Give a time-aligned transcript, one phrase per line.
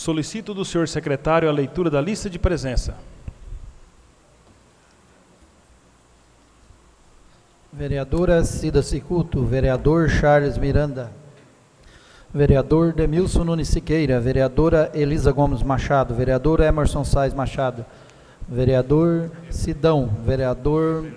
[0.00, 2.96] Solicito do senhor secretário a leitura da lista de presença.
[7.70, 11.12] Vereadora Cida Cicuto, vereador Charles Miranda,
[12.32, 17.84] vereador Demilson Nunes Siqueira, vereadora Elisa Gomes Machado, vereador Emerson Sais Machado,
[18.48, 21.12] vereador Sidão, vereador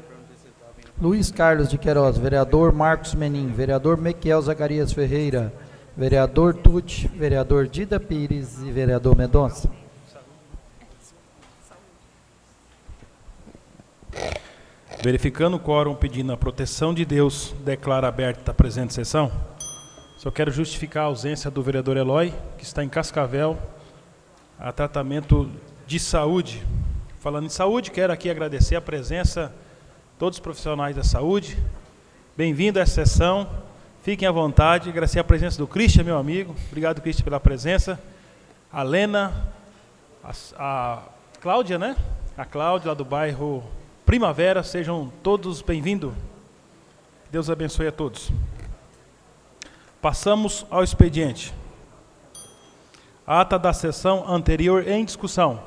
[1.02, 5.54] Luiz Carlos de Queiroz, vereador Marcos Menin, vereador Mequiel Zacarias Ferreira,
[5.96, 9.70] vereador Tuti, vereador Dida Pires e vereador Mendonça.
[15.04, 19.32] Verificando o quórum pedindo a proteção de Deus, declara aberta a presente sessão.
[20.18, 23.60] Só quero justificar a ausência do vereador Eloy, que está em Cascavel,
[24.57, 25.50] a tratamento
[25.86, 26.64] de saúde.
[27.20, 31.57] Falando em saúde, quero aqui agradecer a presença de todos os profissionais da saúde.
[32.38, 33.50] Bem-vindo essa sessão.
[34.03, 34.89] Fiquem à vontade.
[34.89, 36.53] Agradecer a presença do Christian, meu amigo.
[36.67, 37.98] Obrigado, Christian, pela presença.
[38.70, 39.48] A Lena,
[40.22, 41.03] a, a
[41.40, 41.95] Cláudia, né?
[42.38, 43.64] A Cláudia, lá do bairro
[44.06, 44.62] Primavera.
[44.62, 46.14] Sejam todos bem-vindos.
[47.32, 48.30] Deus abençoe a todos.
[50.02, 51.54] Passamos ao expediente.
[53.26, 55.64] Ata da sessão anterior em discussão.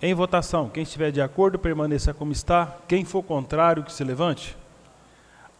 [0.00, 2.78] Em votação, quem estiver de acordo, permaneça como está.
[2.88, 4.56] Quem for contrário, que se levante.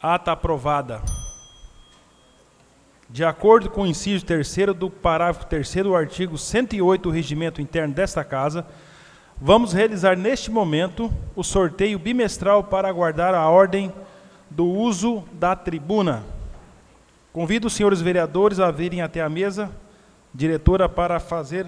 [0.03, 1.01] Ata aprovada.
[3.09, 7.95] De acordo com o inciso terceiro do parágrafo terceiro do artigo 108 do regimento interno
[7.95, 8.67] desta Casa,
[9.41, 13.93] vamos realizar neste momento o sorteio bimestral para aguardar a ordem
[14.51, 16.25] do uso da tribuna.
[17.33, 19.71] Convido os senhores vereadores a virem até a mesa,
[20.35, 21.65] diretora, para fazer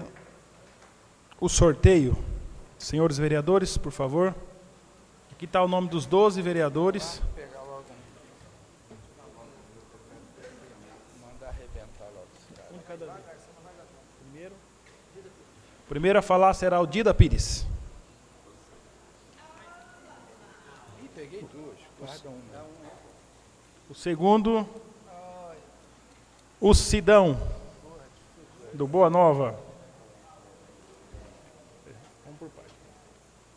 [1.39, 2.17] o sorteio.
[2.77, 4.35] Senhores vereadores, por favor.
[5.31, 7.21] Aqui está o nome dos 12 vereadores.
[15.87, 17.65] Primeiro a falar será o Dida Pires.
[23.89, 24.67] O segundo,
[26.59, 27.39] o Sidão,
[28.73, 29.57] do Boa Nova.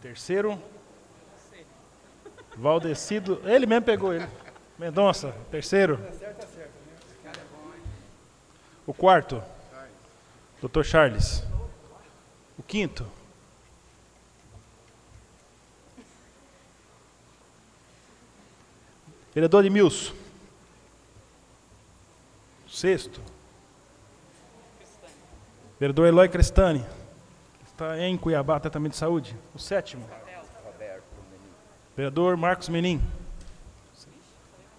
[0.00, 0.60] Terceiro,
[2.56, 4.28] Valdecido, ele mesmo pegou ele.
[4.78, 5.98] Mendonça, terceiro.
[8.86, 9.42] O quarto,
[10.62, 10.82] Dr.
[10.82, 11.47] Charles.
[12.58, 13.06] O quinto,
[19.38, 20.14] Vereador Edmilson.
[22.66, 23.20] Sexto.
[25.78, 26.84] Vereador Eloy Crestani.
[27.64, 29.36] Está em Cuiabá, tratamento de saúde.
[29.54, 30.04] O sétimo.
[31.96, 33.00] Vereador Marcos Menin.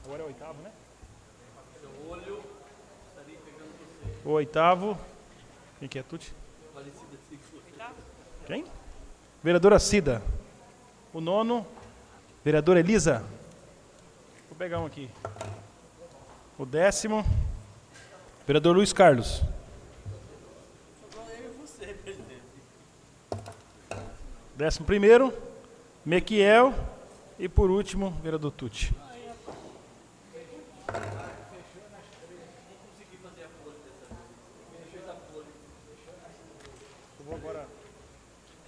[0.03, 0.72] Agora é o oitavo, né?
[4.25, 4.97] O oitavo.
[5.79, 6.34] Quem que é Tuti?
[8.49, 8.65] Quem?
[9.43, 10.23] Vereadora Cida.
[11.13, 11.67] O nono.
[12.43, 13.23] Vereadora Elisa.
[14.49, 15.07] Vou pegar um aqui.
[16.57, 17.23] O décimo.
[18.47, 19.43] Vereador Luiz Carlos.
[24.55, 25.31] Décimo primeiro,
[26.03, 26.73] Mequiel.
[27.38, 28.91] E por último, vereador Tuti.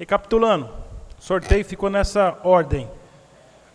[0.02, 2.90] Recapitulando, o sorteio ficou nessa ordem.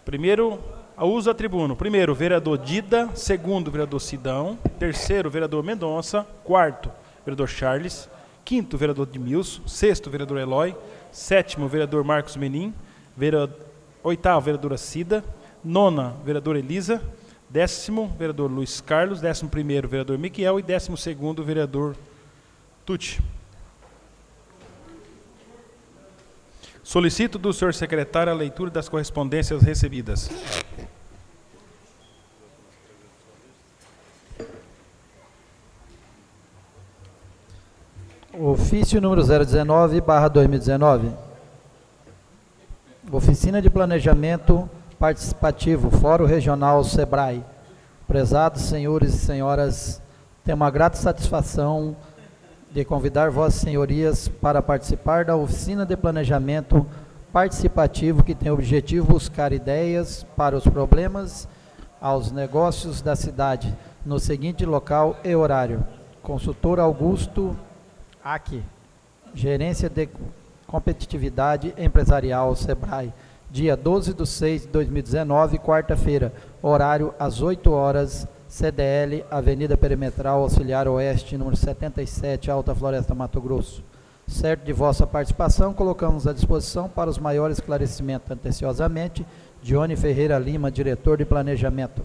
[0.05, 0.59] Primeiro,
[0.97, 1.77] a uso da tribuna.
[1.77, 3.09] Primeiro, vereador Dida.
[3.15, 4.59] Segundo, vereador Sidão.
[4.77, 6.27] Terceiro, vereador Mendonça.
[6.43, 6.91] Quarto,
[7.25, 8.11] vereador Charles.
[8.45, 9.69] Quinto, vereador Edmilson.
[9.69, 10.75] Sexto, vereador Eloy.
[11.13, 12.75] Sétimo, vereador Marcos Menin.
[14.03, 15.25] Oitavo, vereadora Cida.
[15.63, 17.01] Nona, vereador Elisa.
[17.49, 19.21] Décimo, vereador Luiz Carlos.
[19.21, 20.59] Décimo primeiro, vereador Miquel.
[20.59, 21.95] E décimo segundo, vereador
[22.85, 23.23] Tuti.
[26.87, 30.31] Solicito do senhor secretário a leitura das correspondências recebidas.
[38.33, 41.11] Ofício número 019, barra 2019.
[43.11, 47.45] Oficina de Planejamento Participativo, Fórum Regional Sebrae.
[48.07, 50.01] Prezados senhores e senhoras,
[50.45, 51.97] tenho uma grata satisfação
[52.77, 56.87] de convidar vossas senhorias para participar da oficina de planejamento
[57.33, 61.49] participativo que tem o objetivo buscar ideias para os problemas
[61.99, 63.75] aos negócios da cidade
[64.05, 65.83] no seguinte local e horário.
[66.23, 67.57] Consultor Augusto
[68.23, 68.63] Aqui,
[69.33, 70.11] Gerência de
[70.67, 73.11] Competitividade Empresarial Sebrae,
[73.51, 76.31] dia 12 de 6 de 2019, quarta-feira,
[76.61, 83.83] horário às 8 horas CDL, Avenida Perimetral Auxiliar Oeste, número 77, Alta Floresta, Mato Grosso.
[84.27, 89.27] Certo de vossa participação, colocamos à disposição para os maiores esclarecimentos anteciosamente,
[89.63, 92.03] Dione Ferreira Lima, diretor de Planejamento.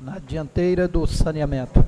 [0.00, 1.84] Na dianteira do saneamento.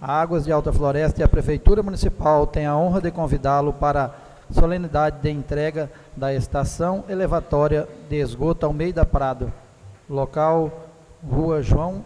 [0.00, 4.14] A Águas de Alta Floresta e a Prefeitura Municipal têm a honra de convidá-lo para
[4.50, 9.52] a solenidade de entrega da estação elevatória de esgoto Almeida Prado,
[10.08, 10.88] local
[11.22, 12.04] Rua João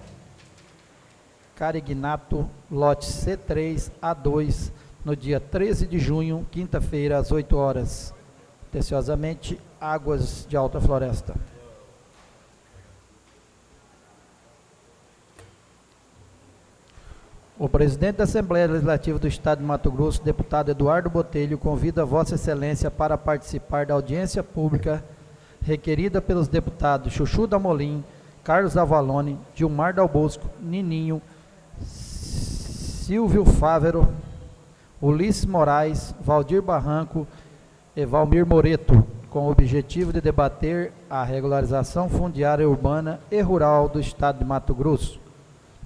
[1.57, 4.71] Carignato, lote C3 A2,
[5.03, 8.15] no dia 13 de junho, quinta-feira, às 8 horas.
[8.69, 11.35] Atenciosamente, Águas de Alta Floresta.
[17.59, 22.35] O presidente da Assembleia Legislativa do Estado de Mato Grosso, deputado Eduardo Botelho, convida Vossa
[22.35, 25.03] Excelência para participar da audiência pública
[25.63, 28.05] requerida pelos deputados Chuchu da Molim,
[28.45, 31.23] Carlos Avalone, Gilmar Dal Bosco, Nininho,
[31.81, 34.07] Silvio Fávero,
[35.01, 37.27] Ulisses Moraes, Valdir Barranco
[37.97, 43.99] e Valmir Moreto, com o objetivo de debater a regularização fundiária urbana e rural do
[43.99, 45.25] Estado de Mato Grosso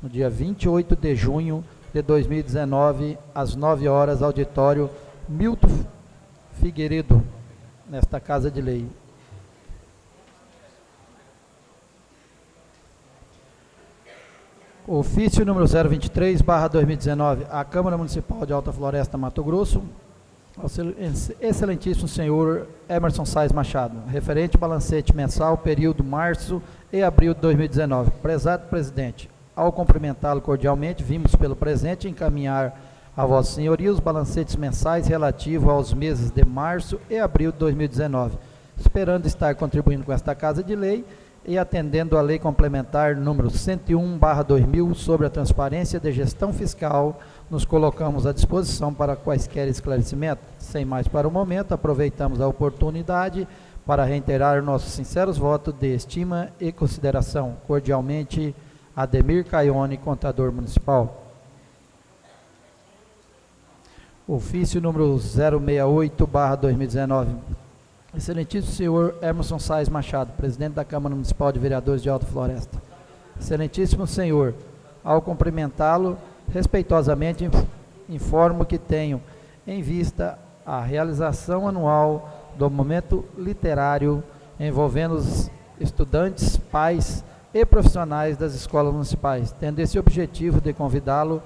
[0.02, 4.88] no dia 28 de junho de 2019, às 9 horas, auditório
[5.28, 5.84] Milton
[6.60, 7.22] Figueiredo,
[7.88, 8.86] nesta Casa de Lei.
[14.86, 19.82] Ofício número 023, barra 2019, a Câmara Municipal de Alta Floresta, Mato Grosso,
[21.40, 26.60] excelentíssimo senhor Emerson Sais Machado, referente balancete mensal, período março
[26.92, 28.10] e abril de 2019.
[28.22, 32.80] Prezado presidente, ao cumprimentá-lo cordialmente, vimos pelo presente encaminhar
[33.16, 38.38] a Vossa Senhoria os balancetes mensais relativos aos meses de março e abril de 2019,
[38.78, 41.04] esperando estar contribuindo com esta Casa de Lei
[41.44, 47.18] e atendendo à Lei Complementar número 101/2000 sobre a transparência de gestão fiscal,
[47.50, 50.44] nos colocamos à disposição para quaisquer esclarecimentos.
[50.58, 53.48] Sem mais para o momento, aproveitamos a oportunidade
[53.86, 57.56] para reiterar nossos sinceros votos de estima e consideração.
[57.66, 58.54] Cordialmente,
[59.00, 61.22] Ademir Caione, contador municipal.
[64.28, 67.34] Ofício número 068, barra 2019.
[68.14, 72.76] Excelentíssimo senhor Emerson Sais Machado, presidente da Câmara Municipal de Vereadores de Alta Floresta.
[73.40, 74.54] Excelentíssimo senhor,
[75.02, 76.18] ao cumprimentá-lo,
[76.52, 77.48] respeitosamente
[78.06, 79.22] informo que tenho
[79.66, 84.22] em vista a realização anual do momento literário
[84.58, 85.50] envolvendo os
[85.80, 91.42] estudantes, pais e profissionais das escolas municipais, tendo esse objetivo de convidá-lo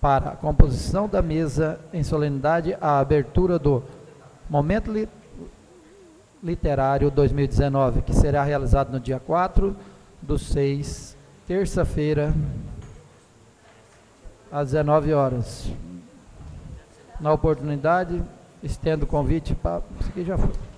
[0.00, 3.82] para a composição da mesa em solenidade à abertura do
[4.48, 4.92] Momento
[6.42, 9.76] Literário 2019, que será realizado no dia 4
[10.22, 11.16] do 6,
[11.46, 12.34] terça-feira,
[14.50, 15.70] às 19 horas.
[17.20, 18.22] Na oportunidade,
[18.62, 19.82] estendo o convite para.
[20.00, 20.69] Isso aqui já foi.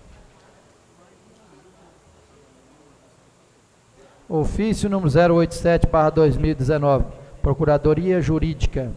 [4.34, 7.04] Ofício número 087, para 2019.
[7.42, 8.90] Procuradoria Jurídica,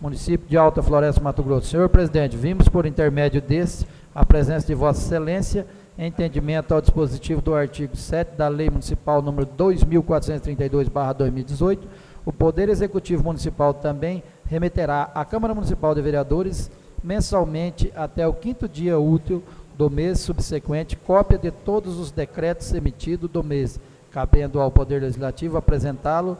[0.00, 1.66] município de Alta Floresta, Mato Grosso.
[1.66, 5.66] Senhor presidente, vimos por intermédio desse a presença de Vossa Excelência
[5.98, 11.86] em entendimento ao dispositivo do artigo 7 da Lei Municipal número 2432/2018.
[12.24, 16.70] O Poder Executivo Municipal também remeterá à Câmara Municipal de Vereadores
[17.04, 19.42] mensalmente até o quinto dia útil
[19.76, 23.78] do mês subsequente cópia de todos os decretos emitidos do mês
[24.10, 26.36] cabendo ao Poder Legislativo apresentá-lo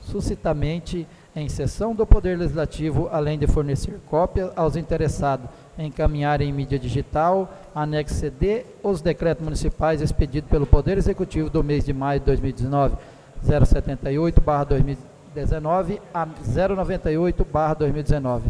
[0.00, 5.48] suscitamente em sessão do Poder Legislativo, além de fornecer cópia aos interessados
[5.78, 11.84] encaminhar em mídia digital, anexo CD, os decretos municipais expedidos pelo Poder Executivo do mês
[11.84, 12.96] de maio de 2019,
[13.44, 18.40] 078-2019 a 098-2019.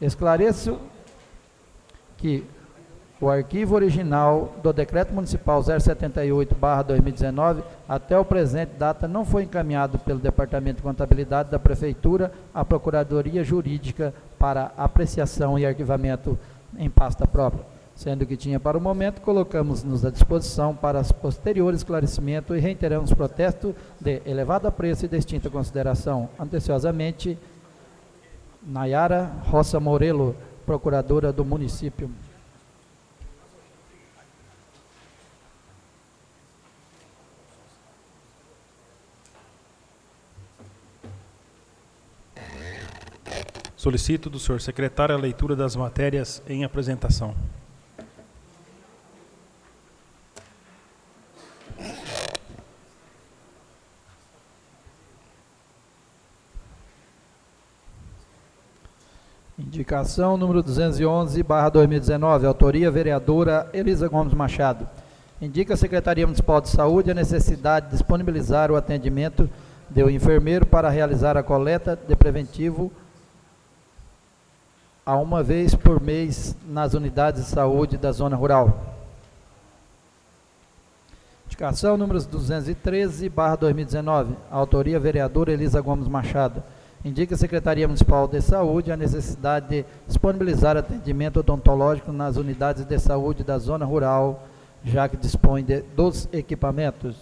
[0.00, 0.78] Esclareço
[2.16, 2.46] que
[3.20, 10.18] o arquivo original do Decreto Municipal 078-2019 até o presente data não foi encaminhado pelo
[10.18, 16.38] Departamento de Contabilidade da Prefeitura à Procuradoria Jurídica para apreciação e arquivamento
[16.78, 17.66] em pasta própria.
[17.94, 23.76] Sendo que tinha para o momento, colocamos-nos à disposição para posterior esclarecimento e reiteramos protesto
[24.00, 26.30] de elevado apreço e distinta consideração.
[26.38, 27.38] Anteciosamente,
[28.62, 30.34] Nayara Roça Morelo,
[30.64, 32.10] procuradora do município.
[43.80, 47.34] Solicito do senhor secretário a leitura das matérias em apresentação.
[59.58, 64.86] Indicação número 211, barra 2019, autoria vereadora Elisa Gomes Machado.
[65.40, 69.48] Indica a Secretaria Municipal de Saúde a necessidade de disponibilizar o atendimento
[69.88, 72.92] de um enfermeiro para realizar a coleta de preventivo
[75.04, 78.96] a uma vez por mês nas unidades de saúde da zona rural.
[81.46, 86.62] Indicação número 213, barra 2019, autoria vereadora Elisa Gomes Machado
[87.04, 92.98] indica a Secretaria Municipal de Saúde a necessidade de disponibilizar atendimento odontológico nas unidades de
[92.98, 94.46] saúde da zona rural,
[94.84, 97.16] já que dispõe de, dos equipamentos.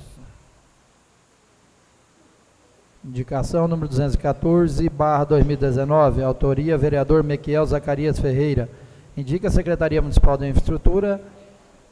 [3.09, 8.69] Indicação número 214, barra 2019, autoria vereador Mequiel Zacarias Ferreira.
[9.17, 11.19] Indica a Secretaria Municipal de Infraestrutura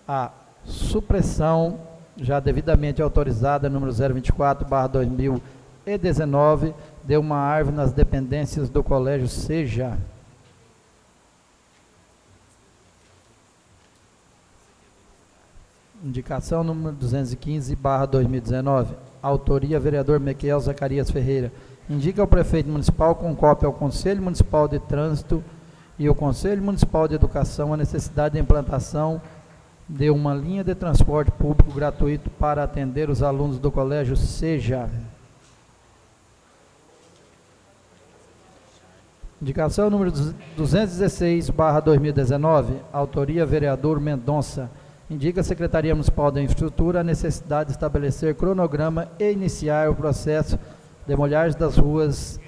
[0.06, 0.30] a
[0.66, 1.80] supressão
[2.18, 9.96] já devidamente autorizada número 024, barra 2019, de uma árvore nas dependências do colégio Seja.
[16.04, 18.94] Indicação número 215, barra 2019.
[19.26, 21.52] Autoria, vereador Mequiel Zacarias Ferreira.
[21.90, 25.42] Indica ao prefeito municipal com cópia ao Conselho Municipal de Trânsito
[25.98, 29.20] e ao Conselho Municipal de Educação a necessidade de implantação
[29.88, 34.88] de uma linha de transporte público gratuito para atender os alunos do colégio Seja.
[39.42, 40.12] Indicação número
[40.56, 44.70] 216, barra 2019, autoria vereador Mendonça.
[45.08, 50.58] Indica a Secretaria Municipal da Infraestrutura a necessidade de estabelecer cronograma e iniciar o processo
[51.06, 52.40] de molhagem das ruas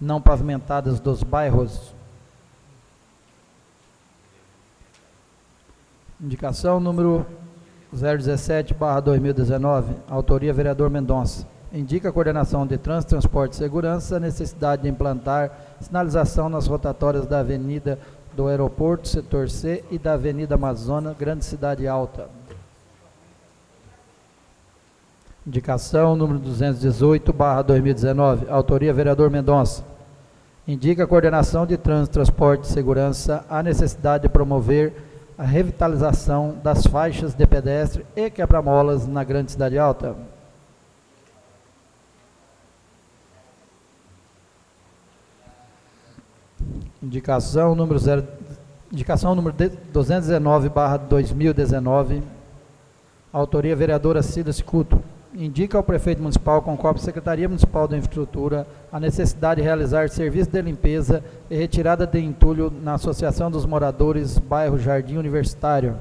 [0.00, 1.92] não pavimentadas dos bairros.
[6.20, 7.26] Indicação número
[7.92, 14.20] 017, barra 2019, autoria vereador Mendonça indica a coordenação de trânsito, transporte e segurança a
[14.20, 17.98] necessidade de implantar sinalização nas rotatórias da Avenida
[18.36, 22.28] do Aeroporto, setor C, e da Avenida Amazônia, Grande Cidade Alta.
[25.46, 29.82] Indicação número 218, barra 2019, autoria vereador Mendonça.
[30.68, 34.92] Indica a coordenação de trânsito, transporte e segurança a necessidade de promover
[35.38, 40.14] a revitalização das faixas de pedestre e quebra-molas na Grande Cidade Alta.
[47.06, 48.26] Indicação número, zero,
[48.92, 49.54] indicação número
[49.92, 52.20] 219, barra 2019.
[53.32, 55.00] Autoria vereadora Cida Cicuto.
[55.32, 60.50] Indica ao prefeito municipal, com cópia Secretaria Municipal da Infraestrutura, a necessidade de realizar serviço
[60.50, 65.94] de limpeza e retirada de entulho na Associação dos Moradores, bairro Jardim Universitário.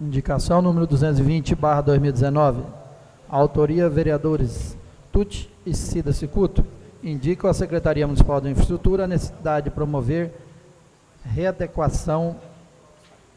[0.00, 2.62] Indicação número 220, barra 2019.
[3.28, 4.77] Autoria vereadores
[5.12, 6.64] Tuti e Cida Cicuto
[7.02, 10.32] indicam à Secretaria Municipal de Infraestrutura a necessidade de promover
[11.24, 12.36] readequação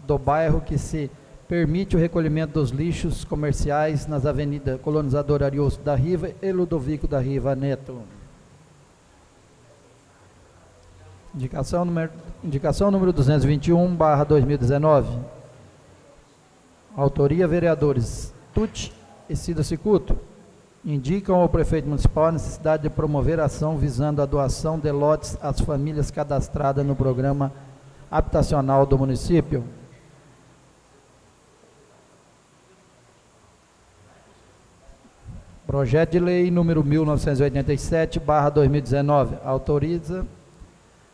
[0.05, 1.09] do bairro que se
[1.47, 7.19] permite o recolhimento dos lixos comerciais nas avenidas Colonizador Ariosto da Riva e Ludovico da
[7.19, 8.01] Riva Neto.
[11.35, 12.11] Indicação número,
[12.43, 15.19] indicação número 221, barra 2019.
[16.95, 18.91] Autoria, vereadores Tuti
[19.29, 20.17] e Cida Cicuto
[20.83, 25.61] indicam ao prefeito municipal a necessidade de promover ação visando a doação de lotes às
[25.61, 27.51] famílias cadastradas no programa
[28.09, 29.63] habitacional do município.
[35.65, 40.25] Projeto de lei número 1987/2019 autoriza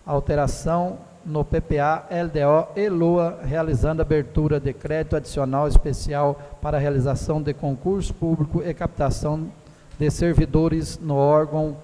[0.06, 7.54] alteração no PPA, LDO e LOA, realizando abertura de crédito adicional especial para realização de
[7.54, 9.52] concurso público e captação
[10.00, 11.76] de servidores no órgão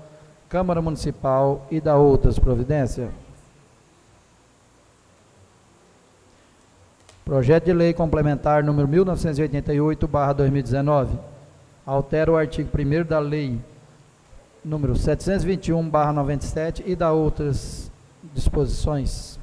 [0.48, 3.10] Câmara Municipal e da outras providências.
[7.26, 11.20] Projeto de Lei Complementar número 1988/2019
[11.86, 13.60] altera o artigo 1 da Lei
[14.64, 17.92] número 721/97 e da outras
[18.34, 19.40] disposições.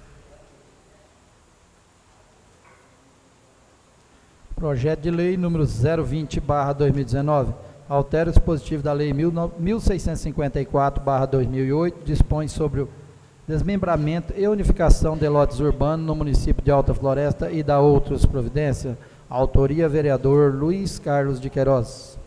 [4.55, 7.55] Projeto de Lei número 020/2019
[7.89, 12.89] altera o dispositivo da Lei 1654/2008, dispõe sobre o
[13.49, 18.97] desmembramento e unificação de lotes urbanos no município de Alta Floresta e da outras providências.
[19.29, 22.20] Autoria vereador Luiz Carlos de Queiroz.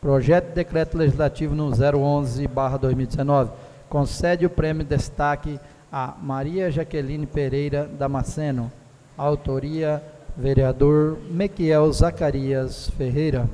[0.00, 1.72] Projeto de Decreto Legislativo nº
[2.48, 3.50] 011-2019.
[3.88, 5.60] Concede o prêmio destaque
[5.92, 8.72] a Maria Jaqueline Pereira Damasceno.
[9.18, 10.02] Autoria,
[10.34, 13.46] vereador Mequiel Zacarias Ferreira.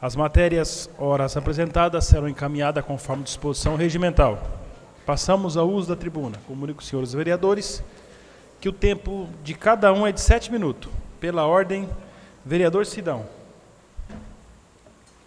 [0.00, 4.59] As matérias horas apresentadas serão encaminhadas conforme disposição regimental.
[5.10, 6.38] Passamos ao uso da tribuna.
[6.46, 7.82] Comunico senhores vereadores
[8.60, 10.88] que o tempo de cada um é de sete minutos.
[11.18, 11.90] Pela ordem,
[12.46, 13.26] vereador Sidão.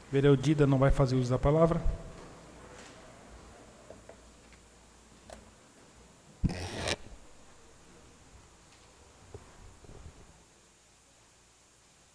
[0.10, 1.82] Vereador Dida não vai fazer uso da palavra.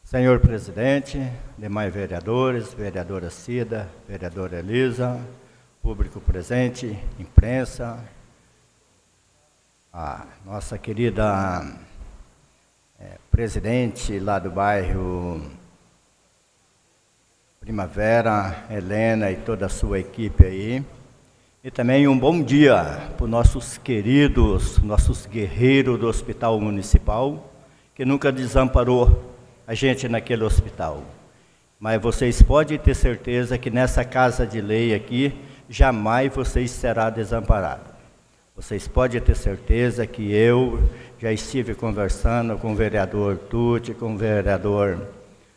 [0.03, 1.21] Senhor presidente,
[1.59, 5.21] demais vereadores, vereadora Cida, vereadora Elisa,
[5.83, 8.05] público presente, imprensa,
[9.93, 11.65] a nossa querida
[13.01, 15.41] é, presidente lá do bairro
[17.61, 20.85] Primavera, Helena e toda a sua equipe aí.
[21.63, 27.53] E também um bom dia para os nossos queridos, nossos guerreiros do Hospital Municipal,
[27.95, 29.35] que nunca desamparou
[29.67, 31.03] a gente naquele hospital.
[31.79, 35.35] Mas vocês podem ter certeza que nessa casa de lei aqui,
[35.69, 37.99] jamais vocês será desamparado.
[38.57, 40.83] Vocês podem ter certeza que eu
[41.19, 45.07] já estive conversando com o vereador Tuti, com o vereador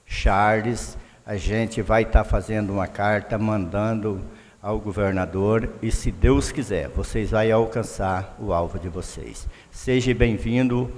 [0.06, 0.98] Charles.
[1.26, 4.22] A gente vai estar tá fazendo uma carta mandando
[4.62, 9.48] ao governador e, se Deus quiser, vocês vão alcançar o alvo de vocês.
[9.72, 10.92] Seja bem-vindo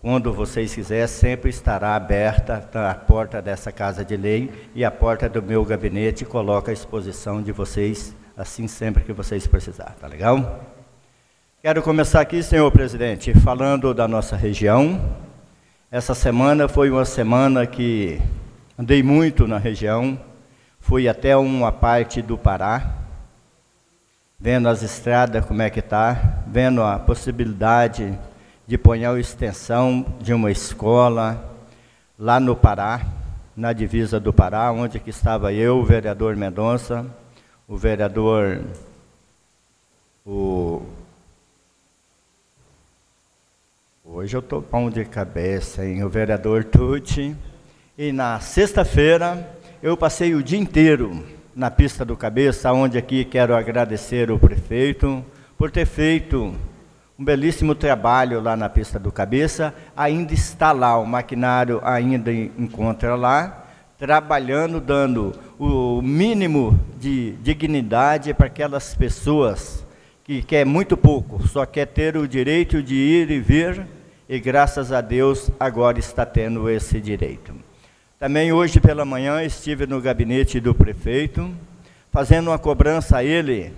[0.00, 5.28] quando vocês quiserem, sempre estará aberta a porta dessa casa de lei e a porta
[5.28, 10.64] do meu gabinete coloca à exposição de vocês, assim sempre que vocês precisarem, tá legal?
[11.62, 15.00] Quero começar aqui, senhor presidente, falando da nossa região.
[15.90, 18.20] Essa semana foi uma semana que
[18.76, 20.18] andei muito na região,
[20.80, 22.96] fui até uma parte do Pará,
[24.38, 28.18] vendo as estradas como é que tá, vendo a possibilidade
[28.66, 31.52] de a extensão de uma escola
[32.18, 33.00] lá no Pará,
[33.56, 37.06] na divisa do Pará, onde que estava eu, o vereador Mendonça,
[37.66, 38.62] o vereador
[40.24, 40.82] o
[44.06, 46.04] Hoje eu estou pão de cabeça, hein?
[46.04, 47.34] O vereador Tucci.
[47.96, 51.24] E na sexta-feira eu passei o dia inteiro
[51.56, 55.24] na pista do cabeça, onde aqui quero agradecer o prefeito
[55.56, 56.54] por ter feito
[57.18, 63.14] um belíssimo trabalho lá na pista do cabeça, ainda está lá, o maquinário ainda encontra
[63.14, 63.64] lá,
[63.98, 69.84] trabalhando, dando o mínimo de dignidade para aquelas pessoas
[70.22, 73.86] que quer muito pouco, só quer ter o direito de ir e vir,
[74.28, 77.54] e graças a Deus agora está tendo esse direito.
[78.18, 81.50] Também hoje pela manhã estive no gabinete do prefeito,
[82.10, 83.72] fazendo uma cobrança a ele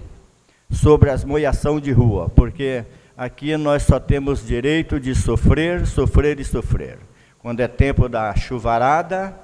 [0.70, 2.84] sobre as moiação de rua, porque
[3.16, 6.98] Aqui nós só temos direito de sofrer, sofrer e sofrer.
[7.38, 9.34] Quando é tempo da chuvarada,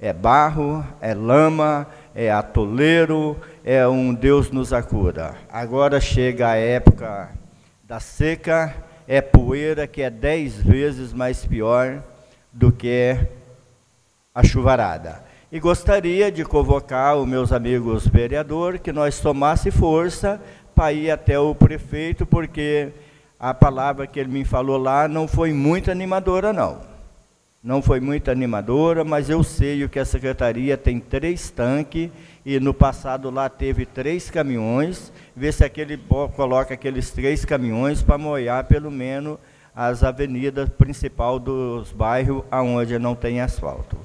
[0.00, 5.34] é barro, é lama, é atoleiro, é um Deus nos acura.
[5.50, 7.30] Agora chega a época
[7.82, 8.74] da seca,
[9.06, 12.02] é poeira que é dez vezes mais pior
[12.52, 13.18] do que
[14.34, 15.24] a chuvarada.
[15.50, 20.40] E gostaria de convocar os meus amigos vereadores que nós tomasse força
[20.74, 22.90] para ir até o prefeito, porque
[23.40, 26.97] a palavra que ele me falou lá não foi muito animadora, não.
[27.62, 32.08] Não foi muito animadora, mas eu sei que a secretaria tem três tanques
[32.46, 35.12] e no passado lá teve três caminhões.
[35.34, 35.98] Vê se aquele
[36.36, 39.38] coloca aqueles três caminhões para molhar pelo menos
[39.74, 43.96] as avenidas principal dos bairros aonde não tem asfalto.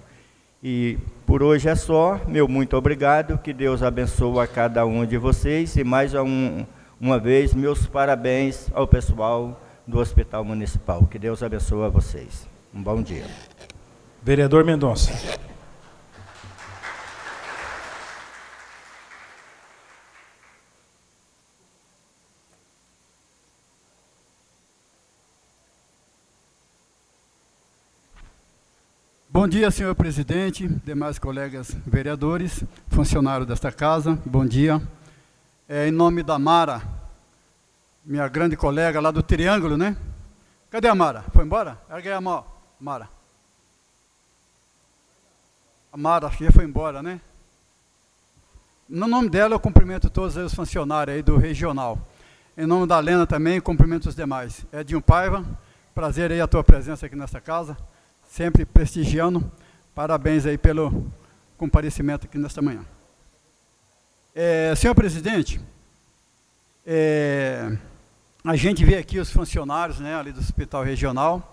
[0.64, 2.20] E por hoje é só.
[2.28, 3.38] Meu muito obrigado.
[3.38, 6.66] Que Deus abençoe a cada um de vocês e mais um
[7.00, 11.06] uma vez, meus parabéns ao pessoal do Hospital Municipal.
[11.06, 12.53] Que Deus abençoe a vocês.
[12.74, 13.28] Um bom dia.
[14.24, 15.12] Vereador Mendonça.
[29.30, 34.82] Bom dia, senhor presidente, demais colegas vereadores, funcionários desta casa, bom dia.
[35.70, 36.82] É, em nome da Mara,
[38.04, 39.96] minha grande colega lá do Triângulo, né?
[40.72, 41.24] Cadê a Mara?
[41.34, 41.80] Foi embora?
[41.90, 42.46] Ergue a mão,
[42.84, 43.10] Mara.
[45.90, 47.22] A Mara, acho que foi embora, né?
[48.90, 51.98] No nome dela, eu cumprimento todos os funcionários aí do regional.
[52.58, 54.66] Em nome da Lena também, cumprimento os demais.
[54.74, 55.46] Edinho Paiva,
[55.96, 57.78] prazer aí a tua presença aqui nessa casa,
[58.28, 59.50] sempre prestigiando.
[59.96, 61.10] Parabéns aí pelo
[61.58, 62.86] comparecimento aqui nesta manhã.
[64.36, 65.62] É, senhor presidente,
[66.86, 67.78] é,
[68.44, 71.53] a gente vê aqui os funcionários né, ali do hospital regional,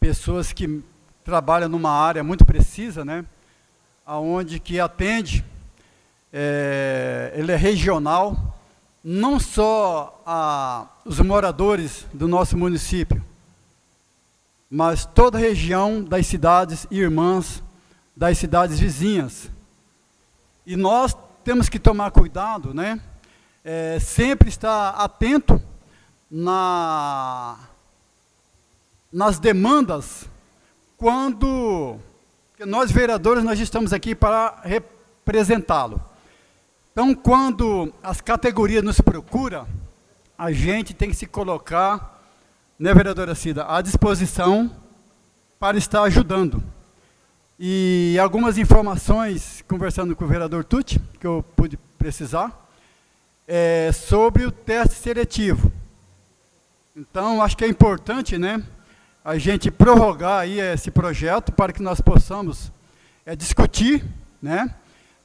[0.00, 0.82] pessoas que
[1.22, 3.24] trabalham numa área muito precisa, né?
[4.10, 5.44] aonde que atende,
[6.32, 8.58] é, ele é regional,
[9.04, 13.24] não só a, os moradores do nosso município,
[14.68, 17.62] mas toda a região das cidades irmãs,
[18.16, 19.48] das cidades vizinhas.
[20.66, 23.00] E nós temos que tomar cuidado, né?
[23.64, 25.62] É, sempre estar atento
[26.28, 27.56] na,
[29.12, 30.28] nas demandas
[30.96, 31.98] quando
[32.66, 36.00] nós vereadores nós estamos aqui para representá-lo.
[36.92, 39.66] Então, quando as categorias nos procuram,
[40.36, 42.22] a gente tem que se colocar,
[42.78, 44.70] né, vereadora Cida, à disposição
[45.58, 46.62] para estar ajudando.
[47.58, 52.68] E algumas informações, conversando com o vereador Tucci, que eu pude precisar,
[53.46, 55.72] é, sobre o teste seletivo.
[56.96, 58.62] Então, acho que é importante, né,
[59.24, 62.72] a gente prorrogar aí esse projeto para que nós possamos
[63.24, 64.04] é, discutir,
[64.40, 64.74] né,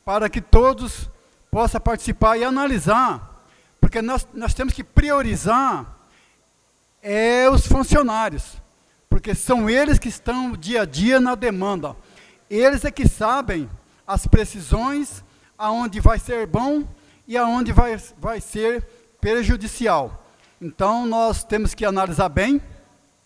[0.03, 1.10] para que todos
[1.49, 3.45] possam participar e analisar,
[3.79, 5.95] porque nós, nós temos que priorizar
[7.01, 8.62] é, os funcionários,
[9.10, 11.95] porque são eles que estão dia a dia na demanda.
[12.49, 13.69] Eles é que sabem
[14.05, 15.23] as precisões,
[15.58, 16.84] aonde vai ser bom
[17.27, 18.86] e aonde vai, vai ser
[19.21, 20.25] prejudicial.
[20.62, 22.62] Então, nós temos que analisar bem,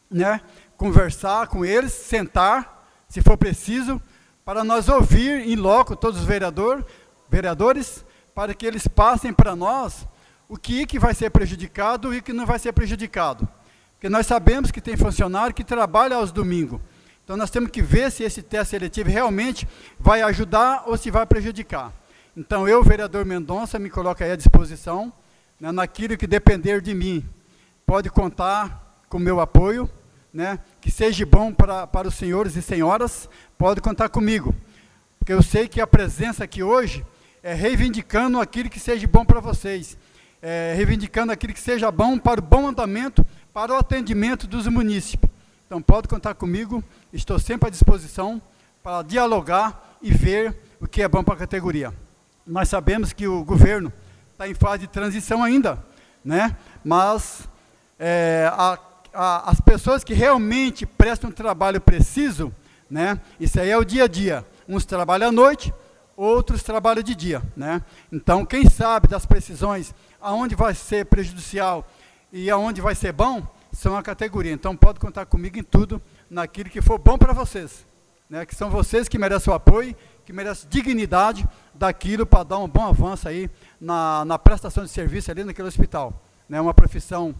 [0.09, 0.41] né,
[0.79, 4.01] conversar com eles, sentar, se for preciso,
[4.45, 6.85] para nós ouvir em loco todos os vereador,
[7.29, 10.07] vereadores, para que eles passem para nós
[10.47, 13.45] o que, que vai ser prejudicado e o que não vai ser prejudicado.
[13.91, 16.79] Porque nós sabemos que tem funcionário que trabalha aos domingos.
[17.25, 19.67] Então nós temos que ver se esse teste seletivo realmente
[19.99, 21.91] vai ajudar ou se vai prejudicar.
[22.37, 25.11] Então eu, vereador Mendonça, me coloco aí à disposição,
[25.59, 27.27] né, naquilo que depender de mim.
[27.85, 29.89] Pode contar com o meu apoio,
[30.33, 34.53] né, que seja bom para, para os senhores e senhoras, pode contar comigo.
[35.17, 37.05] Porque eu sei que a presença aqui hoje
[37.41, 39.97] é reivindicando aquilo que seja bom para vocês,
[40.41, 45.29] é reivindicando aquilo que seja bom para o bom andamento, para o atendimento dos munícipes.
[45.65, 48.41] Então pode contar comigo, estou sempre à disposição
[48.81, 51.93] para dialogar e ver o que é bom para a categoria.
[52.45, 53.93] Nós sabemos que o governo
[54.31, 55.83] está em fase de transição ainda,
[56.23, 56.55] né?
[56.83, 57.47] mas
[57.99, 58.79] é, a
[59.13, 62.53] a, as pessoas que realmente prestam um trabalho preciso,
[62.89, 63.19] né?
[63.39, 64.45] Isso aí é o dia a dia.
[64.67, 65.73] Uns trabalham à noite,
[66.15, 67.81] outros trabalham de dia, né?
[68.11, 71.87] Então, quem sabe das precisões, aonde vai ser prejudicial
[72.31, 74.51] e aonde vai ser bom, são a categoria.
[74.51, 77.85] Então, pode contar comigo em tudo, naquilo que for bom para vocês,
[78.29, 78.45] né?
[78.45, 79.95] Que são vocês que merecem o apoio,
[80.25, 85.31] que merecem dignidade daquilo para dar um bom avanço aí na, na prestação de serviço
[85.31, 86.59] ali naquele hospital, né?
[86.59, 87.33] Uma profissão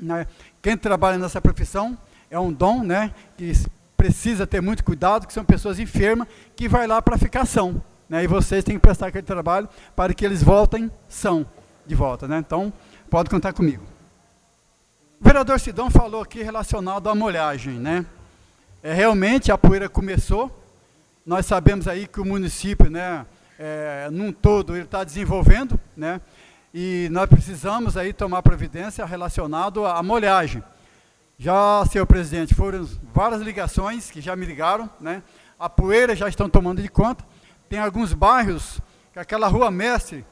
[0.00, 0.26] né?
[0.62, 1.96] Quem trabalha nessa profissão
[2.30, 3.12] é um dom, né?
[3.36, 3.52] Que
[3.96, 7.82] precisa ter muito cuidado, que são pessoas enfermas que vai lá para ficar são.
[8.08, 8.24] Né?
[8.24, 11.46] E vocês têm que prestar aquele trabalho para que eles voltem são
[11.86, 12.28] de volta.
[12.28, 12.38] Né?
[12.38, 12.72] Então,
[13.10, 13.84] pode contar comigo.
[15.20, 17.74] O vereador Sidão falou aqui relacionado à molhagem.
[17.74, 18.04] Né?
[18.82, 20.50] É, realmente a poeira começou.
[21.24, 23.26] Nós sabemos aí que o município, né,
[23.58, 26.20] é, num todo, ele está desenvolvendo, né?
[26.78, 30.62] E nós precisamos aí tomar providência relacionado à molhagem.
[31.38, 35.22] Já, senhor presidente, foram várias ligações que já me ligaram, né?
[35.58, 37.24] A poeira já estão tomando de conta.
[37.66, 38.78] Tem alguns bairros
[39.10, 40.22] que aquela rua mestre,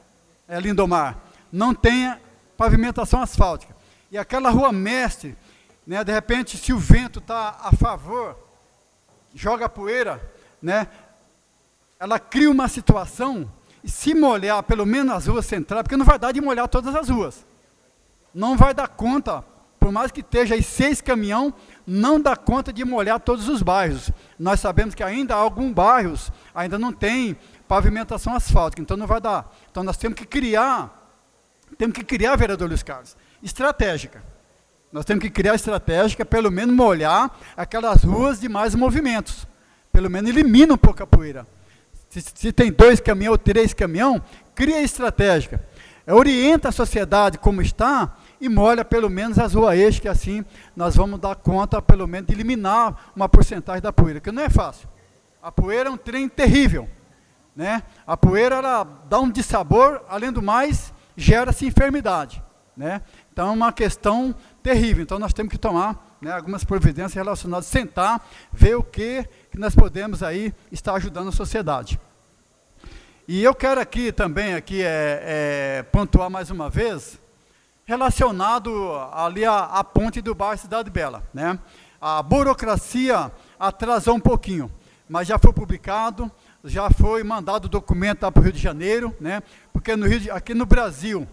[0.47, 1.17] é, Lindomar,
[1.51, 2.15] não tem
[2.55, 3.75] pavimentação asfáltica.
[4.11, 5.35] E aquela rua mestre,
[5.83, 8.37] né, de repente, se o vento está a favor,
[9.33, 10.21] joga poeira,
[10.61, 10.87] né,
[11.99, 13.51] ela cria uma situação
[13.85, 17.09] se molhar pelo menos as ruas centrais, porque não vai dar de molhar todas as
[17.09, 17.45] ruas.
[18.33, 19.43] Não vai dar conta,
[19.79, 21.53] por mais que esteja aí seis caminhão,
[21.85, 24.11] não dá conta de molhar todos os bairros.
[24.37, 29.55] Nós sabemos que ainda alguns bairros ainda não tem pavimentação asfáltica, então não vai dar.
[29.69, 31.17] Então nós temos que criar,
[31.77, 34.23] temos que criar, vereador Luiz Carlos, estratégica.
[34.91, 39.45] Nós temos que criar estratégica, pelo menos molhar aquelas ruas de mais movimentos.
[39.91, 41.45] Pelo menos elimina um pouco a poeira.
[42.21, 44.21] Se, se tem dois caminhões ou três caminhões,
[44.53, 45.61] cria estratégica.
[46.07, 51.19] Orienta a sociedade como está e molha pelo menos as ruas que assim nós vamos
[51.19, 54.87] dar conta, pelo menos, de eliminar uma porcentagem da poeira, que não é fácil.
[55.43, 56.87] A poeira é um trem terrível.
[57.53, 57.83] Né?
[58.07, 62.41] A poeira ela dá um dissabor, além do mais, gera-se enfermidade.
[62.77, 63.01] Né?
[63.35, 65.03] Então é uma questão terrível.
[65.03, 69.75] Então nós temos que tomar né, algumas providências relacionadas, sentar, ver o que, que nós
[69.75, 71.99] podemos aí estar ajudando a sociedade.
[73.27, 77.19] E eu quero aqui também aqui é, é, pontuar mais uma vez,
[77.83, 81.21] relacionado ali à, ponte do bairro Cidade Bela.
[81.33, 81.59] Né?
[81.99, 84.71] A burocracia atrasou um pouquinho,
[85.09, 86.31] mas já foi publicado,
[86.63, 89.43] já foi mandado o documento para o Rio de Janeiro, né?
[89.73, 91.27] Porque no Rio de, aqui no Brasil,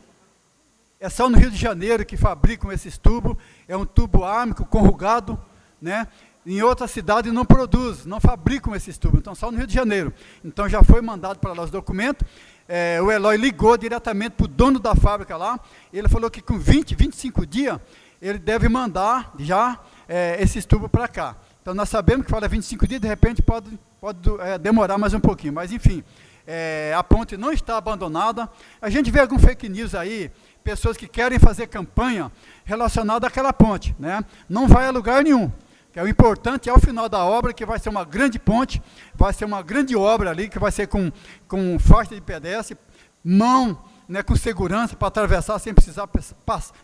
[1.03, 3.37] é só no Rio de Janeiro que fabricam esses tubos,
[3.67, 5.37] é um tubo ármico corrugado,
[5.81, 6.07] né?
[6.47, 10.15] Em outra cidade não produz, não fabricam esses tubos, então só no Rio de Janeiro.
[10.45, 12.25] Então já foi mandado para lá os documentos.
[12.69, 15.59] É, o Eloy ligou diretamente para o dono da fábrica lá.
[15.93, 17.81] Ele falou que com 20, 25 dias
[18.21, 21.37] ele deve mandar já é, esses tubos para cá.
[21.61, 25.21] Então nós sabemos que fala 25 dias, de repente pode, pode é, demorar mais um
[25.21, 25.53] pouquinho.
[25.53, 26.05] Mas enfim,
[26.47, 28.49] é, a ponte não está abandonada.
[28.81, 30.31] A gente vê algum fake news aí,
[30.63, 32.31] pessoas que querem fazer campanha
[32.65, 33.95] relacionada àquela ponte.
[33.99, 34.25] Né?
[34.49, 35.51] Não vai a lugar nenhum
[35.95, 38.83] é o importante é o final da obra, que vai ser uma grande ponte,
[39.15, 41.13] vai ser uma grande obra ali, que vai ser com,
[41.47, 42.77] com faixa de pedestre,
[43.23, 46.09] mão né, com segurança para atravessar sem precisar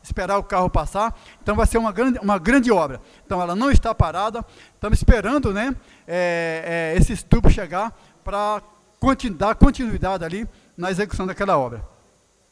[0.03, 1.19] esperar o carro passar.
[1.43, 3.01] Então vai ser uma grande, uma grande obra.
[3.25, 5.75] Então ela não está parada, estamos esperando né,
[6.07, 8.63] é, é, esse tubo chegar para
[9.01, 11.83] continu, dar continuidade ali na execução daquela obra.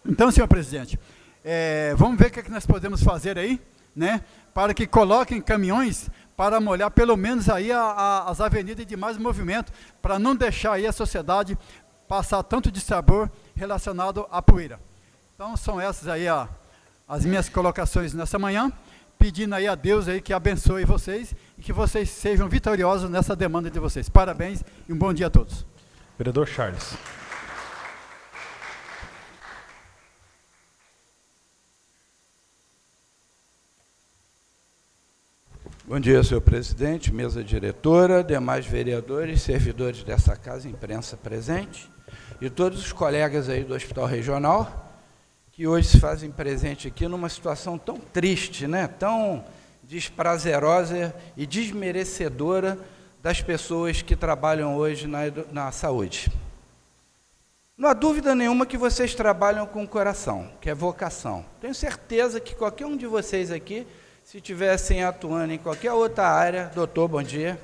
[0.09, 0.99] Então, senhor presidente,
[1.49, 3.63] é, vamos ver o que, é que nós podemos fazer aí,
[3.95, 4.21] né,
[4.53, 9.17] para que coloquem caminhões para molhar pelo menos aí a, a, as avenidas de mais
[9.17, 11.57] movimento, para não deixar aí a sociedade
[12.09, 14.81] passar tanto de sabor relacionado à poeira.
[15.37, 16.49] Então são essas aí a,
[17.07, 18.73] as minhas colocações nessa manhã,
[19.17, 23.71] pedindo aí a Deus aí que abençoe vocês e que vocês sejam vitoriosos nessa demanda
[23.71, 24.09] de vocês.
[24.09, 25.65] Parabéns e um bom dia a todos.
[26.19, 26.97] Vereador Charles.
[35.89, 41.89] Bom dia, senhor presidente, mesa diretora, demais vereadores, servidores dessa casa, imprensa presente,
[42.41, 44.93] e todos os colegas aí do Hospital Regional,
[45.53, 48.89] que hoje se fazem presente aqui numa situação tão triste, né?
[48.89, 49.45] tão
[49.85, 52.77] desprazerosa e desmerecedora
[53.23, 55.21] das pessoas que trabalham hoje na,
[55.53, 56.33] na saúde.
[57.79, 61.47] Não há dúvida nenhuma que vocês trabalham com o coração, que é vocação.
[61.61, 63.87] Tenho certeza que qualquer um de vocês aqui
[64.27, 67.61] se tivessem atuando em qualquer outra área, doutor, bom dia,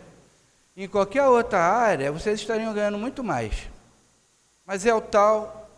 [0.77, 3.68] em qualquer outra área, vocês estariam ganhando muito mais.
[4.64, 5.68] Mas é o tal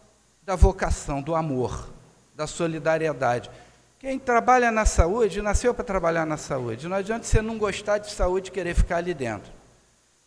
[0.43, 1.91] da vocação, do amor,
[2.35, 3.51] da solidariedade.
[3.99, 6.87] Quem trabalha na saúde, nasceu para trabalhar na saúde.
[6.87, 9.51] Não adianta você não gostar de saúde e querer ficar ali dentro.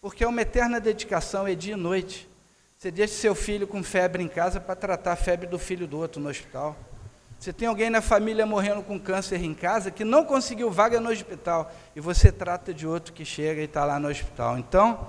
[0.01, 2.27] Porque é uma eterna dedicação, é dia e noite.
[2.75, 5.99] Você deixa seu filho com febre em casa para tratar a febre do filho do
[5.99, 6.75] outro no hospital.
[7.39, 11.11] Você tem alguém na família morrendo com câncer em casa que não conseguiu vaga no
[11.11, 14.57] hospital e você trata de outro que chega e está lá no hospital.
[14.57, 15.07] Então,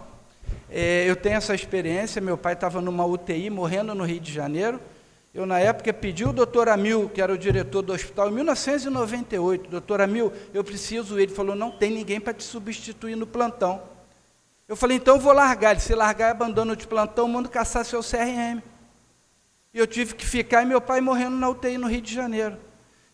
[0.70, 2.20] é, eu tenho essa experiência.
[2.20, 4.78] Meu pai estava numa UTI morrendo no Rio de Janeiro.
[5.32, 9.70] Eu, na época, pedi o doutor Amil, que era o diretor do hospital, em 1998.
[9.70, 11.18] Doutor Amil, eu preciso.
[11.18, 13.82] Ele falou: não tem ninguém para te substituir no plantão.
[14.66, 15.72] Eu falei: então vou largar.
[15.72, 18.62] Ele, se largar, abandono de plantão, o mundo caçar seu CRM.
[19.72, 22.56] E eu tive que ficar e meu pai morrendo na UTI no Rio de Janeiro.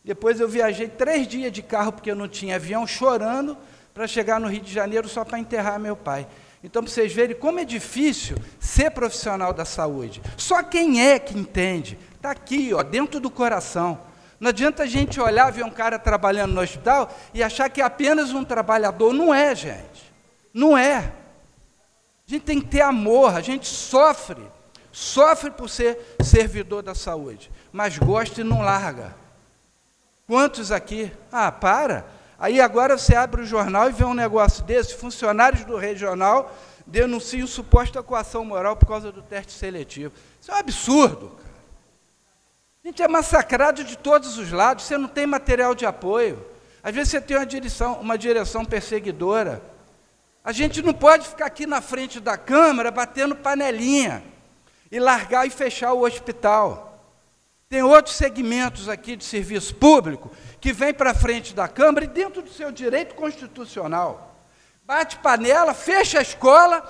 [0.05, 3.57] Depois eu viajei três dias de carro porque eu não tinha avião, chorando
[3.93, 6.27] para chegar no Rio de Janeiro só para enterrar meu pai.
[6.63, 10.23] Então, para vocês verem como é difícil ser profissional da saúde.
[10.37, 11.99] Só quem é que entende.
[12.17, 14.01] Está aqui, ó, dentro do coração.
[14.41, 17.85] Não adianta a gente olhar, ver um cara trabalhando no hospital e achar que é
[17.85, 19.13] apenas um trabalhador.
[19.13, 20.13] Não é, gente.
[20.53, 21.13] Não é.
[22.27, 24.43] A gente tem que ter amor, a gente sofre
[24.95, 29.13] sofre por ser servidor da saúde, mas gosta e não larga.
[30.25, 31.11] Quantos aqui?
[31.33, 32.07] Ah, para.
[32.39, 36.55] Aí agora você abre o jornal e vê um negócio desse, funcionários do regional
[36.87, 40.15] denunciam suposta coação moral por causa do teste seletivo.
[40.41, 41.33] Isso é um absurdo.
[42.85, 46.45] A gente é massacrado de todos os lados, você não tem material de apoio.
[46.83, 49.61] Às vezes você tem uma direção, uma direção perseguidora.
[50.45, 54.34] A gente não pode ficar aqui na frente da Câmara batendo panelinha
[54.91, 56.95] e largar e fechar o hospital.
[57.69, 62.43] Tem outros segmentos aqui de serviço público que vem para frente da Câmara e dentro
[62.43, 64.37] do seu direito constitucional.
[64.85, 66.87] Bate panela, fecha a escola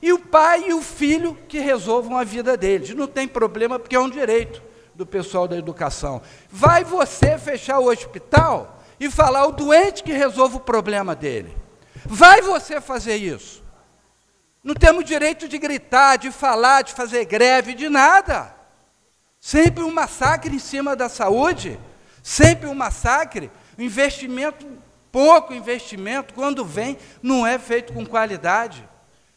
[0.00, 2.94] e o pai e o filho que resolvam a vida deles.
[2.94, 4.62] Não tem problema porque é um direito
[4.94, 6.20] do pessoal da educação.
[6.50, 11.56] Vai você fechar o hospital e falar o doente que resolve o problema dele.
[12.04, 13.61] Vai você fazer isso.
[14.62, 18.54] Não temos direito de gritar, de falar, de fazer greve, de nada.
[19.40, 21.78] Sempre um massacre em cima da saúde,
[22.22, 24.64] sempre um massacre, investimento,
[25.10, 28.88] pouco investimento, quando vem, não é feito com qualidade.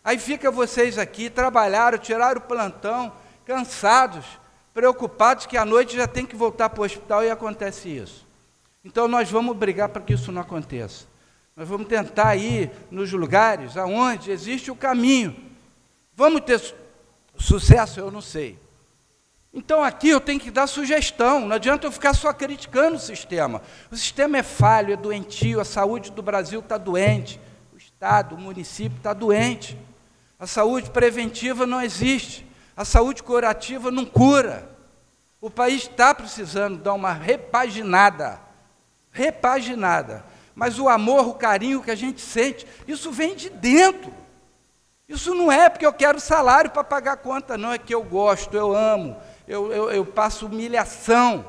[0.03, 3.11] Aí fica vocês aqui, trabalharam, tiraram o plantão,
[3.43, 4.25] cansados,
[4.71, 8.27] preocupados que à noite já tem que voltar para o hospital e acontece isso.
[8.83, 11.07] Então nós vamos brigar para que isso não aconteça.
[11.55, 15.35] Nós vamos tentar ir nos lugares aonde existe o caminho.
[16.13, 16.59] Vamos ter
[17.37, 18.57] Sucesso eu não sei.
[19.53, 23.61] Então aqui eu tenho que dar sugestão, não adianta eu ficar só criticando o sistema.
[23.89, 27.39] O sistema é falho, é doentio, a saúde do Brasil está doente,
[27.73, 29.77] o Estado, o município está doente.
[30.37, 34.69] A saúde preventiva não existe, a saúde curativa não cura.
[35.39, 38.41] O país está precisando dar uma repaginada,
[39.11, 40.25] repaginada.
[40.55, 44.11] Mas o amor, o carinho que a gente sente, isso vem de dentro.
[45.07, 48.01] Isso não é porque eu quero salário para pagar a conta, não, é que eu
[48.01, 51.45] gosto, eu amo, eu, eu, eu passo humilhação.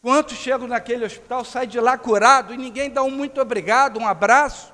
[0.00, 4.06] Quantos chegam naquele hospital, saem de lá curado e ninguém dá um muito obrigado, um
[4.06, 4.72] abraço,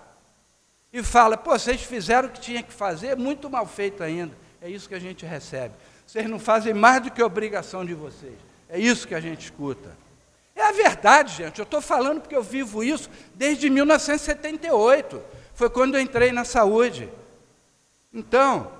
[0.92, 4.36] e fala: pô, vocês fizeram o que tinha que fazer, muito mal feito ainda.
[4.60, 5.74] É isso que a gente recebe.
[6.06, 8.34] Vocês não fazem mais do que obrigação de vocês.
[8.68, 10.03] É isso que a gente escuta.
[10.54, 11.58] É a verdade, gente.
[11.58, 15.20] Eu estou falando porque eu vivo isso desde 1978.
[15.54, 17.08] Foi quando eu entrei na saúde.
[18.12, 18.70] Então,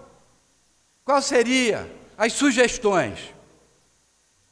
[1.05, 3.35] qual seria as sugestões?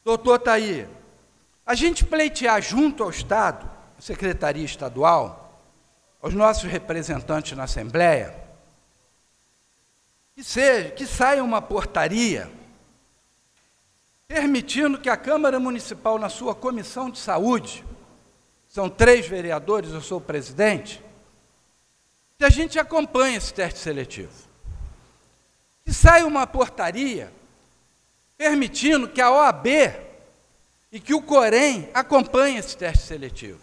[0.04, 0.88] Doutor está aí.
[1.64, 5.62] A gente pleitear junto ao Estado, Secretaria Estadual,
[6.20, 8.34] aos nossos representantes na Assembleia,
[10.34, 12.50] que, seja, que saia uma portaria
[14.32, 17.84] permitindo que a Câmara Municipal, na sua comissão de saúde,
[18.66, 21.04] são três vereadores, eu sou o presidente,
[22.38, 24.32] que a gente acompanhe esse teste seletivo
[25.84, 27.30] que saia uma portaria
[28.38, 29.66] permitindo que a OAB
[30.90, 33.60] e que o Corém acompanhem esse teste seletivo.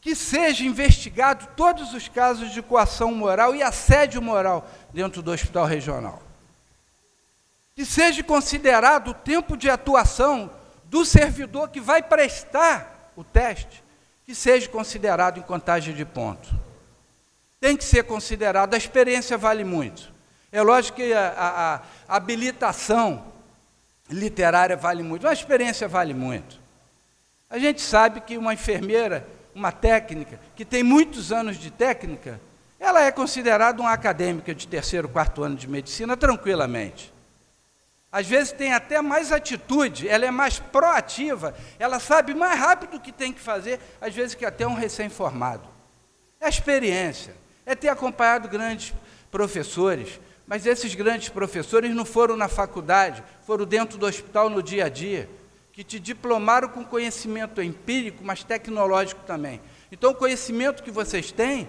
[0.00, 5.64] Que seja investigado todos os casos de coação moral e assédio moral dentro do hospital
[5.64, 6.29] regional.
[7.80, 10.50] Que seja considerado o tempo de atuação
[10.84, 13.82] do servidor que vai prestar o teste,
[14.26, 16.46] que seja considerado em contagem de ponto.
[17.58, 20.12] Tem que ser considerado, a experiência vale muito.
[20.52, 21.74] É lógico que a, a,
[22.06, 23.24] a habilitação
[24.10, 26.60] literária vale muito, uma experiência vale muito.
[27.48, 32.38] A gente sabe que uma enfermeira, uma técnica, que tem muitos anos de técnica,
[32.78, 37.10] ela é considerada uma acadêmica de terceiro, quarto ano de medicina tranquilamente.
[38.12, 43.00] Às vezes tem até mais atitude, ela é mais proativa, ela sabe mais rápido o
[43.00, 45.68] que tem que fazer, às vezes que até um recém-formado.
[46.40, 48.92] É experiência, é ter acompanhado grandes
[49.30, 54.86] professores, mas esses grandes professores não foram na faculdade, foram dentro do hospital no dia
[54.86, 55.30] a dia,
[55.72, 59.60] que te diplomaram com conhecimento empírico, mas tecnológico também.
[59.92, 61.68] Então, o conhecimento que vocês têm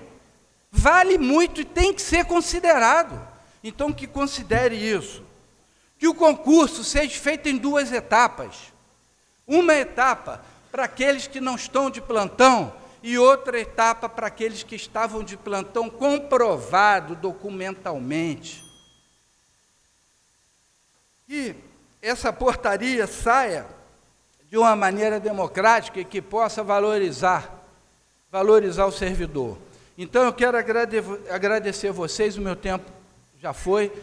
[0.71, 3.21] vale muito e tem que ser considerado.
[3.63, 5.23] Então, que considere isso.
[6.01, 8.73] Que o concurso seja feito em duas etapas.
[9.45, 14.75] Uma etapa para aqueles que não estão de plantão e outra etapa para aqueles que
[14.75, 18.69] estavam de plantão comprovado documentalmente
[21.31, 21.55] que
[22.01, 23.65] essa portaria saia
[24.49, 27.49] de uma maneira democrática e que possa valorizar,
[28.29, 29.57] valorizar o servidor.
[29.97, 32.83] Então eu quero agradecer a vocês, o meu tempo
[33.39, 33.93] já foi,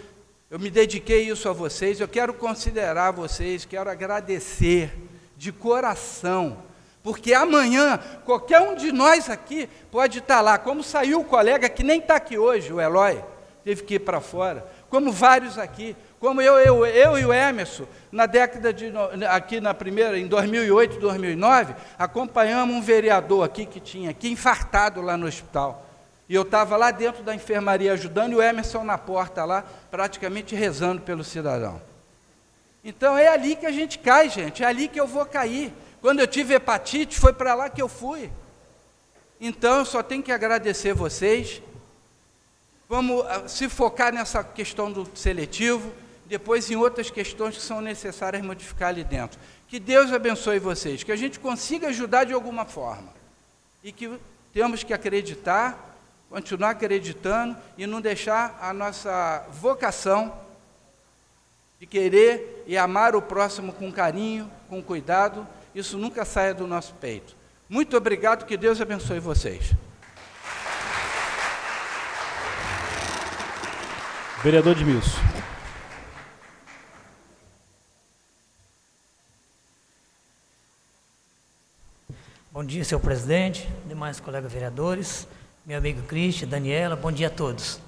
[0.50, 4.96] eu me dediquei isso a vocês, eu quero considerar vocês, quero agradecer
[5.36, 6.62] de coração,
[7.02, 11.82] porque amanhã qualquer um de nós aqui pode estar lá, como saiu o colega que
[11.82, 13.22] nem está aqui hoje, o Eloy,
[13.62, 17.84] teve que ir para fora, como vários aqui, como eu, eu, eu e o Emerson,
[18.10, 18.90] na década de.
[19.28, 25.16] aqui na primeira, em 2008, 2009, acompanhamos um vereador aqui que tinha aqui infartado lá
[25.16, 25.87] no hospital.
[26.28, 30.54] E eu estava lá dentro da enfermaria ajudando e o Emerson na porta lá, praticamente
[30.54, 31.80] rezando pelo cidadão.
[32.84, 35.72] Então é ali que a gente cai, gente, é ali que eu vou cair.
[36.00, 38.30] Quando eu tive hepatite, foi para lá que eu fui.
[39.40, 41.62] Então eu só tenho que agradecer vocês.
[42.88, 45.92] Vamos ah, se focar nessa questão do seletivo
[46.26, 49.40] depois em outras questões que são necessárias modificar ali dentro.
[49.66, 53.12] Que Deus abençoe vocês, que a gente consiga ajudar de alguma forma.
[53.82, 54.18] E que
[54.52, 55.87] temos que acreditar,
[56.28, 60.40] continuar acreditando e não deixar a nossa vocação
[61.80, 66.94] de querer e amar o próximo com carinho, com cuidado, isso nunca saia do nosso
[66.94, 67.36] peito.
[67.68, 69.72] Muito obrigado, que Deus abençoe vocês.
[74.42, 75.18] Vereador Edmilson.
[82.50, 85.28] Bom dia, senhor presidente, demais colegas vereadores,
[85.68, 87.78] meu amigo Cristian, Daniela, bom dia a todos.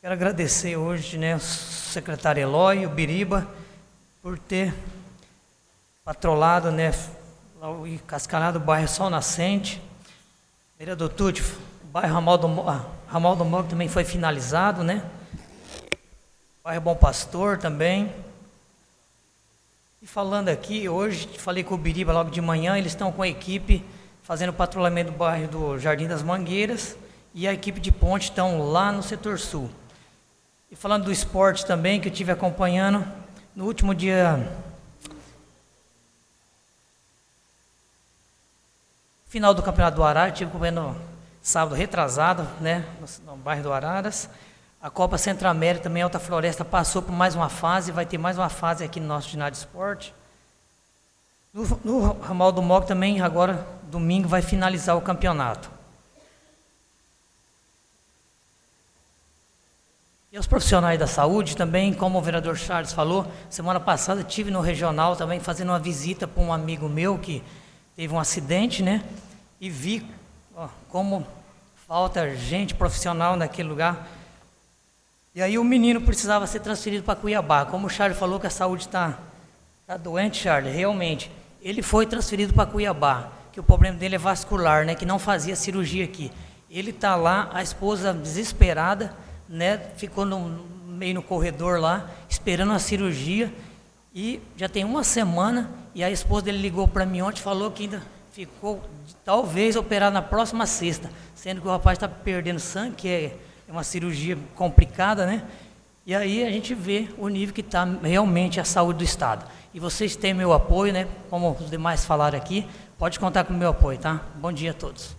[0.00, 3.46] Quero agradecer hoje né, o secretário Eloy, o Biriba,
[4.20, 4.74] por ter
[6.04, 6.90] patrolado, né,
[7.86, 9.80] e cascalado o bairro Sol Nascente.
[10.76, 15.08] Vereador Tuti, o bairro Ramal do, ah, também foi finalizado, né?
[16.64, 18.12] bairro Bom Pastor também.
[20.02, 23.28] E falando aqui, hoje falei com o Biriba logo de manhã, eles estão com a
[23.28, 23.84] equipe
[24.22, 26.96] fazendo patrulhamento do bairro do Jardim das Mangueiras
[27.34, 29.70] e a equipe de ponte estão lá no setor sul.
[30.70, 33.04] E falando do esporte também, que eu tive acompanhando,
[33.54, 34.50] no último dia.
[39.26, 40.96] Final do Campeonato do Arara, tive acompanhando
[41.42, 44.28] sábado retrasado, né, no, no bairro do Araras.
[44.80, 48.48] A Copa Centro-América também, Alta Floresta, passou por mais uma fase, vai ter mais uma
[48.48, 50.14] fase aqui no nosso ginásio de esporte.
[51.52, 55.70] No, no ramal do MOC também, agora, domingo, vai finalizar o campeonato.
[60.32, 64.62] E os profissionais da saúde também, como o vereador Charles falou, semana passada tive no
[64.62, 67.44] regional também fazendo uma visita para um amigo meu que
[67.94, 69.04] teve um acidente, né?
[69.60, 70.06] E vi
[70.56, 71.26] ó, como
[71.86, 74.08] falta gente profissional naquele lugar.
[75.34, 77.66] E aí o menino precisava ser transferido para Cuiabá.
[77.66, 79.18] Como o Charles falou que a saúde está
[79.86, 81.30] tá doente, Charles, realmente.
[81.62, 84.94] Ele foi transferido para Cuiabá, que o problema dele é vascular, né?
[84.94, 86.30] Que não fazia cirurgia aqui.
[86.68, 89.14] Ele está lá, a esposa desesperada
[89.48, 93.52] né, ficou no, meio no corredor lá, esperando a cirurgia,
[94.14, 97.84] e já tem uma semana, e a esposa dele ligou para mim ontem, falou que
[97.84, 98.02] ainda
[98.32, 98.82] ficou,
[99.24, 103.36] talvez, operar na próxima sexta, sendo que o rapaz está perdendo sangue, que é,
[103.68, 105.42] é uma cirurgia complicada, né?
[106.04, 109.46] E aí a gente vê o nível que está realmente a saúde do Estado.
[109.74, 111.08] E vocês têm meu apoio, né?
[111.30, 112.68] Como os demais falaram aqui,
[112.98, 114.20] pode contar com o meu apoio, tá?
[114.34, 115.16] Bom dia a todos.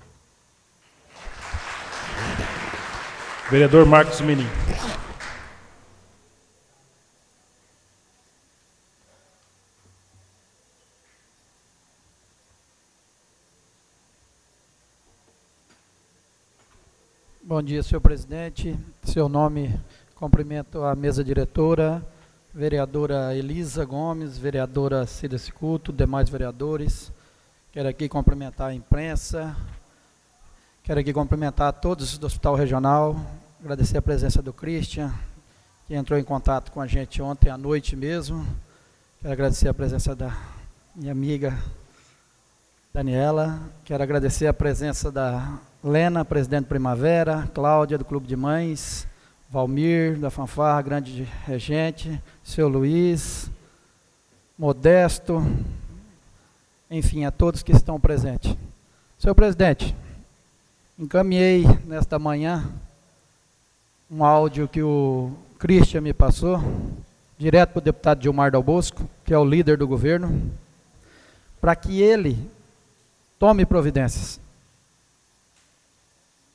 [3.49, 4.47] Vereador Marcos Menin.
[17.41, 18.75] Bom dia, senhor presidente.
[19.03, 19.79] Seu nome,
[20.15, 22.03] cumprimento a mesa diretora,
[22.53, 27.11] vereadora Elisa Gomes, vereadora Cida Cicuto, demais vereadores.
[27.71, 29.55] Quero aqui cumprimentar a imprensa,
[30.83, 33.19] quero aqui cumprimentar todos do Hospital Regional,
[33.63, 35.09] Agradecer a presença do Christian,
[35.87, 38.45] que entrou em contato com a gente ontem à noite mesmo.
[39.21, 40.35] Quero agradecer a presença da
[40.93, 41.57] minha amiga
[42.93, 43.57] Daniela.
[43.85, 49.07] Quero agradecer a presença da Lena, presidente Primavera, Cláudia, do Clube de Mães,
[49.49, 53.49] Valmir, da Fanfarra, grande regente, seu Luiz,
[54.57, 55.41] Modesto,
[56.91, 58.55] enfim, a todos que estão presentes.
[59.17, 59.95] Senhor presidente,
[60.99, 62.69] encaminhei nesta manhã
[64.11, 66.61] um áudio que o Christian me passou,
[67.37, 70.51] direto para o deputado Gilmar Dal Bosco, que é o líder do governo,
[71.59, 72.37] para que ele
[73.39, 74.39] tome providências.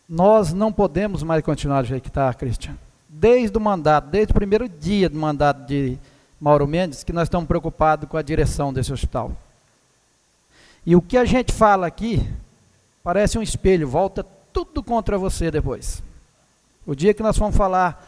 [0.09, 2.77] Nós não podemos mais continuar do jeito que está, Christian.
[3.09, 5.99] Desde o mandato, desde o primeiro dia do mandato de
[6.41, 9.33] Mauro Mendes, que nós estamos preocupados com a direção desse hospital.
[10.85, 12.29] E o que a gente fala aqui
[13.03, 16.03] parece um espelho, volta tudo contra você depois.
[16.87, 18.07] O dia que nós fomos falar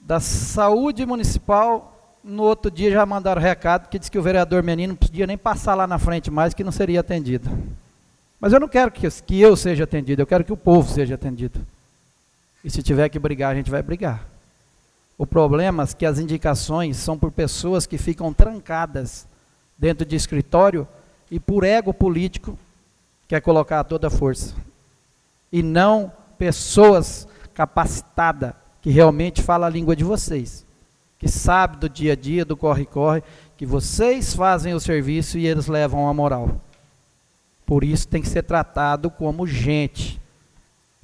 [0.00, 4.92] da saúde municipal, no outro dia já mandaram recado que diz que o vereador menino
[4.92, 7.50] não podia nem passar lá na frente mais, que não seria atendido.
[8.40, 11.16] Mas eu não quero que, que eu seja atendido, eu quero que o povo seja
[11.16, 11.60] atendido.
[12.64, 14.26] E se tiver que brigar, a gente vai brigar.
[15.16, 19.26] O problema é que as indicações são por pessoas que ficam trancadas
[19.76, 20.86] dentro de escritório
[21.30, 22.58] e por ego político
[23.26, 24.54] quer colocar toda a força.
[25.52, 30.64] E não pessoas capacitada, que realmente fala a língua de vocês,
[31.18, 33.22] que sabe do dia a dia, do corre-corre,
[33.56, 36.60] que vocês fazem o serviço e eles levam a moral.
[37.66, 40.20] Por isso tem que ser tratado como gente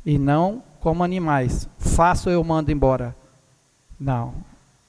[0.07, 1.67] e não como animais.
[1.79, 3.17] Faço eu mando embora.
[3.99, 4.35] Não,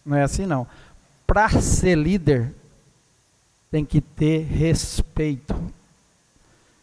[0.05, 0.67] não é assim não.
[1.25, 2.53] Para ser líder
[3.71, 5.55] tem que ter respeito.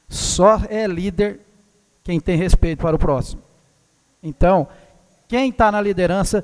[0.09, 1.41] Só é líder
[2.03, 3.43] quem tem respeito para o próximo.
[4.23, 4.67] Então,
[5.29, 6.43] quem está na liderança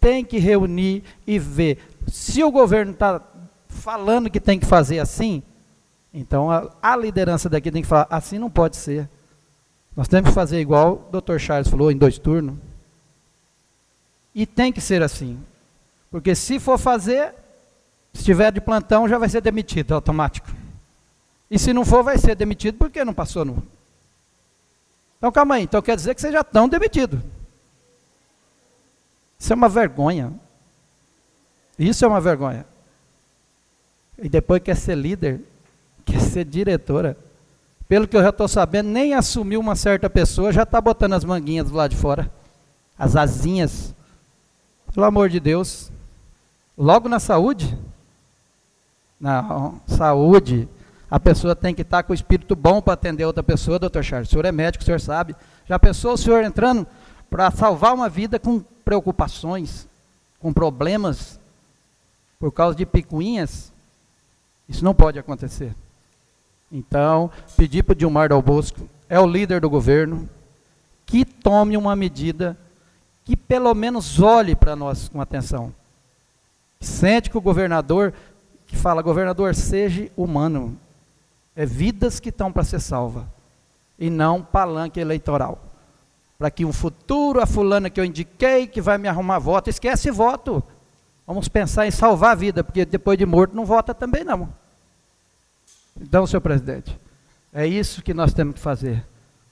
[0.00, 1.78] tem que reunir e ver.
[2.06, 3.20] Se o governo está
[3.68, 5.42] falando que tem que fazer assim,
[6.14, 9.06] então a, a, liderança daqui tem que falar, assim não pode ser.
[9.96, 11.38] Nós temos que fazer igual o Dr.
[11.38, 12.56] Charles falou, em dois turnos.
[14.34, 15.38] E tem que ser assim.
[16.10, 17.32] Porque se for fazer,
[18.12, 20.48] se estiver de plantão, já vai ser demitido automático.
[21.50, 23.62] E se não for, vai ser demitido porque não passou no,
[25.18, 27.20] então calma aí, então quer dizer que vocês já estão demitidos.
[29.38, 30.32] Isso é uma vergonha.
[31.78, 32.66] Isso é uma vergonha.
[34.18, 35.40] E depois quer ser líder,
[36.04, 37.16] quer ser diretora.
[37.88, 41.24] Pelo que eu já estou sabendo, nem assumiu uma certa pessoa, já está botando as
[41.24, 42.30] manguinhas do lado de fora.
[42.98, 43.94] As asinhas.
[44.92, 45.92] Pelo amor de Deus.
[46.76, 47.78] Logo na saúde,
[49.20, 50.68] na saúde,
[51.10, 54.28] a pessoa tem que estar com o espírito bom para atender outra pessoa, doutor Charles.
[54.28, 55.34] O senhor é médico, o senhor sabe.
[55.66, 56.86] Já pensou o senhor entrando
[57.30, 59.86] para salvar uma vida com preocupações,
[60.40, 61.38] com problemas,
[62.38, 63.72] por causa de picuinhas?
[64.68, 65.74] Isso não pode acontecer.
[66.70, 70.28] Então, pedir para o Dilmar Dal Bosco, é o líder do governo,
[71.04, 72.56] que tome uma medida
[73.24, 75.72] que pelo menos olhe para nós com atenção.
[76.80, 78.12] Sente que o governador,
[78.66, 80.78] que fala, governador, seja humano.
[81.54, 83.24] É vidas que estão para ser salvas.
[83.98, 85.58] E não palanque eleitoral.
[86.38, 90.10] Para que um futuro, a fulana que eu indiquei, que vai me arrumar voto, esquece
[90.10, 90.62] voto.
[91.26, 94.48] Vamos pensar em salvar a vida, porque depois de morto não vota também não.
[96.00, 96.98] Então, senhor presidente,
[97.52, 99.04] é isso que nós temos que fazer.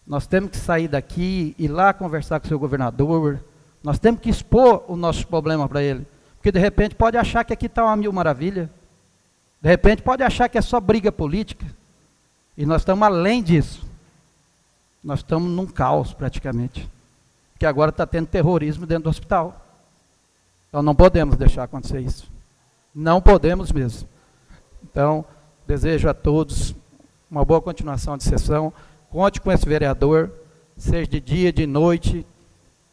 [0.07, 3.43] Nós temos que sair daqui, ir lá conversar com o seu governador.
[3.83, 6.07] Nós temos que expor o nosso problema para ele.
[6.37, 8.71] Porque de repente pode achar que aqui está uma mil maravilha.
[9.63, 11.65] De repente pode achar que é só briga política.
[12.57, 13.87] E nós estamos além disso.
[15.03, 16.89] Nós estamos num caos praticamente.
[17.53, 19.65] Porque agora está tendo terrorismo dentro do hospital.
[20.69, 22.31] Então não podemos deixar acontecer isso.
[22.95, 24.07] Não podemos mesmo.
[24.83, 25.25] Então,
[25.67, 26.75] desejo a todos
[27.31, 28.73] uma boa continuação de sessão.
[29.11, 30.31] Conte com esse vereador,
[30.77, 32.27] seja de dia, de noite.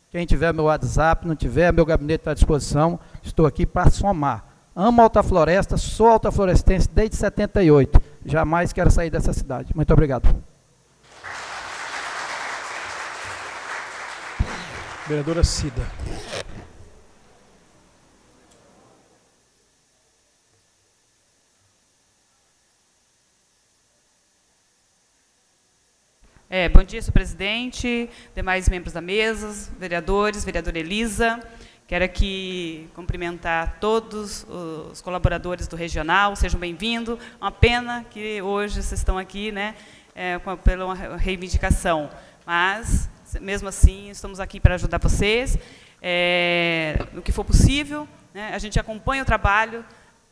[0.10, 3.00] Quem tiver meu WhatsApp, não tiver, meu gabinete está à disposição.
[3.24, 4.46] Estou aqui para somar.
[4.76, 8.02] Amo Alta Floresta, sou alta florestense desde 78.
[8.26, 9.76] Jamais quero sair dessa cidade.
[9.76, 10.34] Muito obrigado.
[15.08, 15.82] Vereadora Cida.
[26.54, 31.40] É, bom dia, senhor presidente, demais membros da mesa, vereadores, vereadora Elisa.
[31.88, 34.46] Quero aqui cumprimentar todos
[34.92, 37.18] os colaboradores do regional, sejam bem-vindos.
[37.40, 39.76] Uma pena que hoje vocês estão aqui né,
[40.14, 42.10] é, pela reivindicação,
[42.46, 45.58] mas, mesmo assim, estamos aqui para ajudar vocês,
[46.02, 48.06] é, no que for possível.
[48.34, 49.86] Né, a gente acompanha o trabalho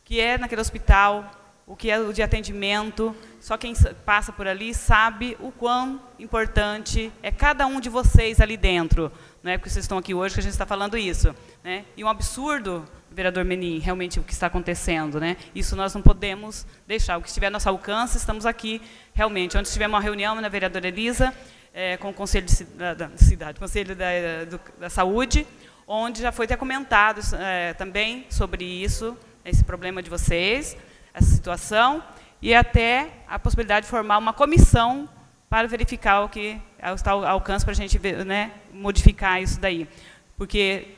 [0.04, 1.30] que é naquele hospital,
[1.70, 3.14] o que é o de atendimento.
[3.38, 3.72] Só quem
[4.04, 9.12] passa por ali sabe o quão importante é cada um de vocês ali dentro.
[9.40, 11.32] Não é porque vocês estão aqui hoje que a gente está falando isso.
[11.62, 11.84] Né?
[11.96, 15.20] E um absurdo, vereador Menin, realmente o que está acontecendo.
[15.20, 15.36] Né?
[15.54, 17.18] Isso nós não podemos deixar.
[17.18, 18.82] O que estiver a nosso alcance, estamos aqui
[19.14, 19.56] realmente.
[19.56, 21.32] Onde tivemos uma reunião na vereadora Elisa,
[21.72, 24.06] é, com o Conselho de, da, da Cidade, Conselho da,
[24.50, 25.46] do, da Saúde,
[25.86, 30.76] onde já foi até comentado é, também sobre isso, esse problema de vocês
[31.12, 32.02] essa situação
[32.42, 35.08] e até a possibilidade de formar uma comissão
[35.48, 36.60] para verificar o que
[36.94, 39.88] está ao alcance para a gente né, modificar isso daí.
[40.36, 40.88] Porque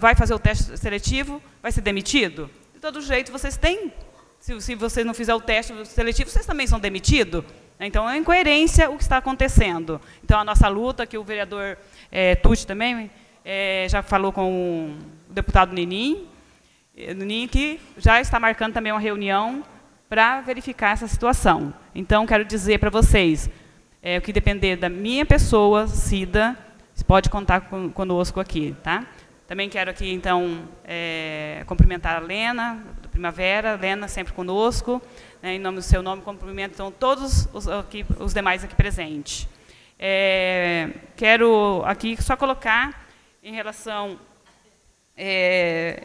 [0.00, 2.50] vai fazer o teste seletivo, vai ser demitido?
[2.74, 3.92] De todo jeito, vocês têm.
[4.38, 7.44] Se, se você não fizer o teste seletivo, vocês também são demitidos.
[7.78, 10.00] Então, é incoerência o que está acontecendo.
[10.24, 11.76] Então, a nossa luta, que o vereador
[12.10, 13.10] é, Tucci também
[13.44, 14.96] é, já falou com
[15.28, 16.26] o deputado Ninim,
[17.14, 19.62] no NIC já está marcando também uma reunião
[20.08, 21.74] para verificar essa situação.
[21.94, 23.50] Então, quero dizer para vocês,
[24.02, 26.56] é, o que depender da minha pessoa, Cida,
[27.06, 28.74] pode contar com, conosco aqui.
[28.82, 29.06] Tá?
[29.46, 35.02] Também quero aqui, então, é, cumprimentar a Lena, do Primavera, Lena sempre conosco,
[35.42, 39.46] né, em nome do seu nome, cumprimento então, todos os, aqui, os demais aqui presentes.
[39.98, 43.06] É, quero aqui só colocar
[43.42, 44.18] em relação
[45.16, 46.02] é,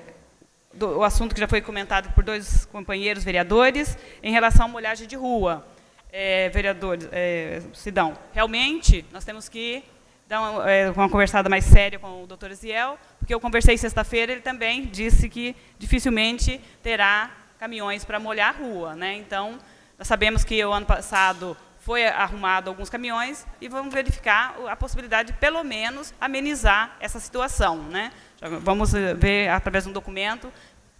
[0.74, 5.08] do, o assunto que já foi comentado por dois companheiros vereadores, em relação à molhagem
[5.08, 5.66] de rua.
[6.12, 9.82] É, vereadores, é, Sidão, realmente nós temos que
[10.28, 14.32] dar uma, é, uma conversada mais séria com o doutor Ziel, porque eu conversei sexta-feira,
[14.32, 18.96] ele também disse que dificilmente terá caminhões para molhar a rua.
[18.96, 19.16] Né?
[19.16, 19.58] Então,
[19.98, 25.32] nós sabemos que o ano passado foi arrumado alguns caminhões e vamos verificar a possibilidade
[25.32, 27.78] de, pelo menos, amenizar essa situação.
[27.78, 28.12] Né?
[28.42, 30.52] Vamos eh, ver através de um documento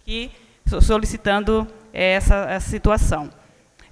[0.04, 0.30] que
[0.80, 3.30] solicitando essa, essa situação.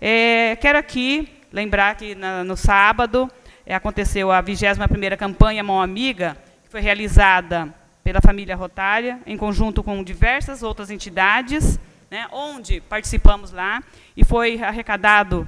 [0.00, 3.28] É, quero aqui lembrar que na, no sábado
[3.66, 7.74] é, aconteceu a 21ª campanha Mão Amiga, que foi realizada
[8.04, 11.78] pela família Rotária, em conjunto com diversas outras entidades,
[12.08, 13.82] né, onde participamos lá,
[14.16, 15.46] e foi arrecadado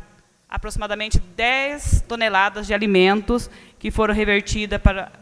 [0.49, 3.49] aproximadamente 10 toneladas de alimentos
[3.79, 5.22] que foram revertidas para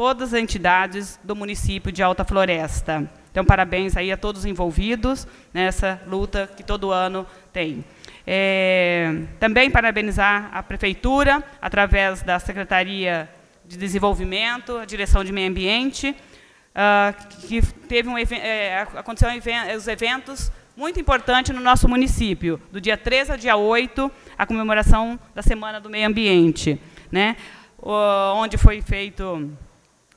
[0.00, 3.06] todas as entidades do município de Alta Floresta.
[3.30, 7.84] Então, parabéns aí a todos envolvidos nessa luta que todo ano tem.
[8.26, 13.28] É, também parabenizar a Prefeitura, através da Secretaria
[13.66, 19.28] de Desenvolvimento, a Direção de Meio Ambiente, uh, que teve um é, aconteceu
[19.76, 25.20] os eventos muito importantes no nosso município, do dia 13 ao dia 8, a comemoração
[25.34, 26.80] da Semana do Meio Ambiente,
[27.12, 27.36] né?
[27.82, 29.50] onde foi feito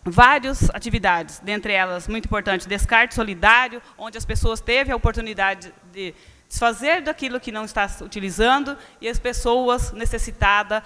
[0.05, 6.13] várias atividades, dentre elas, muito importante, descarte solidário, onde as pessoas teve a oportunidade de
[6.47, 10.83] desfazer daquilo que não está utilizando e as pessoas necessitadas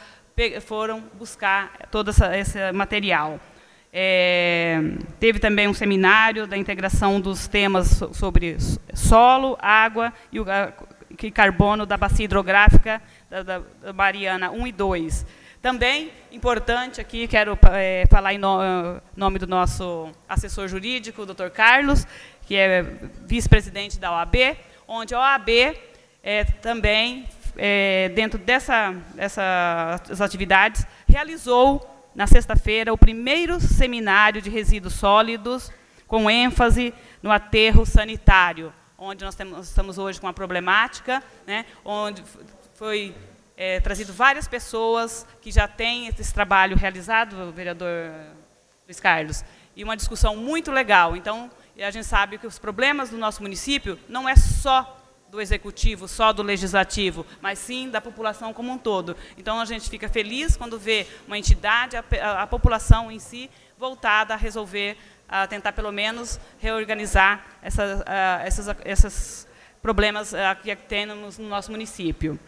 [0.62, 3.40] foram buscar todo essa, esse material.
[3.92, 4.80] É,
[5.20, 8.58] teve também um seminário da integração dos temas sobre
[8.94, 10.46] solo, água e, o,
[11.34, 15.26] carbono da bacia hidrográfica da, da, da Mariana 1 e 2.
[15.68, 18.58] Também importante aqui, quero é, falar em no,
[19.18, 22.08] nome do nosso assessor jurídico, o doutor Carlos,
[22.46, 22.84] que é
[23.26, 24.58] vice-presidente da OAB,
[24.88, 25.50] onde a OAB
[26.24, 34.94] é, também, é, dentro dessa, dessas atividades, realizou na sexta-feira, o primeiro seminário de resíduos
[34.94, 35.70] sólidos,
[36.08, 42.24] com ênfase no aterro sanitário, onde nós temos, estamos hoje com uma problemática, né, onde
[42.76, 43.14] foi
[43.58, 47.90] é, trazido várias pessoas que já têm esse trabalho realizado, vereador
[48.86, 49.44] Luiz Carlos,
[49.76, 51.16] e uma discussão muito legal.
[51.18, 54.94] Então, a gente sabe que os problemas do nosso município não é só
[55.30, 59.16] do executivo, só do legislativo, mas sim da população como um todo.
[59.38, 63.50] Então a gente fica feliz quando vê uma entidade, a, a, a população em si,
[63.78, 64.98] voltada a resolver,
[65.28, 69.48] a tentar pelo menos reorganizar essas, esses
[69.82, 70.34] problemas
[70.64, 72.40] que temos no nosso município.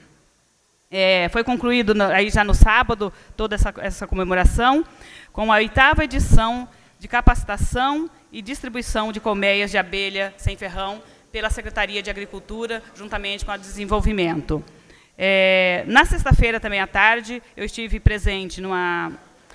[0.91, 4.83] É, foi concluído no, aí já no sábado toda essa, essa comemoração
[5.31, 6.67] com a oitava edição
[6.97, 13.45] de capacitação e distribuição de colmeias de abelha sem ferrão pela Secretaria de Agricultura, juntamente
[13.45, 14.63] com a Desenvolvimento.
[15.15, 19.11] É, na sexta-feira, também à tarde, eu estive presente numa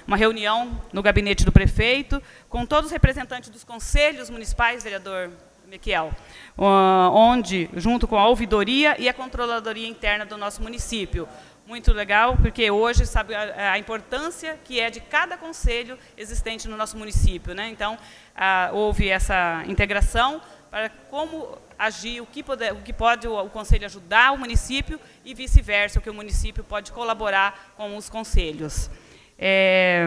[0.06, 5.30] uma reunião no gabinete do prefeito, com todos os representantes dos conselhos municipais, vereador
[5.68, 6.12] Miquel,
[6.56, 11.28] onde, junto com a ouvidoria e a controladoria interna do nosso município,
[11.66, 16.96] muito legal, porque hoje sabe a, importância que é de cada conselho existente no nosso
[16.96, 17.54] município.
[17.54, 17.70] Né?
[17.70, 17.98] Então,
[18.36, 23.86] ah, houve essa integração para como agir, o que, pode, o que pode o conselho
[23.86, 28.90] ajudar o município e vice-versa, o que o município pode colaborar com os conselhos.
[29.38, 30.06] É,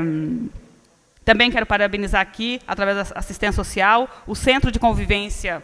[1.28, 5.62] também quero parabenizar aqui, através da assistência social, o Centro de Convivência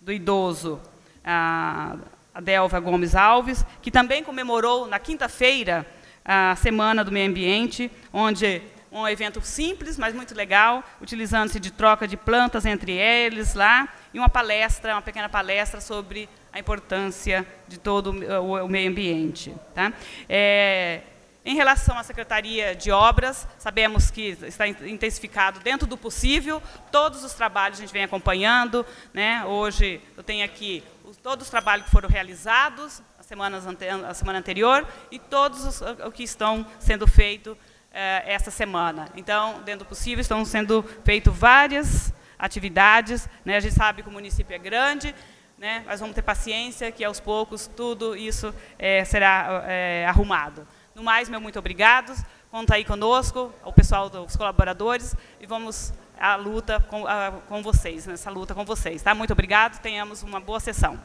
[0.00, 0.80] do Idoso,
[1.24, 1.94] a,
[2.42, 5.86] Delva Gomes Alves, que também comemorou na quinta-feira
[6.24, 8.60] a Semana do Meio Ambiente, onde
[8.90, 14.18] um evento simples, mas muito legal, utilizando-se de troca de plantas entre eles lá, e
[14.18, 19.54] uma palestra, uma pequena palestra sobre a importância de todo o, meio ambiente.
[19.72, 19.92] Tá?
[20.28, 21.02] É,
[21.44, 27.34] em relação à Secretaria de Obras, sabemos que está intensificado dentro do possível, todos os
[27.34, 28.84] trabalhos a gente vem acompanhando.
[29.12, 29.44] Né?
[29.44, 30.82] Hoje eu tenho aqui
[31.22, 36.10] todos os trabalhos que foram realizados a, semanas a semana anterior e todos os o
[36.10, 37.56] que estão sendo feitos
[37.92, 39.08] eh, esta semana.
[39.14, 43.28] Então, dentro do possível, estão sendo feitas várias atividades.
[43.44, 43.56] Né?
[43.56, 45.14] A gente sabe que o município é grande,
[45.58, 45.84] né?
[45.86, 50.66] mas vamos ter paciência que, aos poucos, tudo isso eh, será eh, arrumado.
[50.94, 52.14] No mais, meu muito obrigado.
[52.50, 58.06] Conta aí conosco, o pessoal dos colaboradores, e vamos à luta com, a, com vocês,
[58.06, 59.02] nessa luta com vocês.
[59.02, 59.12] Tá?
[59.12, 61.00] Muito obrigado, tenhamos uma boa sessão.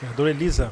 [0.00, 0.70] Vereadora Elisa.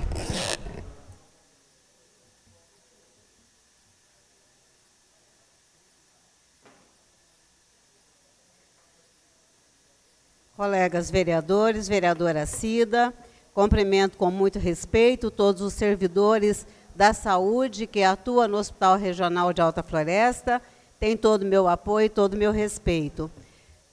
[10.59, 13.14] colegas vereadores, vereadora Cida,
[13.59, 19.61] cumprimento com muito respeito todos os servidores da saúde que atuam no Hospital Regional de
[19.61, 20.62] Alta Floresta,
[21.00, 23.28] tem todo o meu apoio todo o meu respeito.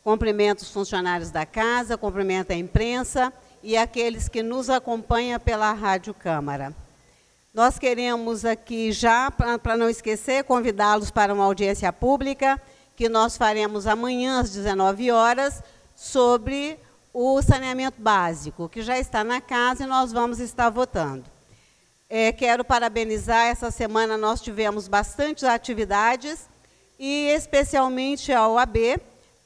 [0.04, 6.14] Cumprimento os funcionários da casa, cumprimento a imprensa e aqueles que nos acompanham pela Rádio
[6.14, 6.72] Câmara.
[7.52, 12.62] Nós queremos aqui já, para não esquecer, convidá-los para uma audiência pública
[12.96, 15.64] que nós faremos amanhã às 19 horas,
[15.96, 16.78] sobre
[17.18, 21.24] o saneamento básico, que já está na casa e nós vamos estar votando.
[22.10, 26.50] É, quero parabenizar, essa semana nós tivemos bastantes atividades,
[27.00, 29.00] e especialmente a OAB,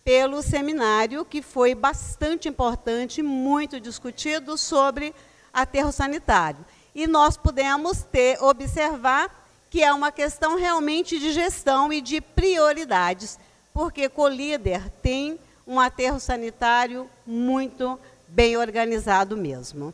[0.03, 5.13] pelo seminário, que foi bastante importante, muito discutido, sobre
[5.53, 6.65] aterro sanitário.
[6.95, 13.37] E nós pudemos ter, observar que é uma questão realmente de gestão e de prioridades,
[13.71, 15.39] porque Colíder tem
[15.69, 19.93] um aterro sanitário muito bem organizado mesmo.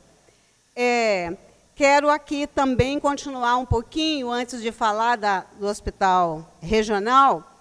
[0.74, 1.36] É,
[1.76, 7.52] quero aqui também continuar um pouquinho, antes de falar da, do hospital regional,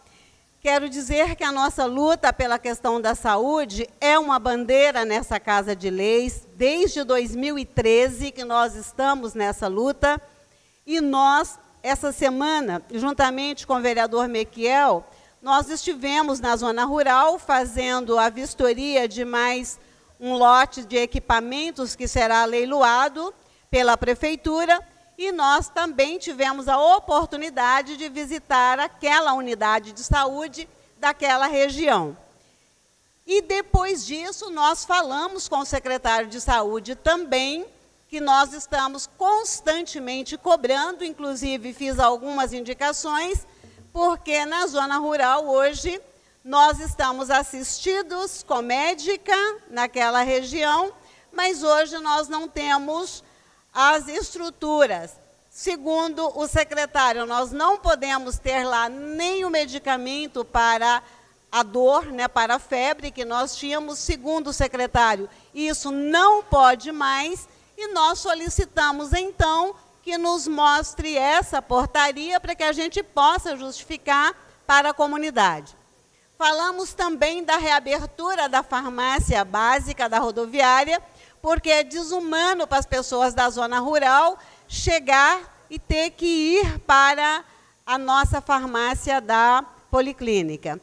[0.65, 5.77] Quero dizer que a nossa luta pela questão da saúde é uma bandeira nessa Casa
[5.77, 10.19] de Leis, desde 2013 que nós estamos nessa luta,
[10.87, 15.07] e nós, essa semana, juntamente com o vereador Mequiel,
[15.45, 19.79] nós estivemos na zona rural fazendo a vistoria de mais
[20.19, 23.33] um lote de equipamentos que será leiloado
[23.71, 24.81] pela prefeitura
[25.19, 30.67] e nós também tivemos a oportunidade de visitar aquela unidade de saúde
[30.97, 32.17] daquela região.
[33.27, 37.67] E depois disso, nós falamos com o secretário de saúde também,
[38.09, 43.47] que nós estamos constantemente cobrando, inclusive fiz algumas indicações,
[43.95, 46.03] porque na zona rural hoje
[46.45, 49.33] nós estamos assistidos com médica
[49.71, 50.93] naquela região,
[51.33, 53.23] mas hoje nós não temos
[53.73, 55.13] as estruturas.
[55.49, 61.01] Segundo o secretário, nós não podemos ter lá nem o medicamento para
[61.53, 66.91] a dor, né, para a febre que nós tínhamos, segundo o secretário, isso não pode
[66.91, 73.57] mais, e nós solicitamos então que nos mostre essa portaria para que a gente possa
[73.57, 74.35] justificar
[74.67, 75.75] para a comunidade.
[76.37, 81.03] Falamos também da reabertura da farmácia básica da rodoviária,
[81.41, 84.39] porque é desumano para as pessoas da zona rural
[84.69, 85.41] chegar
[85.71, 87.43] e ter que ir para
[87.87, 90.79] a nossa farmácia da policlínica.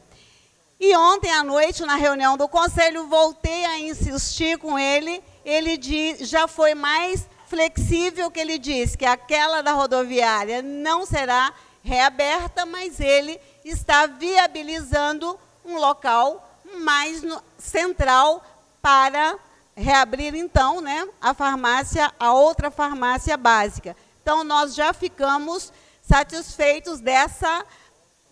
[0.80, 5.22] E ontem à noite, na reunião do conselho, voltei a insistir com ele.
[5.44, 5.78] Ele
[6.24, 12.98] já foi mais flexível que ele disse que aquela da rodoviária não será reaberta, mas
[12.98, 16.48] ele está viabilizando um local
[16.78, 18.42] mais no, central
[18.80, 19.38] para
[19.76, 23.94] reabrir então, né, a farmácia, a outra farmácia básica.
[24.22, 27.66] Então nós já ficamos satisfeitos dessa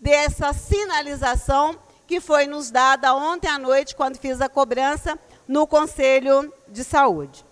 [0.00, 6.50] dessa sinalização que foi nos dada ontem à noite quando fiz a cobrança no Conselho
[6.66, 7.49] de Saúde.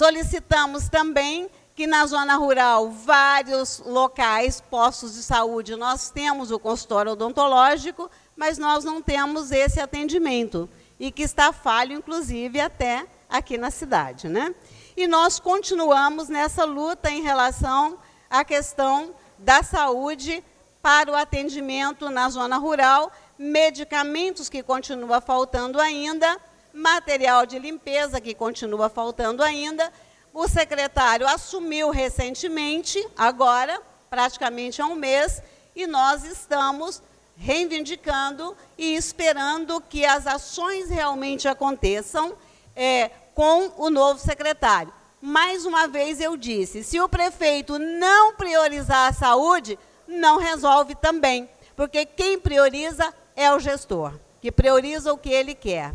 [0.00, 7.12] Solicitamos também que na zona rural, vários locais, postos de saúde, nós temos o consultório
[7.12, 13.70] odontológico, mas nós não temos esse atendimento e que está falho, inclusive, até aqui na
[13.70, 14.26] cidade.
[14.26, 14.54] Né?
[14.96, 17.98] E nós continuamos nessa luta em relação
[18.30, 20.42] à questão da saúde
[20.80, 26.38] para o atendimento na zona rural, medicamentos que continua faltando ainda,
[26.72, 29.92] material de limpeza que continua faltando ainda.
[30.32, 35.42] O secretário assumiu recentemente, agora, praticamente há um mês,
[35.74, 37.02] e nós estamos
[37.36, 42.34] reivindicando e esperando que as ações realmente aconteçam
[42.76, 44.92] é, com o novo secretário.
[45.20, 51.48] Mais uma vez eu disse: se o prefeito não priorizar a saúde, não resolve também,
[51.74, 55.94] porque quem prioriza é o gestor, que prioriza o que ele quer.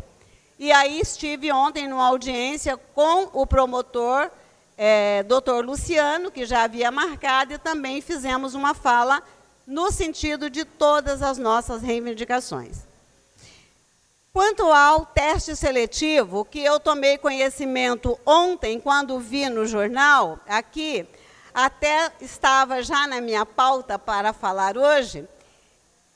[0.58, 4.30] E aí estive ontem numa audiência com o promotor,
[4.76, 9.22] é, doutor Luciano, que já havia marcado, e também fizemos uma fala
[9.66, 12.86] no sentido de todas as nossas reivindicações.
[14.32, 21.06] Quanto ao teste seletivo, que eu tomei conhecimento ontem, quando vi no jornal, aqui,
[21.54, 25.26] até estava já na minha pauta para falar hoje,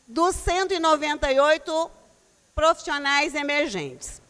[0.06, 1.90] dos 198
[2.54, 4.20] profissionais emergentes.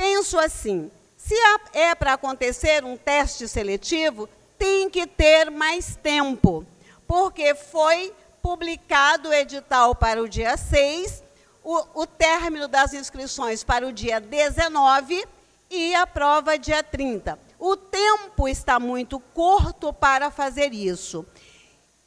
[0.00, 1.34] Penso assim: se
[1.74, 6.64] é para acontecer um teste seletivo, tem que ter mais tempo,
[7.06, 11.22] porque foi publicado o edital para o dia 6,
[11.62, 15.22] o, o término das inscrições para o dia 19
[15.68, 17.38] e a prova dia 30.
[17.58, 21.26] O tempo está muito curto para fazer isso.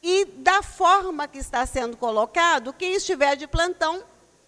[0.02, 4.02] E da forma que está sendo colocado, quem estiver de plantão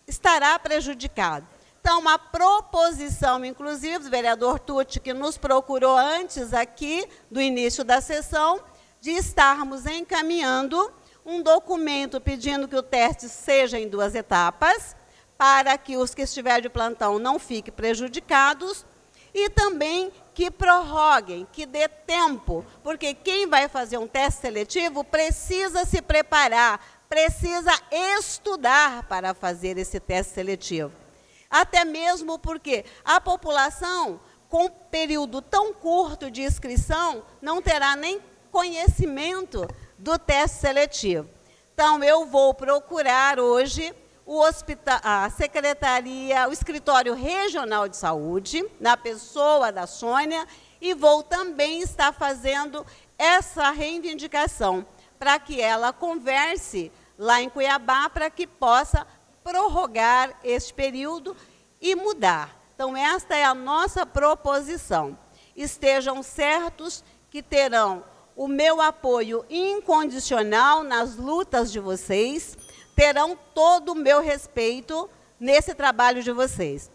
[0.05, 1.55] estará prejudicado.
[1.89, 8.01] Então, a proposição, inclusive, do vereador Tucci, que nos procurou antes aqui do início da
[8.01, 8.61] sessão,
[9.01, 10.93] de estarmos encaminhando
[11.24, 14.97] um documento pedindo que o teste seja em duas etapas,
[15.39, 18.84] para que os que estiverem de plantão não fiquem prejudicados,
[19.32, 25.84] e também que prorroguem, que dê tempo, porque quem vai fazer um teste seletivo precisa
[25.84, 27.70] se preparar, precisa
[28.18, 31.05] estudar para fazer esse teste seletivo.
[31.51, 38.20] Até mesmo porque a população, com período tão curto de inscrição, não terá nem
[38.51, 39.66] conhecimento
[39.99, 41.28] do teste seletivo.
[41.74, 43.94] Então, eu vou procurar hoje
[44.24, 50.47] o hospital, a secretaria, o escritório regional de saúde, na pessoa da Sônia,
[50.80, 52.84] e vou também estar fazendo
[53.18, 54.86] essa reivindicação
[55.18, 59.07] para que ela converse lá em Cuiabá para que possa
[59.47, 61.36] prorrogar este período
[61.80, 62.61] e mudar.
[62.74, 65.16] Então, esta é a nossa proposição.
[65.55, 68.03] Estejam certos que terão
[68.34, 72.59] o meu apoio incondicional nas lutas de vocês,
[72.97, 76.90] terão todo o meu respeito nesse trabalho de vocês.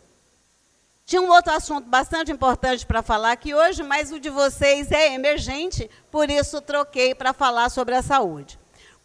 [1.06, 5.14] Tinha um outro assunto bastante importante para falar aqui hoje, mas o de vocês é
[5.14, 8.61] emergente, por isso troquei para falar sobre a saúde.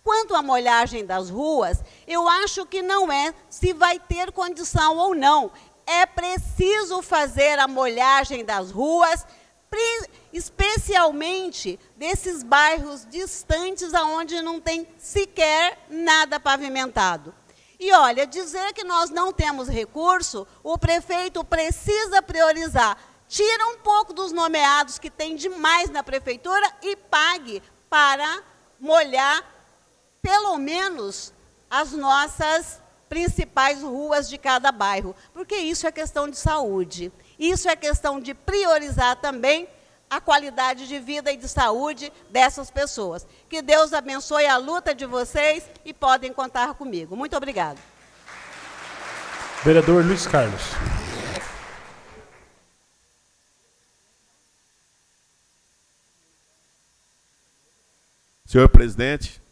[0.07, 5.16] Quanto à molhagem das ruas, eu acho que não é se vai ter condição ou
[5.16, 5.50] não.
[5.84, 9.26] É preciso fazer a molhagem das ruas,
[10.32, 17.34] especialmente desses bairros distantes aonde não tem sequer nada pavimentado.
[17.80, 22.96] E olha, dizer que nós não temos recurso, o prefeito precisa priorizar.
[23.26, 28.40] Tira um pouco dos nomeados que tem demais na prefeitura e pague para
[28.78, 29.55] molhar
[30.27, 31.33] pelo menos
[31.70, 37.12] as nossas principais ruas de cada bairro, porque isso é questão de saúde.
[37.39, 39.68] Isso é questão de priorizar também
[40.11, 43.24] a qualidade de vida e de saúde dessas pessoas.
[43.49, 47.14] Que Deus abençoe a luta de vocês e podem contar comigo.
[47.14, 47.79] Muito obrigada.
[49.62, 50.62] Vereador Luiz Carlos.
[58.45, 59.45] Senhor presidente,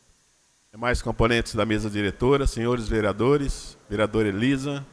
[0.75, 4.85] demais componentes da mesa diretora, senhores vereadores, vereadora Elisa,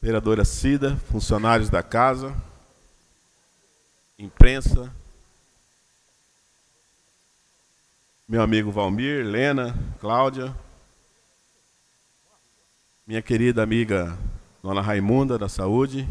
[0.00, 2.32] vereadora Cida, funcionários da casa,
[4.16, 4.94] imprensa,
[8.28, 10.54] meu amigo Valmir, Lena, Cláudia,
[13.04, 14.16] minha querida amiga
[14.62, 16.08] Dona Raimunda da Saúde,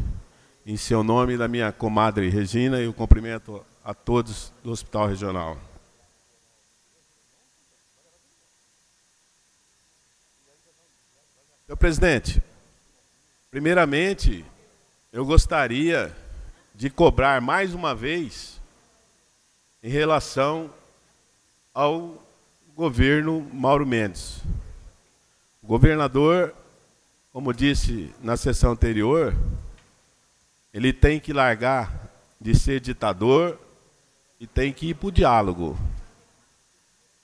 [0.65, 5.66] em seu nome da minha comadre Regina, e o cumprimento a todos do Hospital Regional.
[11.67, 12.41] Senhor presidente,
[13.51, 14.45] primeiramente,
[15.11, 16.15] eu gostaria
[16.73, 18.61] de cobrar mais uma vez
[19.83, 20.73] em relação
[21.73, 22.23] ao
[22.73, 24.41] governo Mauro Mendes.
[25.61, 26.55] O governador,
[27.33, 29.35] como disse na sessão anterior,
[30.73, 32.09] ele tem que largar
[32.39, 33.59] de ser ditador
[34.39, 35.77] e tem que ir para o diálogo.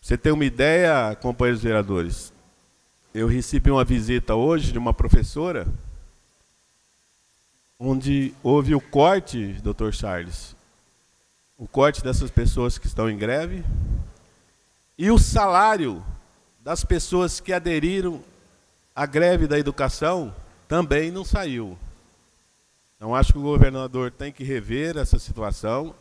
[0.01, 2.32] Você tem uma ideia, companheiros vereadores?
[3.13, 5.67] Eu recebi uma visita hoje de uma professora
[7.77, 10.55] onde houve o corte, doutor Charles,
[11.55, 13.63] o corte dessas pessoas que estão em greve
[14.97, 16.03] e o salário
[16.59, 18.19] das pessoas que aderiram
[18.95, 20.33] à greve da educação
[20.67, 21.77] também não saiu.
[22.95, 25.93] Então acho que o governador tem que rever essa situação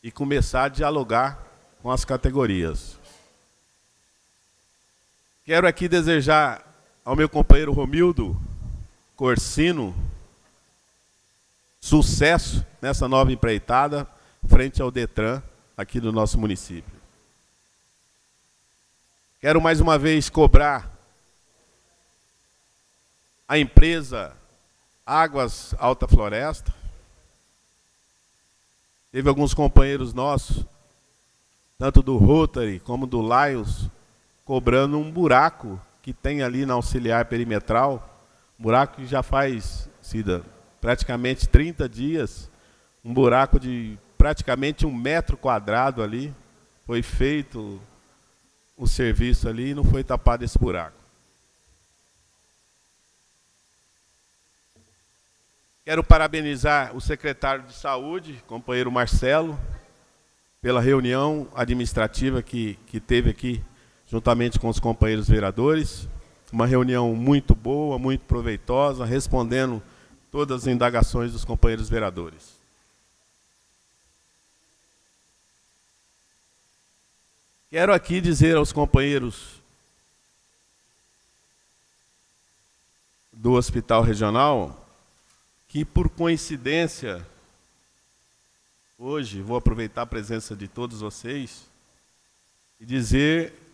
[0.00, 1.44] e começar a dialogar
[1.82, 2.96] com as categorias.
[5.46, 6.66] Quero aqui desejar
[7.04, 8.36] ao meu companheiro Romildo
[9.14, 9.94] Corsino
[11.80, 14.08] sucesso nessa nova empreitada
[14.48, 15.40] frente ao Detran
[15.76, 17.00] aqui do nosso município.
[19.40, 20.90] Quero mais uma vez cobrar
[23.46, 24.36] a empresa
[25.06, 26.74] Águas Alta Floresta.
[29.12, 30.66] Teve alguns companheiros nossos,
[31.78, 33.88] tanto do Rotary como do Lions,
[34.46, 38.22] cobrando um buraco que tem ali na auxiliar perimetral,
[38.56, 40.44] buraco que já faz, Cida,
[40.80, 42.48] praticamente 30 dias,
[43.04, 46.32] um buraco de praticamente um metro quadrado ali,
[46.86, 47.82] foi feito
[48.76, 50.96] o serviço ali e não foi tapado esse buraco.
[55.84, 59.58] Quero parabenizar o secretário de Saúde, companheiro Marcelo,
[60.62, 63.62] pela reunião administrativa que, que teve aqui,
[64.08, 66.08] juntamente com os companheiros vereadores.
[66.52, 69.82] Uma reunião muito boa, muito proveitosa, respondendo
[70.30, 72.54] todas as indagações dos companheiros vereadores.
[77.68, 79.60] Quero aqui dizer aos companheiros
[83.32, 84.88] do Hospital Regional
[85.68, 87.26] que, por coincidência,
[88.96, 91.66] hoje vou aproveitar a presença de todos vocês
[92.80, 93.65] e dizer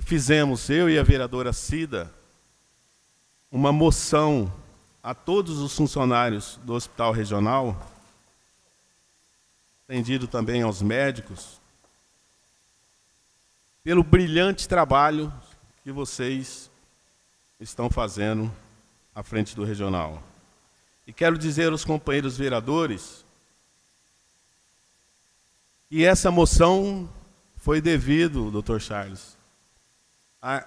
[0.00, 2.10] que fizemos, eu e a vereadora Cida,
[3.52, 4.50] uma moção
[5.02, 7.86] a todos os funcionários do Hospital Regional,
[9.84, 11.60] atendido também aos médicos,
[13.84, 15.30] pelo brilhante trabalho
[15.84, 16.70] que vocês
[17.60, 18.50] estão fazendo
[19.14, 20.22] à frente do regional.
[21.06, 23.24] E quero dizer aos companheiros vereadores
[25.90, 27.08] que essa moção
[27.56, 29.39] foi devido, doutor Charles,
[30.40, 30.66] a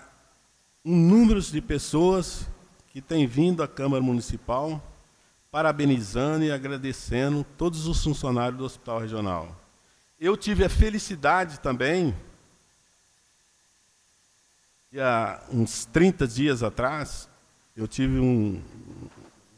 [0.86, 2.48] um número de pessoas
[2.90, 4.82] que têm vindo à Câmara Municipal
[5.54, 9.56] parabenizando e agradecendo todos os funcionários do Hospital Regional.
[10.20, 12.16] Eu tive a felicidade também,
[14.92, 17.30] e há uns 30 dias atrás,
[17.76, 18.64] eu tive um.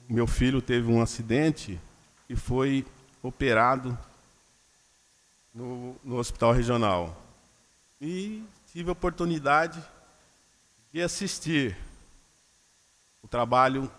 [0.09, 1.79] Meu filho teve um acidente
[2.27, 2.85] e foi
[3.23, 3.97] operado
[5.53, 7.21] no, no hospital regional.
[8.01, 9.81] E tive a oportunidade
[10.95, 11.75] de assistir
[13.21, 13.91] o trabalho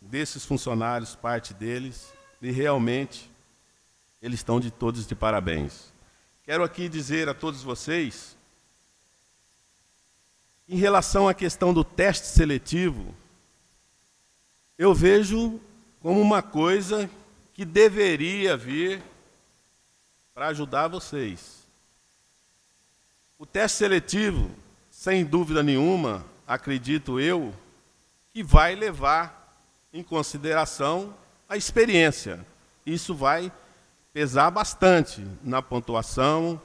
[0.00, 3.30] desses funcionários, parte deles, e realmente
[4.22, 5.92] eles estão de todos de parabéns.
[6.44, 8.34] Quero aqui dizer a todos vocês,
[10.66, 13.14] em relação à questão do teste seletivo,
[14.78, 15.60] eu vejo
[16.00, 17.10] como uma coisa
[17.52, 19.02] que deveria vir
[20.32, 21.68] para ajudar vocês.
[23.38, 24.50] O teste seletivo,
[24.90, 27.54] sem dúvida nenhuma, acredito eu,
[28.32, 29.54] que vai levar
[29.92, 31.14] em consideração
[31.46, 32.44] a experiência.
[32.86, 33.52] Isso vai
[34.14, 36.58] pesar bastante na pontuação.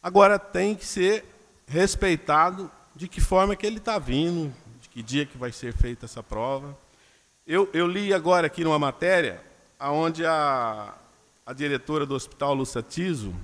[0.00, 1.24] Agora tem que ser
[1.66, 6.06] respeitado de que forma que ele está vindo, de que dia que vai ser feita
[6.06, 6.78] essa prova.
[7.44, 9.42] Eu, eu li agora aqui numa matéria
[9.80, 10.94] onde a,
[11.44, 13.34] a diretora do Hospital Lúcia Tiso,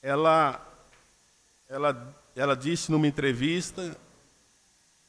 [0.00, 0.60] ela,
[1.68, 3.96] ela, ela disse numa entrevista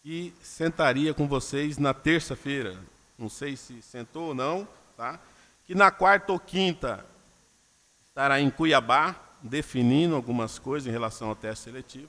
[0.07, 2.79] que sentaria com vocês na terça-feira.
[3.17, 5.19] Não sei se sentou ou não, tá?
[5.65, 7.05] Que na quarta ou quinta
[8.07, 12.07] estará em Cuiabá, definindo algumas coisas em relação ao teste seletivo.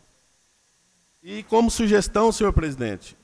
[1.24, 3.16] E como sugestão, senhor presidente,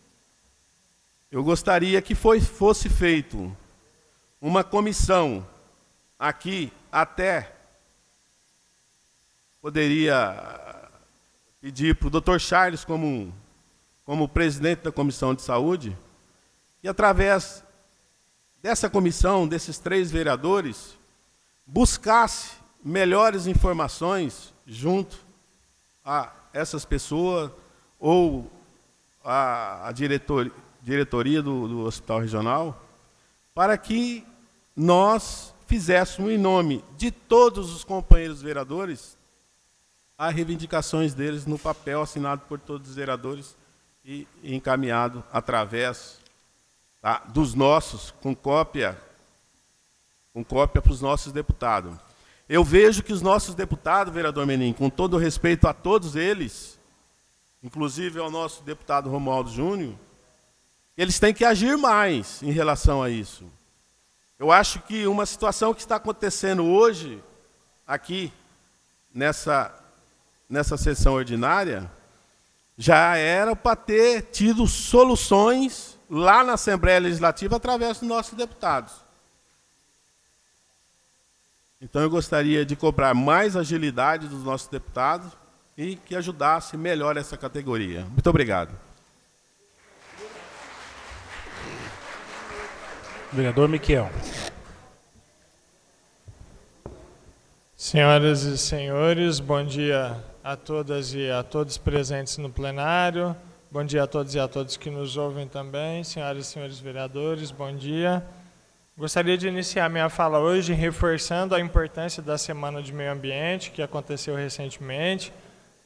[1.31, 3.57] eu gostaria que foi, fosse feito
[4.41, 5.47] uma comissão
[6.19, 7.55] aqui até
[9.63, 10.91] poderia
[11.61, 13.33] pedir para o doutor Charles como
[14.05, 15.97] como presidente da Comissão de Saúde,
[16.83, 17.65] e através
[18.63, 20.99] dessa comissão, desses três vereadores,
[21.67, 22.53] buscasse
[22.85, 25.17] melhores informações junto
[26.05, 27.51] a essas pessoas
[27.99, 28.51] ou
[29.25, 30.53] a, a diretor,
[30.83, 32.83] diretoria do, do Hospital Regional,
[33.55, 34.27] para que
[34.77, 39.17] nós fizéssemos em nome de todos os companheiros vereadores
[40.17, 43.57] as reivindicações deles no papel assinado por todos os vereadores
[44.05, 46.19] e encaminhado através
[47.01, 49.01] tá, dos nossos, com cópia,
[50.33, 51.97] com cópia para os nossos deputados.
[52.47, 56.79] Eu vejo que os nossos deputados, vereador Menin, com todo respeito a todos eles,
[57.63, 59.95] inclusive ao nosso deputado Romualdo Júnior,
[60.97, 63.51] eles têm que agir mais em relação a isso.
[64.39, 67.23] Eu acho que uma situação que está acontecendo hoje,
[67.87, 68.31] aqui,
[69.13, 69.75] nessa,
[70.49, 71.91] nessa sessão ordinária,
[72.77, 78.93] já era para ter tido soluções lá na Assembleia Legislativa através dos nossos deputados.
[81.81, 85.33] Então eu gostaria de cobrar mais agilidade dos nossos deputados
[85.77, 88.05] e que ajudasse melhor essa categoria.
[88.07, 88.75] Muito obrigado.
[93.33, 94.11] Vereador Miquel.
[97.77, 103.35] Senhoras e senhores, bom dia a todas e a todos presentes no plenário.
[103.71, 106.05] Bom dia a todos e a todos que nos ouvem também.
[106.05, 108.23] Senhoras e senhores vereadores, bom dia.
[108.95, 113.81] Gostaria de iniciar minha fala hoje reforçando a importância da Semana de Meio Ambiente, que
[113.81, 115.33] aconteceu recentemente,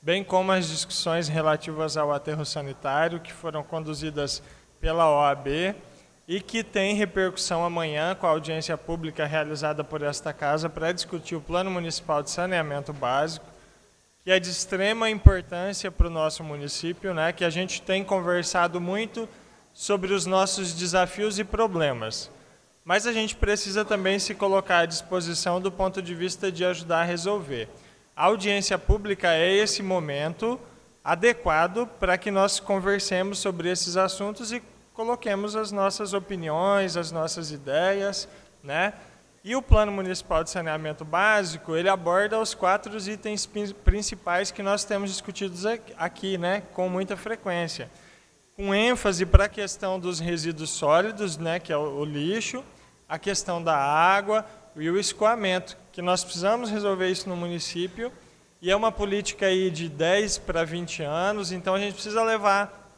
[0.02, 4.42] bem como as discussões relativas ao aterro sanitário, que foram conduzidas
[4.80, 5.76] pela OAB
[6.26, 11.36] e que tem repercussão amanhã com a audiência pública realizada por esta casa para discutir
[11.36, 13.47] o Plano Municipal de Saneamento Básico
[14.28, 18.78] que é de extrema importância para o nosso município, né, que a gente tem conversado
[18.78, 19.26] muito
[19.72, 22.30] sobre os nossos desafios e problemas.
[22.84, 27.00] Mas a gente precisa também se colocar à disposição do ponto de vista de ajudar
[27.00, 27.70] a resolver.
[28.14, 30.60] A audiência pública é esse momento
[31.02, 34.62] adequado para que nós conversemos sobre esses assuntos e
[34.92, 38.28] coloquemos as nossas opiniões, as nossas ideias,
[38.62, 38.92] né?
[39.44, 43.48] E o Plano Municipal de Saneamento Básico, ele aborda os quatro itens
[43.84, 45.64] principais que nós temos discutidos
[45.96, 47.88] aqui, né, com muita frequência.
[48.56, 52.64] Com ênfase para a questão dos resíduos sólidos, né, que é o lixo,
[53.08, 58.12] a questão da água e o escoamento, que nós precisamos resolver isso no município,
[58.60, 62.90] e é uma política aí de 10 para 20 anos, então a gente precisa levar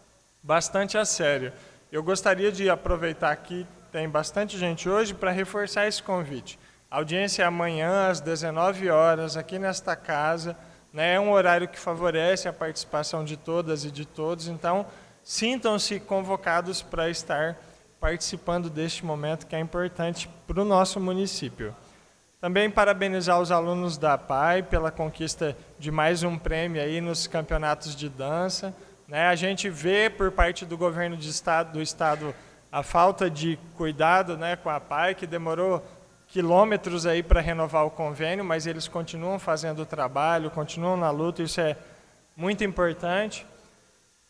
[0.43, 1.53] bastante a sério.
[1.93, 6.59] Eu gostaria de aproveitar aqui tem bastante gente hoje para reforçar esse convite.
[6.91, 10.57] A audiência é amanhã às 19 horas aqui nesta casa.
[10.93, 11.15] Né?
[11.15, 14.49] É um horário que favorece a participação de todas e de todos.
[14.49, 14.87] Então,
[15.23, 17.57] sintam-se convocados para estar
[18.01, 21.75] participando deste momento que é importante para o nosso município.
[22.41, 27.95] Também parabenizar os alunos da PAI pela conquista de mais um prêmio aí nos campeonatos
[27.95, 28.75] de dança.
[29.07, 29.27] Né?
[29.27, 32.35] A gente vê por parte do governo estado, do estado
[32.73, 35.85] a falta de cuidado né, com a PAI, que demorou
[36.29, 41.43] quilômetros aí para renovar o convênio, mas eles continuam fazendo o trabalho, continuam na luta,
[41.43, 41.77] isso é
[42.37, 43.45] muito importante.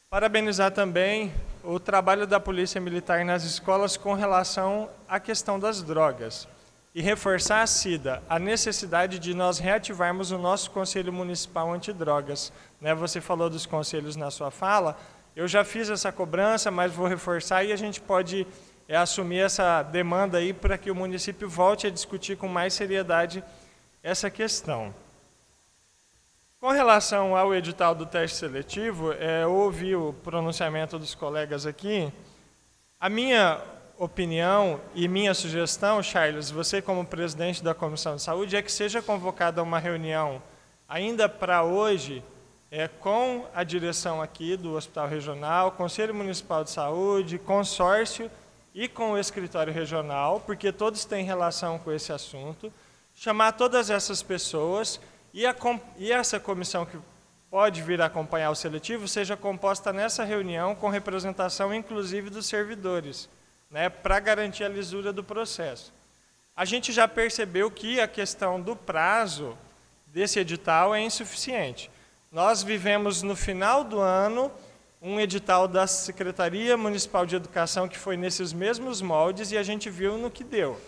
[0.09, 1.33] Parabenizar também
[1.63, 6.49] o trabalho da Polícia Militar nas escolas com relação à questão das drogas.
[6.93, 12.53] E reforçar a CIDA, a necessidade de nós reativarmos o nosso Conselho Municipal Antidrogas.
[12.81, 14.99] Né, você falou dos conselhos na sua fala,
[15.35, 18.47] eu já fiz essa cobrança, mas vou reforçar e a gente pode
[18.89, 23.43] é, assumir essa demanda aí para que o município volte a discutir com mais seriedade
[24.03, 24.95] essa questão.
[26.61, 32.13] Com relação ao edital do teste seletivo, é, ouvi o pronunciamento dos colegas aqui.
[32.99, 33.63] A minha
[33.97, 39.01] opinião e minha sugestão, Charles, você como presidente da Comissão de Saúde, é que seja
[39.01, 40.43] convocada uma reunião
[40.89, 42.23] ainda para hoje
[42.71, 48.31] é, com a direção aqui do Hospital Regional, Conselho Municipal de Saúde, consórcio
[48.73, 52.73] e com o escritório regional, porque todos têm relação com esse assunto,
[53.13, 55.01] chamar todas essas pessoas
[55.35, 55.55] e, a,
[55.99, 56.97] e essa comissão que
[57.51, 63.29] pode vir acompanhar o seletivo seja composta nessa reunião com representação inclusive dos servidores,
[63.69, 65.93] né, para garantir a lisura do processo.
[66.55, 69.59] A gente já percebeu que a questão do prazo
[70.07, 71.91] desse edital é insuficiente.
[72.33, 74.53] Nós vivemos no final do ano
[75.03, 79.91] um edital da Secretaria Municipal de Educação que foi nesses mesmos moldes e a gente
[79.91, 80.81] viu no que deu.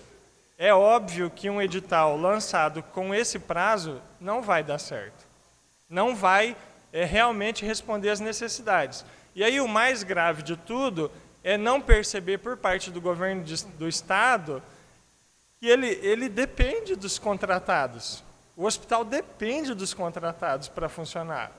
[0.56, 5.26] É óbvio que um edital lançado com esse prazo não vai dar certo.
[5.90, 6.56] Não vai
[6.92, 9.04] é, realmente responder às necessidades.
[9.34, 11.10] E aí o mais grave de tudo
[11.42, 14.62] é não perceber por parte do governo de, do Estado
[15.58, 18.22] que ele, ele depende dos contratados.
[18.56, 21.52] O hospital depende dos contratados para funcionar.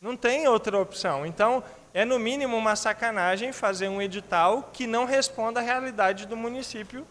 [0.00, 1.26] Não tem outra opção.
[1.26, 6.36] Então, é no mínimo uma sacanagem fazer um edital que não responda à realidade do
[6.36, 7.06] município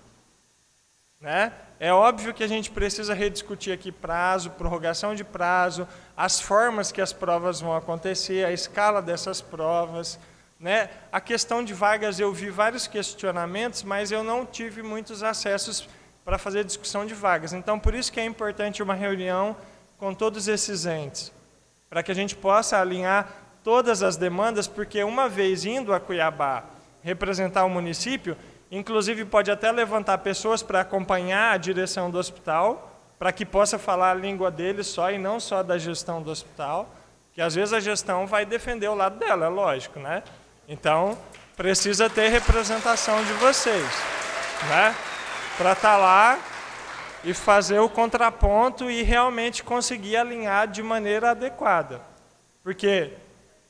[1.25, 1.51] né?
[1.79, 7.01] É óbvio que a gente precisa rediscutir aqui prazo, prorrogação de prazo, as formas que
[7.01, 10.19] as provas vão acontecer, a escala dessas provas.
[10.59, 10.89] Né?
[11.11, 15.89] A questão de vagas, eu vi vários questionamentos, mas eu não tive muitos acessos
[16.25, 17.53] para fazer discussão de vagas.
[17.53, 19.55] Então, por isso que é importante uma reunião
[19.97, 21.31] com todos esses entes,
[21.89, 23.29] para que a gente possa alinhar
[23.63, 26.65] todas as demandas, porque uma vez indo a Cuiabá
[27.01, 28.35] representar o município,
[28.71, 34.11] Inclusive, pode até levantar pessoas para acompanhar a direção do hospital, para que possa falar
[34.11, 36.89] a língua deles só e não só da gestão do hospital,
[37.33, 40.23] que às vezes a gestão vai defender o lado dela, é lógico, né?
[40.67, 41.17] Então,
[41.55, 43.85] precisa ter representação de vocês,
[44.67, 44.95] né?
[45.57, 46.39] Para estar tá lá
[47.23, 52.01] e fazer o contraponto e realmente conseguir alinhar de maneira adequada.
[52.61, 53.13] Porque,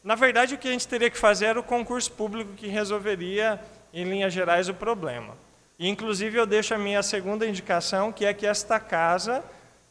[0.04, 3.62] na verdade, o que a gente teria que fazer era o concurso público que resolveria
[3.94, 5.38] em linhas gerais, o problema.
[5.78, 9.44] E, inclusive, eu deixo a minha segunda indicação, que é que esta casa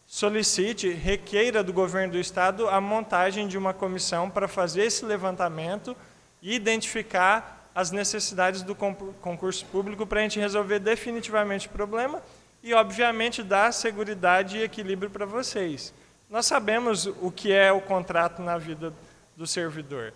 [0.06, 5.96] solicite, requeira do governo do Estado a montagem de uma comissão para fazer esse levantamento
[6.42, 12.22] e identificar as necessidades do concurso público para a gente resolver definitivamente o problema
[12.62, 15.92] e, obviamente, dar segurança e equilíbrio para vocês.
[16.30, 18.92] Nós sabemos o que é o contrato na vida
[19.36, 20.14] do servidor.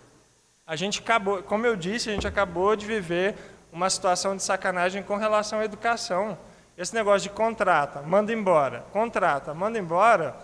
[0.65, 3.35] A gente acabou, como eu disse, a gente acabou de viver
[3.71, 6.37] uma situação de sacanagem com relação à educação.
[6.77, 10.35] Esse negócio de contrata, manda embora, contrata, manda embora,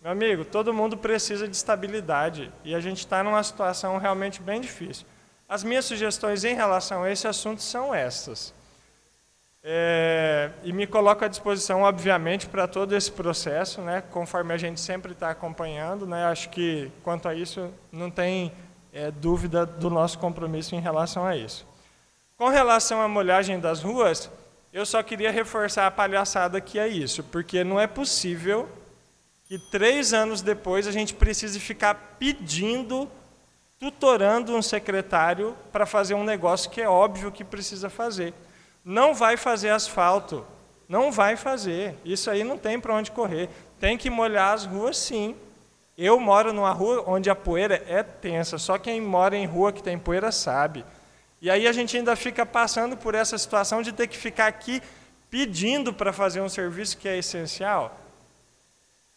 [0.00, 4.60] meu amigo, todo mundo precisa de estabilidade e a gente está numa situação realmente bem
[4.60, 5.06] difícil.
[5.52, 8.54] As minhas sugestões em relação a esse assunto são essas.
[9.62, 14.80] É, e me coloco à disposição, obviamente, para todo esse processo, né, conforme a gente
[14.80, 16.06] sempre está acompanhando.
[16.06, 18.50] Né, acho que, quanto a isso, não tem
[18.94, 21.66] é, dúvida do nosso compromisso em relação a isso.
[22.38, 24.30] Com relação à molhagem das ruas,
[24.72, 28.70] eu só queria reforçar a palhaçada que é isso, porque não é possível
[29.44, 33.06] que três anos depois a gente precise ficar pedindo,
[33.82, 38.32] tutorando um secretário para fazer um negócio que é óbvio que precisa fazer.
[38.84, 40.46] Não vai fazer asfalto,
[40.88, 41.96] não vai fazer.
[42.04, 43.48] Isso aí não tem para onde correr.
[43.80, 45.34] Tem que molhar as ruas, sim.
[45.98, 48.56] Eu moro numa rua onde a poeira é tensa.
[48.56, 50.84] Só quem mora em rua que tem poeira sabe.
[51.40, 54.80] E aí a gente ainda fica passando por essa situação de ter que ficar aqui
[55.28, 57.98] pedindo para fazer um serviço que é essencial.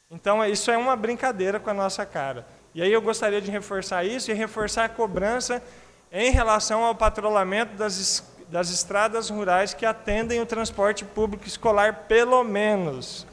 [0.10, 2.48] Então, isso é uma brincadeira com a nossa cara.
[2.76, 5.64] E aí eu gostaria de reforçar isso e reforçar a cobrança
[6.12, 12.44] em relação ao patrulhamento das, das estradas rurais que atendem o transporte público escolar, pelo
[12.44, 13.26] menos.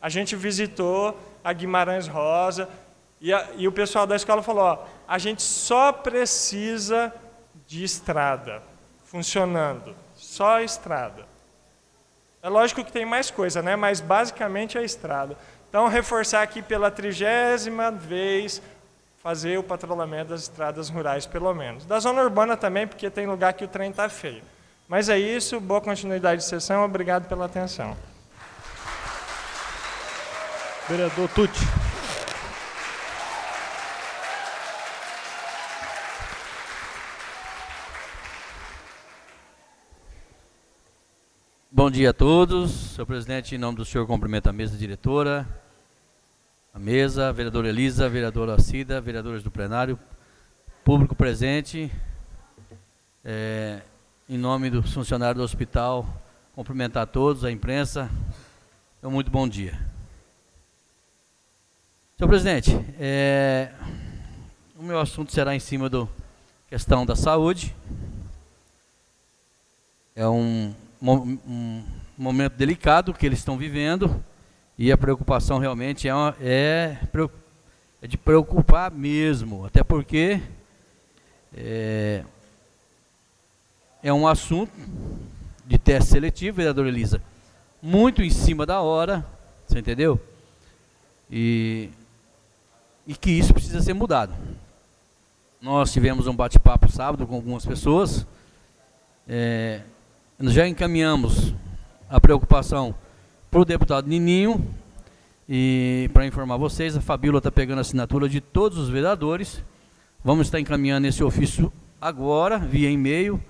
[0.00, 2.68] A gente visitou a Guimarães Rosa
[3.20, 7.12] e, a, e o pessoal da escola falou: ó, a gente só precisa
[7.66, 8.62] de estrada
[9.02, 11.26] funcionando, só estrada.
[12.40, 13.74] É lógico que tem mais coisa, né?
[13.74, 15.36] mas basicamente é a estrada.
[15.68, 18.62] Então, reforçar aqui pela trigésima vez,
[19.24, 21.86] fazer o patrulhamento das estradas rurais, pelo menos.
[21.86, 24.42] Da zona urbana também, porque tem lugar que o trem está feio.
[24.86, 27.96] Mas é isso, boa continuidade de sessão, obrigado pela atenção.
[30.86, 31.64] Vereador Tucci.
[41.72, 42.92] Bom dia a todos.
[42.92, 45.48] Senhor presidente, em nome do senhor, cumprimento a mesa diretora,
[46.74, 49.96] a mesa, a vereadora Elisa, a vereadora Cida, vereadores do plenário,
[50.84, 51.88] público presente.
[53.24, 53.80] É,
[54.28, 56.04] em nome do funcionário do hospital,
[56.52, 58.10] cumprimentar a todos, a imprensa.
[58.98, 59.78] Então, muito bom dia.
[62.18, 63.70] Senhor presidente, é,
[64.76, 66.08] o meu assunto será em cima da
[66.68, 67.74] questão da saúde.
[70.16, 70.74] É um
[71.06, 71.84] um
[72.16, 74.24] momento delicado que eles estão vivendo
[74.76, 76.98] e a preocupação realmente é, uma, é,
[78.02, 80.40] é de preocupar mesmo, até porque
[81.56, 82.24] é,
[84.02, 84.72] é um assunto
[85.64, 87.22] de teste seletivo, vereadora Elisa,
[87.80, 89.24] muito em cima da hora,
[89.66, 90.20] você entendeu?
[91.30, 91.90] E,
[93.06, 94.34] e que isso precisa ser mudado.
[95.60, 98.26] Nós tivemos um bate-papo sábado com algumas pessoas,
[99.26, 99.82] é,
[100.40, 101.54] já encaminhamos
[102.10, 102.94] a preocupação
[103.54, 104.66] para o deputado Nininho
[105.48, 109.62] e para informar vocês, a Fabíola está pegando a assinatura de todos os vereadores.
[110.24, 113.40] Vamos estar encaminhando esse ofício agora, via e-mail,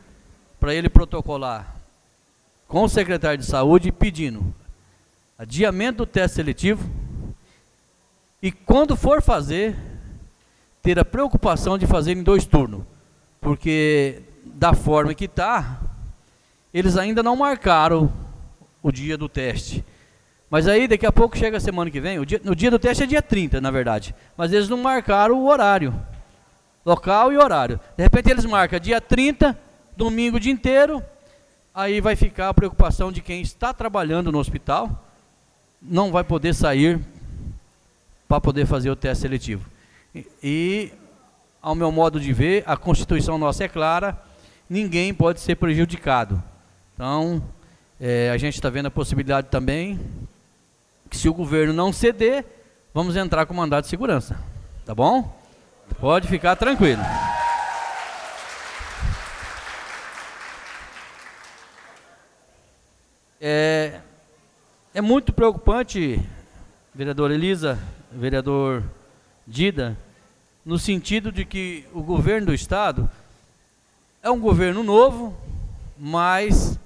[0.61, 1.75] para ele protocolar
[2.69, 4.55] com o secretário de saúde pedindo
[5.39, 6.87] adiamento do teste seletivo
[8.43, 9.75] e quando for fazer,
[10.83, 12.83] ter a preocupação de fazer em dois turnos,
[13.41, 15.81] porque da forma que está,
[16.75, 18.13] eles ainda não marcaram
[18.83, 19.83] o dia do teste.
[20.55, 22.79] Mas aí daqui a pouco chega a semana que vem, o dia, no dia do
[22.79, 24.15] teste é dia 30, na verdade.
[24.37, 25.93] Mas eles não marcaram o horário.
[26.87, 27.81] Local e horário.
[27.97, 29.59] De repente eles marcam dia 30,
[29.97, 31.03] domingo o dia inteiro.
[31.75, 35.05] Aí vai ficar a preocupação de quem está trabalhando no hospital,
[35.83, 37.01] não vai poder sair
[38.29, 39.69] para poder fazer o teste seletivo.
[40.15, 40.93] E, e,
[41.61, 44.17] ao meu modo de ver, a Constituição nossa é clara,
[44.71, 46.41] ninguém pode ser prejudicado.
[46.95, 47.43] Então,
[48.01, 49.99] é, a gente está vendo a possibilidade também
[51.15, 52.45] que se o governo não ceder,
[52.93, 54.37] vamos entrar com mandato de segurança.
[54.85, 55.41] Tá bom?
[56.01, 57.01] Pode ficar tranquilo.
[63.41, 64.01] É,
[64.93, 66.21] é muito preocupante,
[66.93, 67.79] vereador Elisa,
[68.11, 68.83] vereador
[69.47, 69.97] Dida,
[70.65, 73.09] no sentido de que o governo do Estado
[74.21, 75.37] é um governo novo,
[75.97, 76.79] mas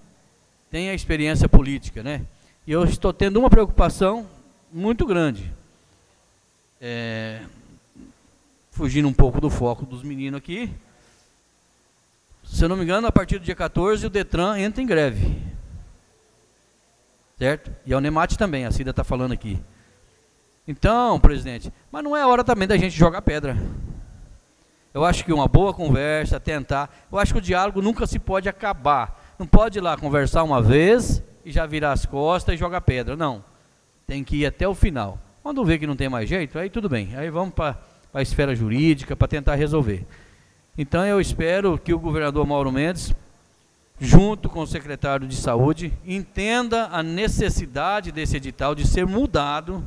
[0.70, 2.26] tem a experiência política, né?
[2.68, 4.26] E eu estou tendo uma preocupação
[4.70, 5.50] muito grande.
[6.78, 7.40] É,
[8.72, 10.70] fugindo um pouco do foco dos meninos aqui.
[12.44, 15.42] Se eu não me engano, a partir do dia 14 o Detran entra em greve.
[17.38, 17.74] Certo?
[17.86, 19.58] E a Unemate também, a Cida está falando aqui.
[20.66, 23.56] Então, presidente, mas não é hora também da gente jogar pedra.
[24.92, 26.94] Eu acho que uma boa conversa, tentar.
[27.10, 29.34] Eu acho que o diálogo nunca se pode acabar.
[29.38, 33.16] Não pode ir lá conversar uma vez e já virar as costas e jogar pedra.
[33.16, 33.42] Não.
[34.06, 35.18] Tem que ir até o final.
[35.42, 37.16] Quando vê que não tem mais jeito, aí tudo bem.
[37.16, 37.78] Aí vamos para
[38.12, 40.06] a esfera jurídica para tentar resolver.
[40.76, 43.14] Então eu espero que o governador Mauro Mendes,
[43.98, 49.82] junto com o secretário de saúde, entenda a necessidade desse edital de ser mudado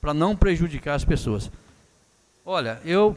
[0.00, 1.48] para não prejudicar as pessoas.
[2.44, 3.16] Olha, eu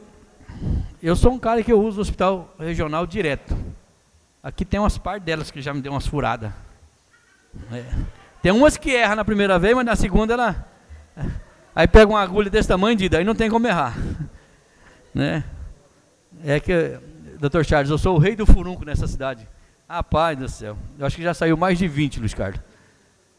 [1.01, 3.57] eu sou um cara que eu uso o hospital regional direto.
[4.43, 6.51] Aqui tem umas partes delas que já me deu umas furadas.
[7.71, 7.85] É.
[8.41, 10.67] Tem umas que erra na primeira vez, mas na segunda ela.
[11.75, 13.95] Aí pega uma agulha desse tamanho, de, aí não tem como errar.
[15.13, 15.45] Né?
[16.43, 16.99] É que,
[17.39, 17.63] Dr.
[17.63, 19.47] Charles, eu sou o rei do furunco nessa cidade.
[19.87, 20.77] Rapaz do céu.
[20.99, 22.59] Eu acho que já saiu mais de 20, Luiz Carlos.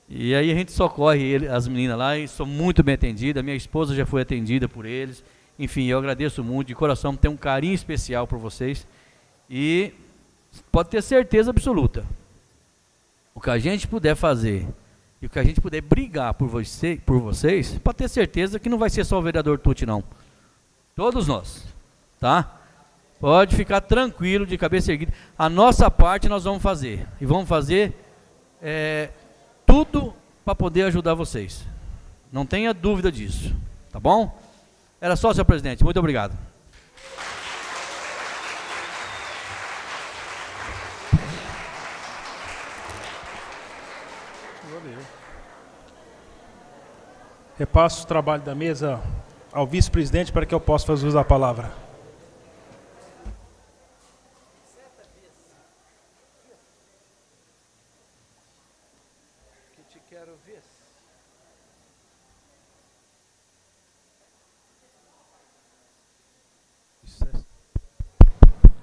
[0.09, 3.43] E aí a gente socorre ele, as meninas lá e sou muito bem atendida.
[3.43, 5.23] Minha esposa já foi atendida por eles.
[5.59, 8.87] Enfim, eu agradeço muito, de coração, tenho um carinho especial por vocês.
[9.51, 9.93] E
[10.73, 12.05] pode ter certeza absoluta.
[13.37, 14.67] O que a gente puder fazer
[15.21, 18.71] e o que a gente puder brigar por, você, por vocês, pode ter certeza que
[18.71, 20.03] não vai ser só o vereador Tuti, não.
[20.95, 21.63] Todos nós,
[22.19, 22.59] tá?
[23.21, 25.13] Pode ficar tranquilo, de cabeça erguida.
[25.37, 27.07] A nossa parte nós vamos fazer.
[27.21, 27.95] E vamos fazer
[28.63, 29.11] é,
[29.67, 31.63] tudo para poder ajudar vocês.
[32.33, 33.55] Não tenha dúvida disso.
[33.93, 34.35] Tá bom?
[34.99, 35.85] Era só, senhor presidente.
[35.85, 36.35] Muito obrigado.
[47.59, 49.01] Repasso o trabalho da mesa
[49.51, 51.73] ao vice-presidente para que eu possa fazer uso da palavra.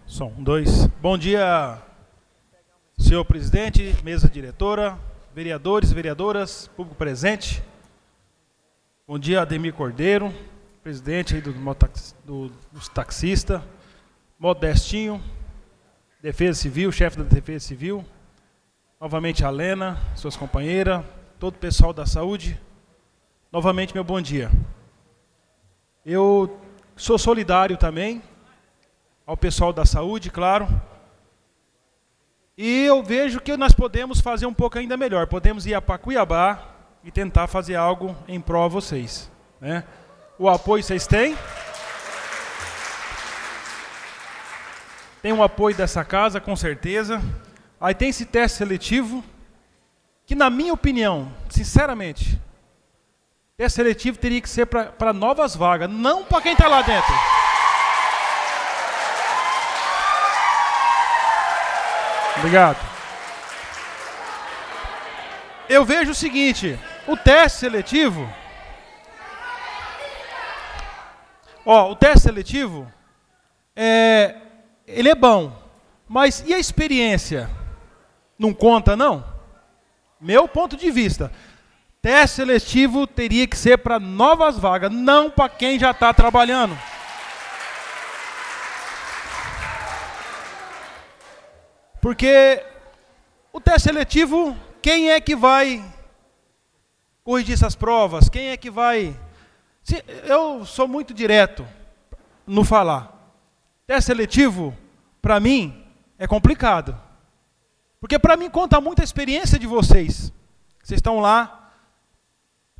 [0.07, 0.87] Som, dois.
[0.99, 1.77] Bom dia,
[2.97, 4.97] senhor presidente, mesa diretora,
[5.33, 7.63] vereadores, vereadoras, público presente.
[9.05, 10.33] Bom dia, Ademir Cordeiro,
[10.81, 11.51] presidente do,
[12.23, 13.61] do, dos taxistas,
[14.39, 15.21] Modestinho,
[16.21, 18.05] Defesa Civil, chefe da Defesa Civil,
[19.01, 21.03] novamente a Lena, suas companheiras,
[21.37, 22.57] todo o pessoal da saúde,
[23.51, 24.49] novamente meu bom dia.
[26.05, 26.57] Eu
[26.95, 28.23] sou solidário também
[29.27, 30.65] ao pessoal da saúde, claro.
[32.57, 35.27] E eu vejo que nós podemos fazer um pouco ainda melhor.
[35.27, 36.72] Podemos ir para Cuiabá
[37.03, 39.29] e tentar fazer algo em prol de vocês.
[39.59, 39.83] Né?
[40.39, 41.37] O apoio vocês têm?
[45.21, 47.21] Tem o apoio dessa casa, com certeza.
[47.79, 49.23] Aí tem esse teste seletivo,
[50.25, 52.41] que na minha opinião, sinceramente,
[53.57, 57.13] teste seletivo teria que ser para novas vagas, não para quem está lá dentro.
[62.37, 62.77] Obrigado.
[65.69, 66.77] Eu vejo o seguinte,
[67.07, 68.31] o teste seletivo.
[71.65, 72.91] Ó, o teste seletivo
[73.75, 74.35] é
[74.85, 75.57] ele é bom,
[76.07, 77.49] mas e a experiência?
[78.37, 79.23] Não conta não?
[80.19, 81.31] Meu ponto de vista.
[82.01, 86.77] Teste seletivo teria que ser para novas vagas, não para quem já está trabalhando.
[92.01, 92.61] Porque
[93.53, 95.81] o teste seletivo, quem é que vai
[97.23, 98.29] corrigir essas provas?
[98.29, 99.17] Quem é que vai.
[100.25, 101.65] Eu sou muito direto
[102.45, 103.11] no falar.
[103.85, 104.75] Teste seletivo,
[105.21, 105.85] para mim,
[106.17, 106.97] é complicado.
[107.99, 110.31] Porque para mim conta muito a experiência de vocês.
[110.83, 111.71] Vocês estão lá.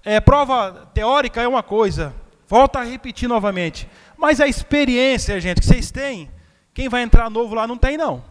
[0.04, 2.14] É, prova teórica é uma coisa.
[2.48, 3.90] Volta a repetir novamente.
[4.18, 6.30] Mas a experiência, gente, que vocês têm,
[6.74, 8.24] quem vai entrar novo lá não tem, não.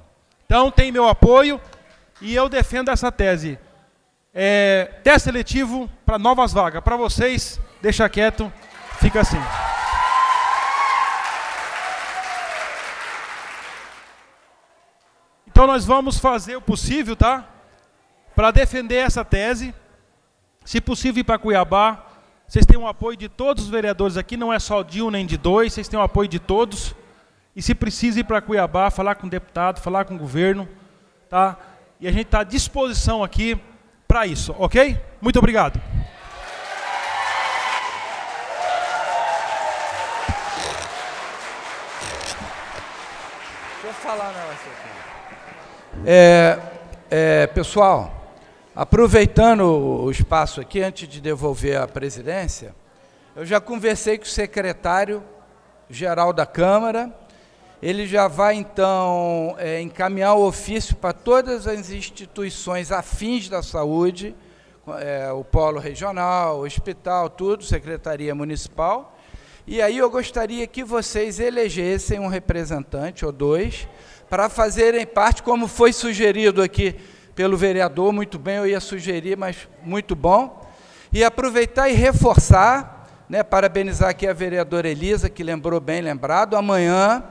[0.45, 1.61] Então tem meu apoio
[2.21, 3.59] e eu defendo essa tese.
[4.35, 6.83] É, teste seletivo para novas vagas.
[6.83, 8.51] Para vocês, deixa quieto,
[8.99, 9.37] fica assim.
[15.47, 17.47] Então nós vamos fazer o possível, tá?
[18.35, 19.75] Para defender essa tese.
[20.65, 22.07] Se possível ir para Cuiabá.
[22.49, 25.25] Vocês têm o apoio de todos os vereadores aqui, não é só de um nem
[25.25, 26.95] de dois, vocês têm o apoio de todos.
[27.57, 30.69] E se precisa ir para Cuiabá, falar com o deputado, falar com o governo,
[31.31, 31.57] tá?
[31.99, 33.59] E a gente está à disposição aqui
[34.13, 35.01] para isso, ok?
[35.23, 35.81] Muito obrigado.
[43.73, 46.05] Deixa eu falar um negócio aqui.
[46.05, 46.59] É,
[47.11, 48.37] é, pessoal,
[48.77, 52.75] aproveitando o espaço aqui, antes de devolver a presidência,
[53.35, 55.25] eu já conversei com o secretário
[55.89, 57.11] geral da Câmara
[57.83, 64.37] ele já vai então é, encaminhar o ofício para todas as instituições afins da saúde,
[65.01, 69.19] é, o polo regional, o hospital, tudo, secretaria municipal.
[69.67, 73.89] E aí eu gostaria que vocês elegessem um representante ou dois
[74.31, 76.95] para fazerem parte, como foi sugerido aqui
[77.35, 80.65] pelo vereador, muito bem, eu ia sugerir, mas muito bom.
[81.13, 87.25] E aproveitar e reforçar, né, parabenizar aqui a vereadora Elisa, que lembrou bem lembrado, amanhã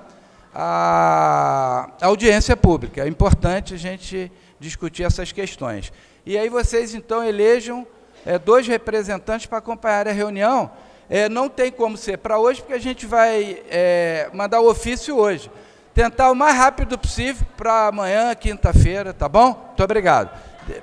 [0.53, 3.03] a audiência pública.
[3.03, 5.91] É importante a gente discutir essas questões.
[6.25, 7.85] E aí vocês, então, elejam
[8.25, 10.71] é, dois representantes para acompanhar a reunião.
[11.09, 15.17] É, não tem como ser para hoje, porque a gente vai é, mandar o ofício
[15.17, 15.51] hoje.
[15.93, 19.65] Tentar o mais rápido possível para amanhã, quinta-feira, tá bom?
[19.67, 20.29] Muito obrigado.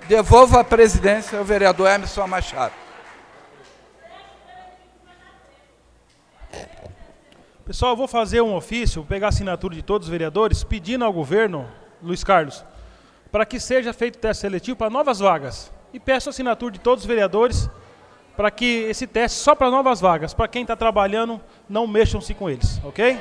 [0.06, 2.87] Devolvo a presidência ao vereador Emerson Machado.
[7.68, 11.04] Pessoal, eu vou fazer um ofício, vou pegar a assinatura de todos os vereadores, pedindo
[11.04, 11.68] ao governo,
[12.02, 12.64] Luiz Carlos,
[13.30, 15.70] para que seja feito teste seletivo para novas vagas.
[15.92, 17.68] E peço a assinatura de todos os vereadores
[18.34, 20.32] para que esse teste só para novas vagas.
[20.32, 21.38] Para quem está trabalhando,
[21.68, 23.20] não mexam-se com eles, ok?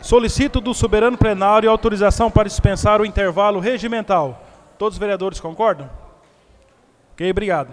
[0.00, 4.40] Solicito do soberano plenário autorização para dispensar o intervalo regimental.
[4.78, 6.05] Todos os vereadores concordam?
[7.16, 7.70] Ok, obrigado.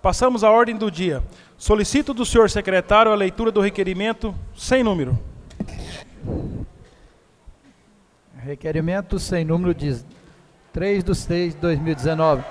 [0.00, 1.24] Passamos à ordem do dia.
[1.58, 5.18] Solicito do senhor secretário a leitura do requerimento sem número.
[8.36, 10.00] Requerimento sem número de
[10.72, 12.44] 3 de 6 de 2019.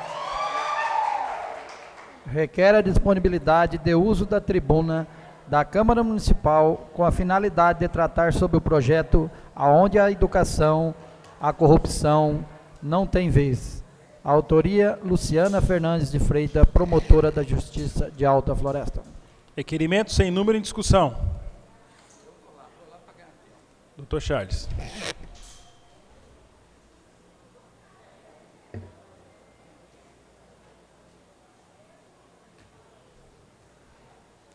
[2.26, 5.08] Requer a disponibilidade de uso da tribuna
[5.48, 10.94] da Câmara Municipal com a finalidade de tratar sobre o projeto aonde a educação,
[11.40, 12.44] a corrupção
[12.84, 13.79] não tem vez.
[14.30, 19.02] Autoria Luciana Fernandes de Freitas, promotora da Justiça de Alta Floresta.
[19.58, 21.18] Requerimento sem número em discussão.
[23.98, 24.70] Doutor Charles.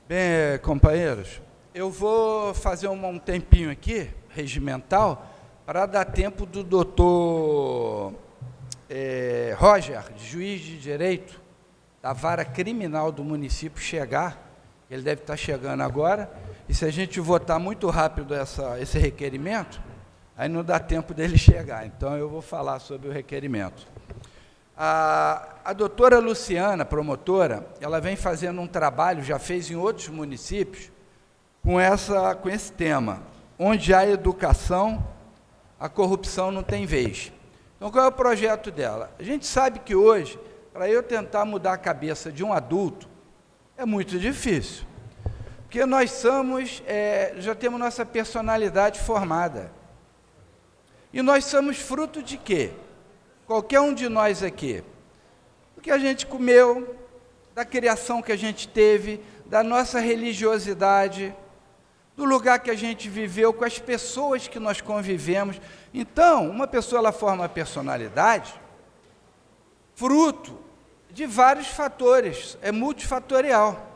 [0.07, 1.43] Bem, companheiros,
[1.75, 5.27] eu vou fazer um, um tempinho aqui, regimental,
[5.67, 8.15] para dar tempo do doutor
[8.89, 11.41] é, Roger, juiz de direito
[12.03, 14.39] da vara criminal do município, chegar.
[14.91, 16.31] Ele deve estar chegando agora.
[16.69, 19.81] E se a gente votar muito rápido essa, esse requerimento,
[20.37, 21.87] aí não dá tempo dele chegar.
[21.87, 23.87] Então eu vou falar sobre o requerimento.
[24.77, 30.91] A, a doutora Luciana, promotora, ela vem fazendo um trabalho, já fez em outros municípios,
[31.63, 33.23] com, essa, com esse tema,
[33.59, 35.03] onde há educação,
[35.79, 37.33] a corrupção não tem vez.
[37.85, 39.15] Então, qual é o projeto dela?
[39.19, 40.41] A gente sabe que hoje,
[40.73, 43.07] para eu tentar mudar a cabeça de um adulto,
[43.77, 44.87] é muito difícil.
[45.65, 49.71] Porque nós somos, é, já temos nossa personalidade formada.
[51.13, 52.71] E nós somos fruto de quê?
[53.47, 54.83] qualquer um de nós aqui,
[55.77, 56.97] do que a gente comeu,
[57.55, 61.37] da criação que a gente teve, da nossa religiosidade,
[62.17, 65.61] do lugar que a gente viveu, com as pessoas que nós convivemos.
[65.93, 68.61] Então, uma pessoa ela forma personalidade
[69.95, 70.59] fruto
[71.11, 73.91] de vários fatores, é multifatorial.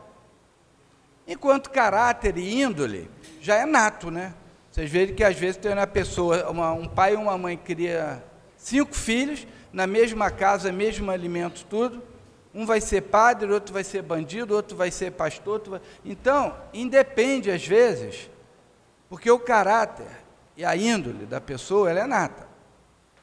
[1.27, 3.09] Enquanto caráter e índole
[3.41, 4.33] já é nato, né?
[4.71, 8.23] Vocês veem que às vezes tem uma pessoa, uma, um pai e uma mãe cria
[8.59, 12.03] Cinco filhos, na mesma casa, mesmo alimento, tudo.
[12.53, 15.61] Um vai ser padre, outro vai ser bandido, outro vai ser pastor.
[15.67, 15.81] Vai...
[16.03, 18.29] Então, independe às vezes,
[19.07, 20.07] porque o caráter
[20.57, 22.47] e a índole da pessoa ela é nata.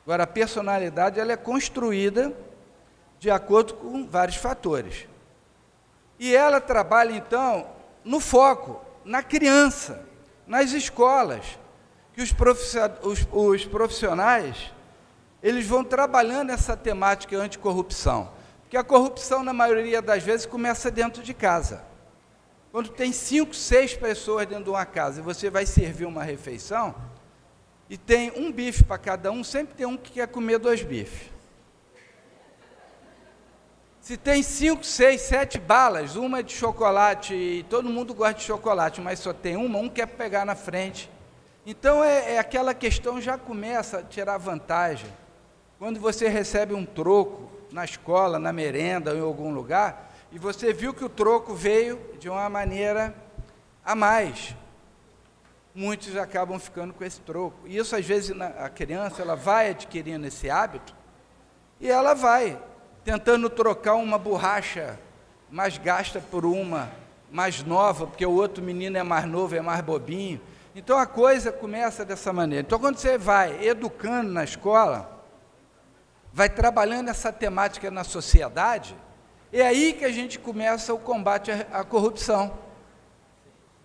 [0.05, 2.33] Agora, a personalidade ela é construída
[3.19, 5.09] de acordo com vários fatores.
[6.19, 7.67] E ela trabalha, então,
[8.05, 10.07] no foco, na criança,
[10.47, 11.59] nas escolas,
[12.15, 14.73] que os, profissionais
[15.43, 18.31] eles vão trabalhando essa temática anticorrupção.
[18.67, 21.85] Porque a corrupção, na maioria das vezes, começa dentro de casa.
[22.73, 26.93] Quando tem cinco, seis pessoas dentro de uma casa e você vai servir uma refeição,
[27.89, 31.31] e tem um bife para cada um, sempre tem um que quer comer dois bifes.
[34.01, 38.43] Se tem cinco, seis, sete balas, uma é de chocolate, e todo mundo gosta de
[38.43, 41.09] chocolate, mas só tem uma, um quer pegar na frente.
[41.65, 45.11] Então é, é aquela questão já começa a tirar vantagem.
[45.79, 50.73] Quando você recebe um troco na escola, na merenda ou em algum lugar, e você
[50.73, 53.15] viu que o troco veio de uma maneira
[53.85, 54.57] a mais,
[55.75, 57.59] muitos acabam ficando com esse troco.
[57.67, 60.97] E isso, às vezes, a criança ela vai adquirindo esse hábito
[61.79, 62.59] e ela vai
[63.05, 64.99] tentando trocar uma borracha
[65.51, 66.91] mais gasta por uma
[67.31, 70.41] mais nova, porque o outro menino é mais novo, é mais bobinho.
[70.75, 72.65] Então a coisa começa dessa maneira.
[72.67, 75.16] Então, quando você vai educando na escola,
[76.37, 78.95] vai trabalhando essa temática na sociedade,
[79.51, 82.59] é aí que a gente começa o combate à, corrupção.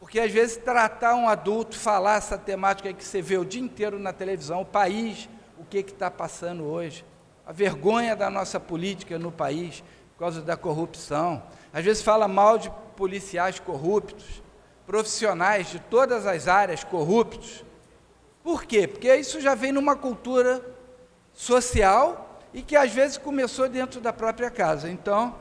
[0.02, 3.98] Porque às vezes tratar um adulto, falar essa temática que você vê o dia inteiro
[3.98, 7.06] na televisão, o país, o que está passando hoje,
[7.48, 11.41] a vergonha da nossa política no país por causa da corrupção.
[11.72, 14.44] Às vezes fala mal de policiais corruptos,
[14.86, 17.64] profissionais de todas as áreas corruptos.
[18.44, 18.90] Por quê?
[18.90, 20.61] Porque isso já vem numa cultura
[21.32, 24.90] social e que às vezes começou dentro da própria casa.
[24.90, 25.36] Então,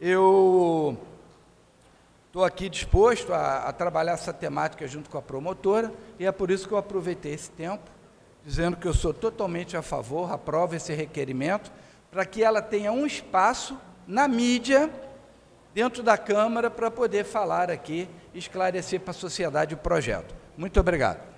[0.00, 0.96] eu
[2.26, 6.50] estou aqui disposto a, a, trabalhar essa temática junto com a promotora, e é por
[6.50, 7.90] isso que eu aproveitei esse tempo,
[8.44, 11.72] dizendo que eu sou totalmente a favor, aprovo esse requerimento,
[12.10, 14.90] para que ela tenha um espaço na mídia,
[15.74, 20.34] dentro da Câmara, para poder falar aqui, esclarecer para a sociedade o projeto.
[20.56, 21.35] Muito obrigado.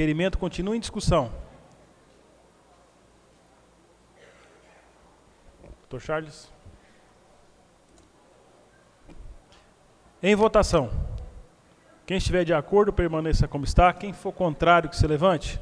[0.00, 1.30] requerimento continua em discussão.
[5.80, 6.50] Doutor Charles.
[10.22, 10.90] Em votação.
[12.06, 13.92] Quem estiver de acordo, permaneça como está.
[13.92, 15.60] Quem for contrário, que se levante.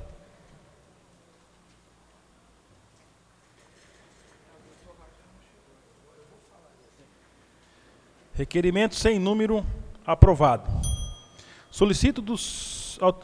[8.34, 9.66] Requerimento sem número
[10.06, 10.70] aprovado.
[11.72, 12.77] Solicito dos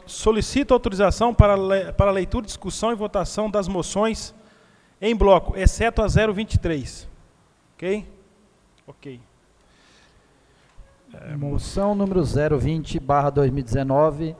[0.05, 4.33] solicito autorização para, le, para leitura, discussão e votação das moções
[5.01, 7.07] em bloco, exceto a 023.
[7.75, 8.07] Ok?
[8.87, 9.19] Ok.
[11.13, 14.35] É, Moção número 020, barra 2019.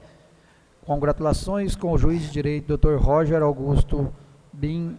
[0.86, 2.96] Congratulações com o juiz de direito, Dr.
[2.96, 4.14] Roger Augusto
[4.54, 4.98] Bin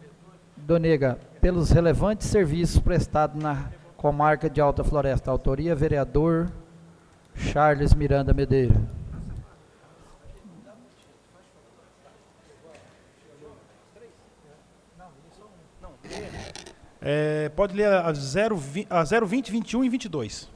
[0.56, 5.30] Donega, pelos relevantes serviços prestados na comarca de Alta Floresta.
[5.30, 6.50] Autoria, vereador
[7.34, 8.74] Charles Miranda Medeira.
[17.08, 18.60] É, pode ler a, 0,
[18.90, 20.50] a 020, 21 e 22.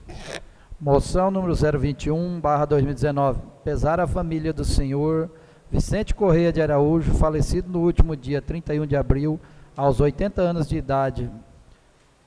[0.80, 3.40] Moção número 021, barra 2019.
[3.62, 5.30] Pesar a família do senhor
[5.70, 9.38] Vicente Correia de Araújo, falecido no último dia 31 de abril,
[9.76, 11.30] aos 80 anos de idade.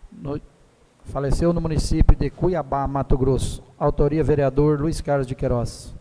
[0.10, 0.40] No,
[1.04, 3.62] faleceu no município de Cuiabá, Mato Grosso.
[3.78, 5.94] Autoria, vereador Luiz Carlos de Queiroz.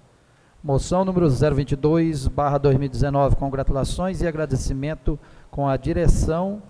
[0.62, 3.35] Moção número 022, barra 2019.
[3.35, 5.19] Congratulações e agradecimento
[5.51, 6.62] com a direção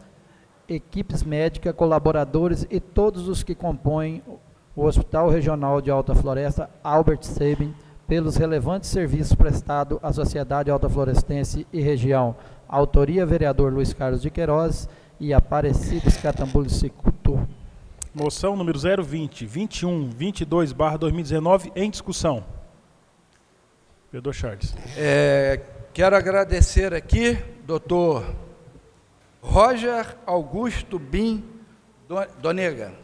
[0.69, 4.23] equipes médicas, colaboradores e todos os que compõem
[4.75, 7.75] o Hospital Regional de Alta Floresta Albert Sabin
[8.07, 12.35] pelos relevantes serviços prestados à sociedade alta-florestense e região.
[12.69, 14.89] Autoria, vereador Luiz Carlos de Queiroz
[15.21, 17.47] e Aparecido Escatambulo Cicuto.
[18.15, 22.45] Moção número 020, 21, 22, barra 2019, em discussão.
[24.11, 24.75] Vereador Charles.
[24.97, 25.61] É,
[25.95, 28.42] quero agradecer aqui, doutor
[29.43, 31.45] Roger Augusto Bin
[32.41, 32.95] Donega,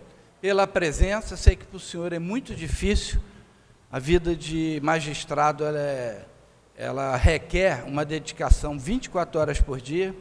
[0.41, 1.37] pela presença.
[1.37, 3.21] Sei que para o senhor é muito difícil.
[3.91, 6.25] A vida de magistrado ela, é,
[6.77, 10.15] ela requer uma dedicação 24 horas por dia.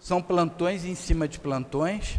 [0.00, 2.18] São plantões em cima de plantões.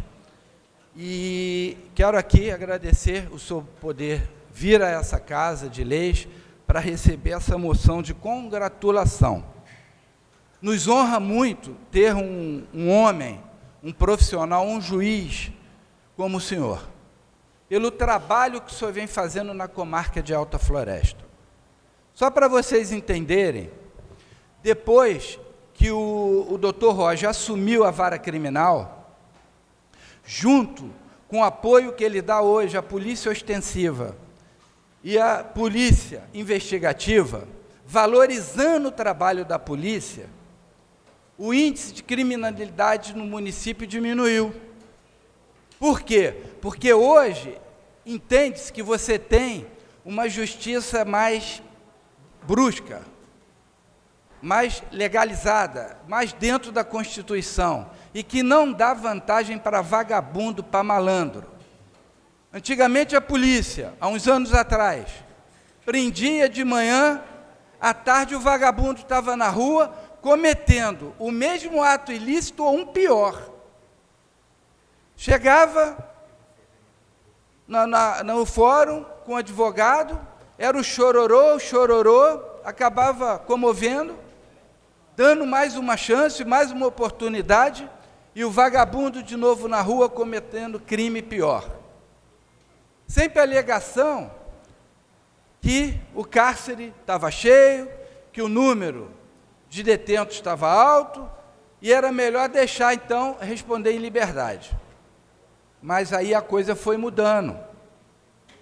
[0.96, 6.28] E quero aqui agradecer o senhor poder vir a essa casa de leis
[6.66, 9.44] para receber essa moção de congratulação.
[10.60, 13.40] Nos honra muito ter um, um homem,
[13.82, 15.50] um profissional, um juiz
[16.16, 16.86] como o senhor,
[17.68, 21.24] pelo trabalho que o senhor vem fazendo na comarca de Alta Floresta.
[22.12, 23.70] Só para vocês entenderem,
[24.62, 25.38] depois
[25.72, 29.16] que o, o doutor Roger assumiu a vara criminal,
[30.26, 30.90] junto
[31.26, 34.14] com o apoio que ele dá hoje à polícia ostensiva
[35.02, 37.48] e à polícia investigativa,
[37.86, 40.28] valorizando o trabalho da polícia,
[41.42, 44.54] o índice de criminalidade no município diminuiu.
[45.78, 46.36] Por quê?
[46.60, 47.58] Porque hoje
[48.04, 49.66] entende-se que você tem
[50.04, 51.62] uma justiça mais
[52.42, 53.00] brusca,
[54.42, 61.46] mais legalizada, mais dentro da Constituição e que não dá vantagem para vagabundo, para malandro.
[62.52, 65.08] Antigamente a polícia, há uns anos atrás,
[65.86, 67.22] prendia de manhã,
[67.80, 73.50] à tarde o vagabundo estava na rua, cometendo o mesmo ato ilícito ou um pior.
[75.16, 75.96] Chegava
[77.66, 80.20] na, na, no fórum com o advogado,
[80.58, 84.16] era o chororô, chororô, acabava comovendo,
[85.16, 87.88] dando mais uma chance, mais uma oportunidade,
[88.34, 91.68] e o vagabundo de novo na rua cometendo crime pior.
[93.06, 94.30] Sempre a alegação
[95.60, 97.90] que o cárcere estava cheio,
[98.32, 99.19] que o número
[99.70, 101.30] de detentos estava alto
[101.80, 104.76] e era melhor deixar então responder em liberdade.
[105.80, 107.56] Mas aí a coisa foi mudando.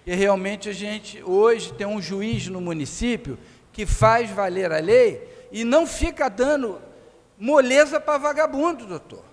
[0.05, 3.37] E realmente a gente hoje tem um juiz no município
[3.73, 6.79] que faz valer a lei e não fica dando
[7.37, 9.23] moleza para vagabundo, doutor.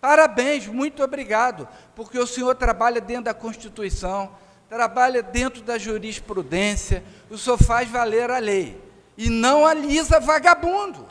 [0.00, 4.30] Parabéns, muito obrigado, porque o senhor trabalha dentro da Constituição,
[4.68, 8.80] trabalha dentro da jurisprudência, o senhor faz valer a lei
[9.16, 11.06] e não alisa vagabundo.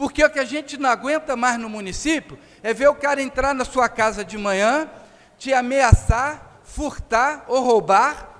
[0.00, 3.54] Porque o que a gente não aguenta mais no município é ver o cara entrar
[3.54, 4.88] na sua casa de manhã,
[5.36, 8.30] te ameaçar, furtar ou roubar,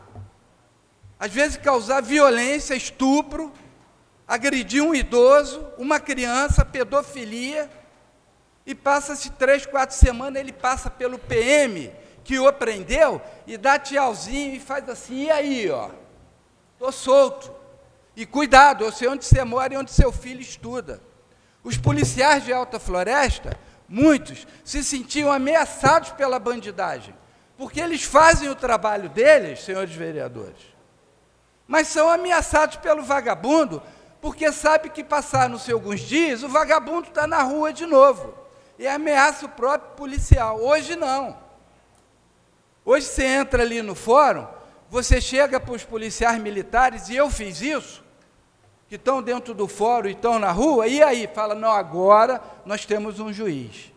[1.19, 3.53] às vezes causar violência, estupro,
[4.27, 7.71] agredir um idoso, uma criança, pedofilia,
[8.65, 11.93] e passa-se três, quatro semanas, ele passa pelo PM
[12.25, 15.91] que o prendeu e dá tchauzinho e faz assim, e aí, ó,
[16.73, 17.55] estou solto.
[18.17, 21.10] E cuidado, eu sei onde você mora e onde seu filho estuda.
[21.63, 23.57] Os policiais de Alta Floresta,
[23.89, 27.15] muitos, se sentiam ameaçados pela bandidagem,
[27.57, 30.75] porque eles fazem o trabalho deles, senhores vereadores,
[31.67, 33.83] mas são ameaçados pelo vagabundo,
[34.21, 38.35] porque sabe que passar no seu alguns dias, o vagabundo está na rua de novo.
[38.79, 40.59] E ameaça o próprio policial.
[40.59, 41.39] Hoje não.
[42.85, 44.47] Hoje você entra ali no fórum,
[44.89, 48.03] você chega para os policiais militares, e eu fiz isso,
[48.91, 51.31] que estão dentro do fórum e estão na rua, e aí?
[51.33, 53.93] Fala, não, agora nós temos um juiz.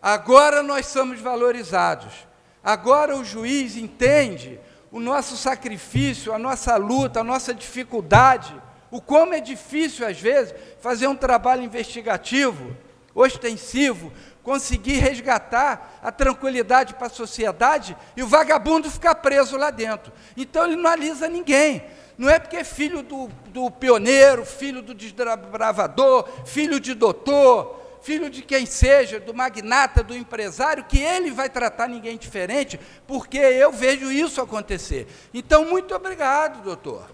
[0.00, 2.14] Agora nós somos valorizados.
[2.62, 4.60] Agora o juiz entende
[4.92, 8.54] o nosso sacrifício, a nossa luta, a nossa dificuldade,
[8.88, 12.76] o como é difícil, às vezes, fazer um trabalho investigativo,
[13.12, 14.12] ostensivo,
[14.44, 20.12] conseguir resgatar a tranquilidade para a sociedade e o vagabundo ficar preso lá dentro.
[20.36, 21.82] Então ele não alisa ninguém.
[22.18, 28.28] Não é porque é filho do, do pioneiro, filho do desbravador, filho de doutor, filho
[28.28, 33.70] de quem seja, do magnata, do empresário, que ele vai tratar ninguém diferente, porque eu
[33.70, 35.06] vejo isso acontecer.
[35.32, 37.08] Então, muito obrigado, doutor.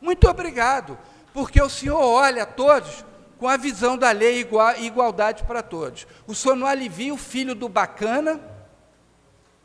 [0.00, 0.98] Muito obrigado,
[1.32, 3.04] porque o senhor olha a todos
[3.38, 6.06] com a visão da lei igual, igualdade para todos.
[6.26, 8.40] O senhor não alivia o filho do bacana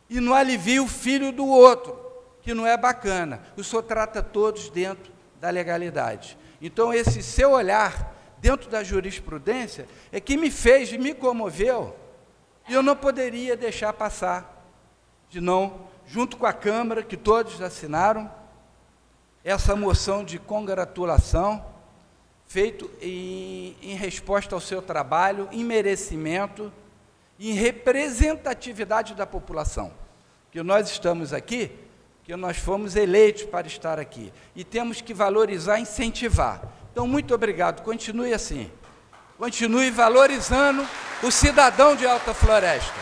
[0.10, 2.01] e não alivia o filho do outro,
[2.42, 3.42] que não é bacana.
[3.56, 6.38] O senhor trata todos dentro da legalidade.
[6.62, 11.96] Então, esse seu olhar dentro da jurisprudência é que me fez me comoveu,
[12.68, 14.66] e eu não poderia deixar passar,
[15.30, 18.32] de não, junto com a Câmara, que todos assinaram,
[19.44, 21.66] essa moção de congratulação,
[22.46, 26.72] feito em, em resposta ao seu trabalho, em merecimento,
[27.40, 29.92] em representatividade da população.
[30.52, 31.72] Que nós estamos aqui,
[32.24, 36.62] que nós fomos eleitos para estar aqui, e temos que valorizar incentivar.
[36.92, 37.82] Então, muito obrigado.
[37.84, 38.72] Continue assim.
[39.38, 40.86] Continue valorizando
[41.24, 42.94] o cidadão de Alta Floresta.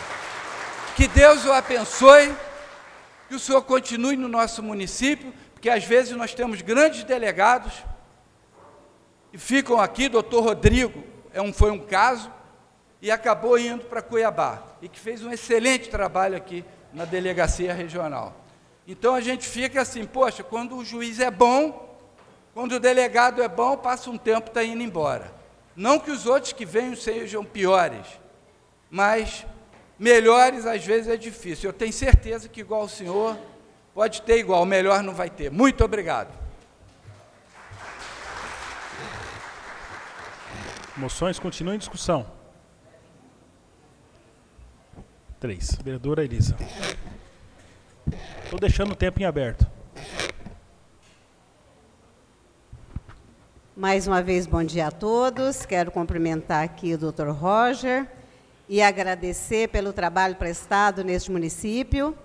[0.96, 2.34] Que Deus o abençoe,
[3.28, 7.72] que o senhor continue no nosso município, porque às vezes nós temos grandes delegados
[9.32, 12.30] e ficam aqui, doutor Rodrigo é um, foi um caso,
[13.00, 18.34] e acabou indo para Cuiabá, e que fez um excelente trabalho aqui na delegacia regional.
[18.90, 21.96] Então a gente fica assim, poxa, quando o juiz é bom,
[22.52, 25.32] quando o delegado é bom, passa um tempo, está indo embora.
[25.76, 28.04] Não que os outros que venham sejam piores,
[28.90, 29.46] mas
[29.96, 31.70] melhores às vezes é difícil.
[31.70, 33.38] Eu tenho certeza que igual o senhor,
[33.94, 35.52] pode ter igual, melhor não vai ter.
[35.52, 36.36] Muito obrigado.
[40.96, 42.26] Moções continuam em discussão.
[45.38, 45.76] Três.
[45.76, 46.56] Vereadora Elisa.
[48.44, 49.66] Estou deixando o tempo em aberto.
[53.76, 55.64] Mais uma vez, bom dia a todos.
[55.64, 57.28] Quero cumprimentar aqui o Dr.
[57.28, 58.06] Roger
[58.68, 62.16] e agradecer pelo trabalho prestado neste município.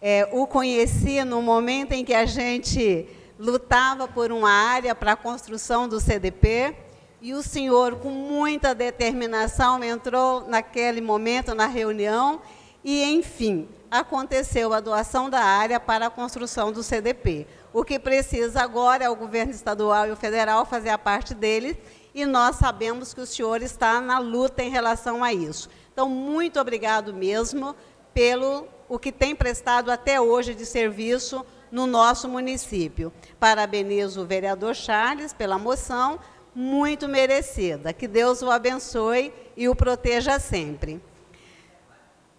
[0.00, 3.08] É, o conheci no momento em que a gente
[3.38, 6.74] lutava por uma área para a construção do CDP
[7.20, 12.42] e o senhor, com muita determinação, entrou naquele momento na reunião
[12.84, 17.46] e, enfim, aconteceu a doação da área para a construção do CDP.
[17.72, 21.76] O que precisa agora é o governo estadual e o federal fazer a parte deles,
[22.12, 25.70] e nós sabemos que o senhor está na luta em relação a isso.
[25.92, 27.76] Então, muito obrigado mesmo
[28.12, 33.12] pelo o que tem prestado até hoje de serviço no nosso município.
[33.38, 36.18] Parabenizo o vereador Charles pela moção,
[36.52, 37.92] muito merecida.
[37.92, 41.00] Que Deus o abençoe e o proteja sempre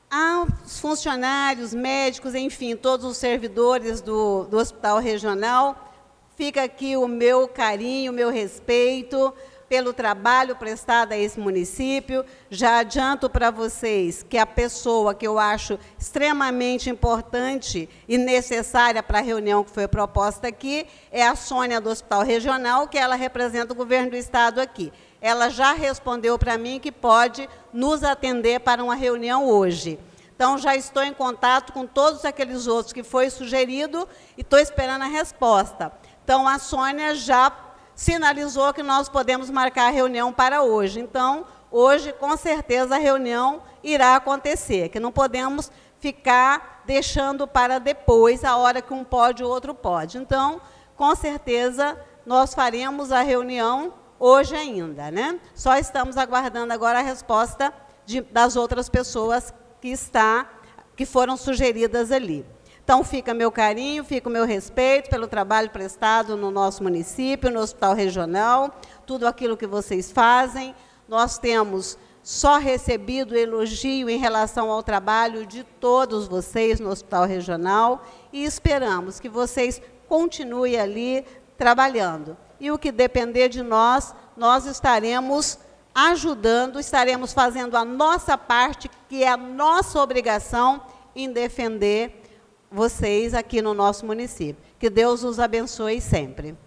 [0.10, 5.94] aos funcionários, médicos, enfim, todos os servidores do, do Hospital Regional,
[6.36, 9.34] fica aqui o meu carinho, o meu respeito
[9.68, 12.24] pelo trabalho prestado a esse município.
[12.50, 19.20] Já adianto para vocês que a pessoa que eu acho extremamente importante e necessária para
[19.20, 23.74] a reunião que foi proposta aqui é a Sônia do Hospital Regional, que ela representa
[23.74, 24.92] o governo do Estado aqui
[25.26, 29.98] ela já respondeu para mim que pode nos atender para uma reunião hoje.
[30.36, 34.08] Então, já estou em contato com todos aqueles outros que foi sugerido
[34.38, 35.92] e estou esperando a resposta.
[36.24, 37.52] Então, a Sônia já
[37.96, 41.00] sinalizou que nós podemos marcar a reunião para hoje.
[41.00, 48.44] Então, hoje, com certeza, a reunião irá acontecer, que não podemos ficar deixando para depois,
[48.44, 50.20] a hora que um pode, o outro pode.
[50.20, 50.62] Então,
[50.96, 55.40] com certeza, nós faremos a reunião hoje ainda, né?
[55.54, 57.74] Só estamos aguardando agora a resposta
[58.06, 60.50] de, das outras pessoas que está,
[60.96, 62.46] que foram sugeridas ali.
[62.84, 67.60] Então fica meu carinho, fica o meu respeito pelo trabalho prestado no nosso município, no
[67.60, 70.76] Hospital Regional, tudo aquilo que vocês fazem.
[71.08, 78.04] Nós temos só recebido elogio em relação ao trabalho de todos vocês no Hospital Regional
[78.32, 81.26] e esperamos que vocês continue ali
[81.58, 82.38] trabalhando.
[82.60, 85.58] E o que depender de nós, nós estaremos
[85.94, 90.82] ajudando, estaremos fazendo a nossa parte, que é a nossa obrigação
[91.16, 92.22] em defender
[92.70, 94.62] vocês aqui no nosso município.
[94.78, 96.58] Que Deus os abençoe sempre.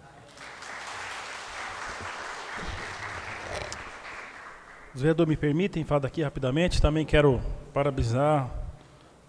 [4.93, 6.81] Os vereadores me permitem falar daqui rapidamente.
[6.81, 7.39] Também quero
[7.71, 8.49] parabenizar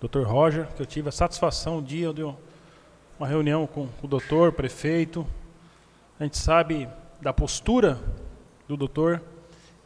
[0.01, 0.23] o Dr.
[0.23, 5.27] Roger, que eu tive a satisfação um dia de uma reunião com o doutor, prefeito.
[6.21, 6.87] A gente sabe
[7.19, 7.99] da postura
[8.69, 9.23] do doutor.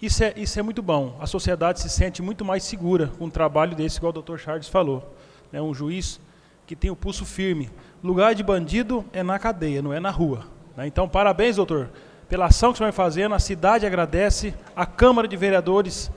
[0.02, 1.16] Isso é, isso é muito bom.
[1.20, 4.66] A sociedade se sente muito mais segura com um trabalho desse, igual o doutor Charles
[4.68, 5.14] falou.
[5.52, 6.20] É um juiz
[6.66, 7.70] que tem o pulso firme.
[8.02, 10.44] Lugar de bandido é na cadeia, não é na rua.
[10.76, 10.88] Né?
[10.88, 11.90] Então, parabéns, doutor,
[12.28, 13.32] pela ação que o senhor vai fazendo.
[13.32, 16.10] A cidade agradece, a Câmara de Vereadores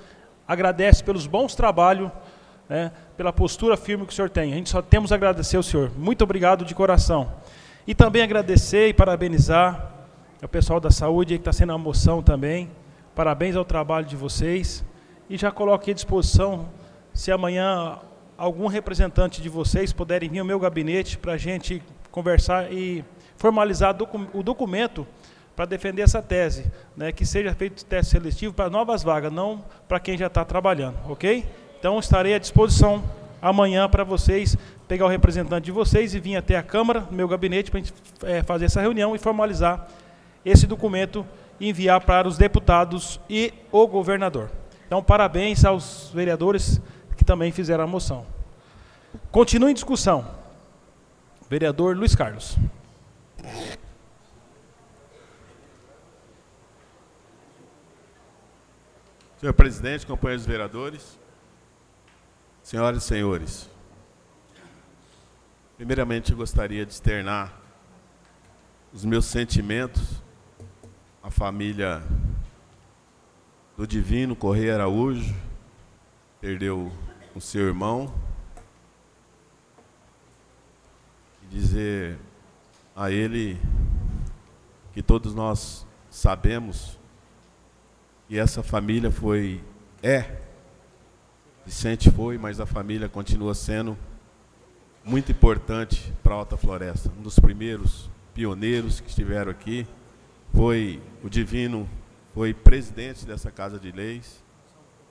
[0.48, 2.10] agradece pelos bons trabalhos,
[2.68, 4.52] né, pela postura firme que o senhor tem.
[4.52, 5.91] A gente só temos a agradecer ao senhor.
[5.95, 7.31] Muito obrigado de coração.
[7.85, 9.94] E também agradecer e parabenizar
[10.45, 12.69] o pessoal da saúde que está sendo a moção também.
[13.15, 14.85] Parabéns ao trabalho de vocês.
[15.30, 16.69] E já coloquei à disposição,
[17.14, 17.97] se amanhã
[18.38, 21.81] algum representante de vocês puderem vir ao meu gabinete para a gente
[22.11, 23.03] conversar e
[23.35, 23.95] formalizar
[24.34, 25.07] o documento
[25.55, 29.99] para defender essa tese, né, que seja feito teste seletivo para novas vagas, não para
[29.99, 31.45] quem já está trabalhando, ok?
[31.80, 33.03] Então estarei à disposição
[33.41, 34.55] amanhã para vocês
[34.88, 37.84] pegar o representante de vocês e vir até a Câmara, no meu gabinete, para a
[37.84, 37.93] gente
[38.23, 39.88] é, fazer essa reunião e formalizar
[40.49, 41.26] esse documento
[41.60, 44.49] e enviar para os deputados e o governador.
[44.86, 46.80] Então, parabéns aos vereadores
[47.18, 48.26] que também fizeram a moção.
[49.32, 50.26] Continua em discussão.
[51.49, 52.56] Vereador Luiz Carlos.
[59.40, 61.19] Senhor presidente, companheiros vereadores,
[62.64, 63.69] senhoras e senhores,
[65.78, 67.53] primeiramente gostaria de externar
[68.91, 70.24] os meus sentimentos
[71.28, 72.02] à família
[73.76, 75.36] do Divino Correia Araújo,
[76.40, 76.90] perdeu
[77.36, 78.14] o seu irmão,
[81.44, 82.18] e dizer
[82.95, 83.60] a ele
[84.94, 86.98] que todos nós sabemos
[88.30, 89.62] que essa família foi,
[90.02, 90.40] é,
[91.66, 93.98] Vicente foi, mas a família continua sendo
[95.04, 97.12] muito importante para a Alta Floresta.
[97.20, 99.86] Um dos primeiros pioneiros que estiveram aqui
[100.57, 101.88] foi o Divino,
[102.34, 104.43] foi presidente dessa Casa de Leis,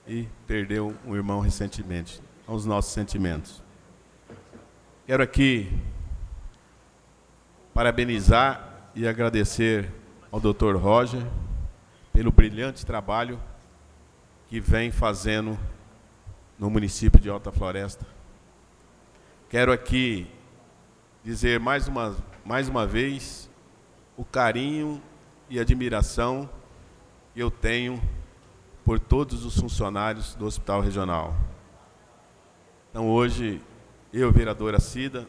[0.05, 2.21] e perdeu um irmão recentemente.
[2.45, 3.63] Aos nossos sentimentos.
[5.05, 5.71] Quero aqui
[7.73, 9.89] parabenizar e agradecer
[10.29, 10.75] ao Dr.
[10.75, 11.25] Roger
[12.11, 13.39] pelo brilhante trabalho
[14.49, 15.57] que vem fazendo
[16.59, 18.05] no município de Alta Floresta.
[19.49, 20.27] Quero aqui
[21.23, 23.49] dizer mais uma, mais uma vez
[24.17, 25.01] o carinho
[25.49, 26.49] e admiração
[27.33, 28.01] que eu tenho
[28.83, 31.35] por todos os funcionários do Hospital Regional.
[32.89, 33.61] Então hoje,
[34.13, 35.27] eu, vereadora Cida,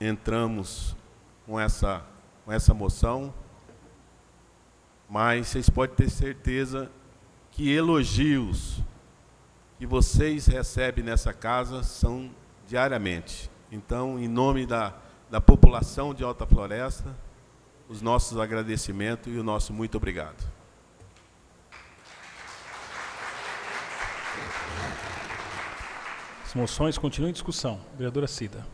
[0.00, 0.96] entramos
[1.44, 2.04] com essa,
[2.44, 3.32] com essa moção,
[5.08, 6.90] mas vocês podem ter certeza
[7.50, 8.82] que elogios
[9.78, 12.30] que vocês recebem nessa casa são
[12.66, 13.50] diariamente.
[13.70, 14.94] Então, em nome da,
[15.30, 17.16] da população de Alta Floresta,
[17.88, 20.56] os nossos agradecimentos e o nosso muito obrigado.
[26.56, 27.78] moções continuam em discussão.
[27.98, 28.66] Vereadora Cida.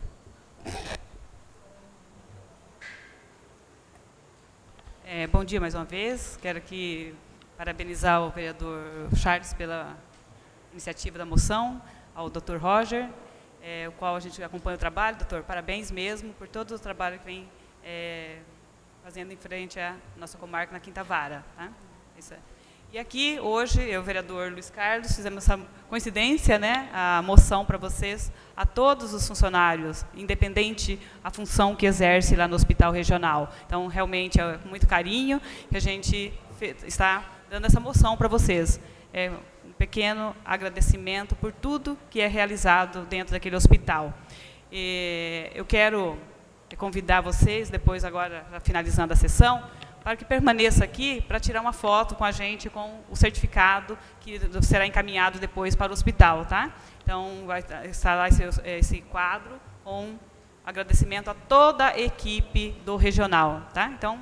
[5.05, 6.39] É, bom dia mais uma vez.
[6.41, 7.13] Quero aqui
[7.57, 9.97] parabenizar o vereador Charles pela
[10.71, 11.81] iniciativa da moção,
[12.15, 12.55] ao Dr.
[12.55, 13.09] Roger,
[13.61, 15.17] é, o qual a gente acompanha o trabalho.
[15.17, 17.49] Doutor, parabéns mesmo por todo o trabalho que vem
[17.83, 18.39] é,
[19.03, 21.43] fazendo em frente à nossa comarca na Quinta Vara.
[21.57, 21.69] Tá?
[22.17, 22.37] Isso é.
[22.93, 25.59] E aqui, hoje, eu o vereador Luiz Carlos fizemos essa
[25.89, 32.35] coincidência, né, a moção para vocês, a todos os funcionários, independente a função que exerce
[32.35, 33.51] lá no hospital regional.
[33.65, 36.31] Então, realmente, é com muito carinho que a gente
[36.85, 38.79] está dando essa moção para vocês.
[39.11, 39.31] É
[39.65, 44.13] um pequeno agradecimento por tudo que é realizado dentro daquele hospital.
[44.71, 46.17] E eu quero
[46.75, 49.63] convidar vocês, depois agora, finalizando a sessão,
[50.03, 54.39] para que permaneça aqui para tirar uma foto com a gente com o certificado que
[54.61, 56.71] será encaminhado depois para o hospital, tá?
[57.01, 60.17] Então vai estar lá esse, esse quadro com
[60.65, 63.87] agradecimento a toda a equipe do regional, tá?
[63.87, 64.19] Então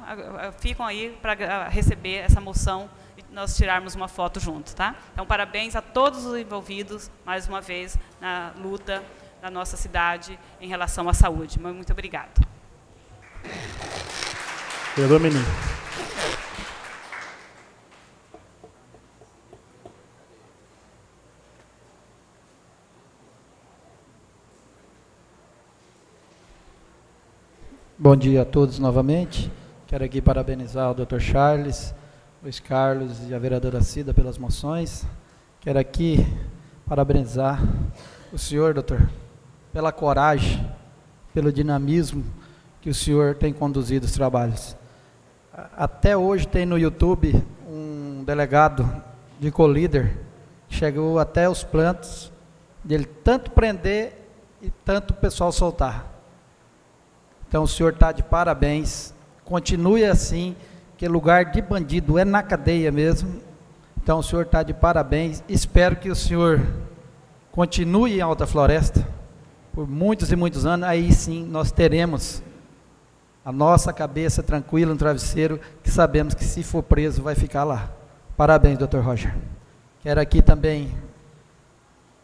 [0.60, 4.96] ficam aí para receber essa moção e nós tirarmos uma foto juntos, tá?
[5.14, 9.04] Então parabéns a todos os envolvidos mais uma vez na luta
[9.42, 11.60] da nossa cidade em relação à saúde.
[11.60, 12.46] Muito obrigado.
[14.96, 15.44] Vereador Menin.
[27.98, 29.52] Bom dia a todos novamente.
[29.88, 31.20] Quero aqui parabenizar o Dr.
[31.20, 31.94] Charles,
[32.42, 35.06] Luiz Carlos e a vereadora Cida pelas moções.
[35.60, 36.26] Quero aqui
[36.86, 37.62] parabenizar
[38.34, 39.08] o senhor, doutor,
[39.74, 40.70] pela coragem,
[41.34, 42.24] pelo dinamismo
[42.82, 44.76] que o senhor tem conduzido os trabalhos.
[45.78, 48.90] Até hoje tem no YouTube um delegado
[49.40, 50.18] de colíder,
[50.70, 52.32] chegou até os plantos
[52.84, 54.18] dele tanto prender
[54.62, 56.08] e tanto o pessoal soltar.
[57.48, 59.14] Então o senhor está de parabéns.
[59.46, 60.56] Continue assim,
[60.98, 63.42] que lugar de bandido é na cadeia mesmo.
[64.02, 65.44] Então o senhor está de parabéns.
[65.48, 66.62] Espero que o senhor
[67.52, 69.06] continue em Alta Floresta
[69.74, 70.88] por muitos e muitos anos.
[70.88, 72.42] Aí sim nós teremos
[73.44, 77.92] a nossa cabeça tranquila no travesseiro, que sabemos que se for preso vai ficar lá.
[78.38, 79.36] Parabéns, doutor Roger.
[80.02, 80.92] Quero aqui também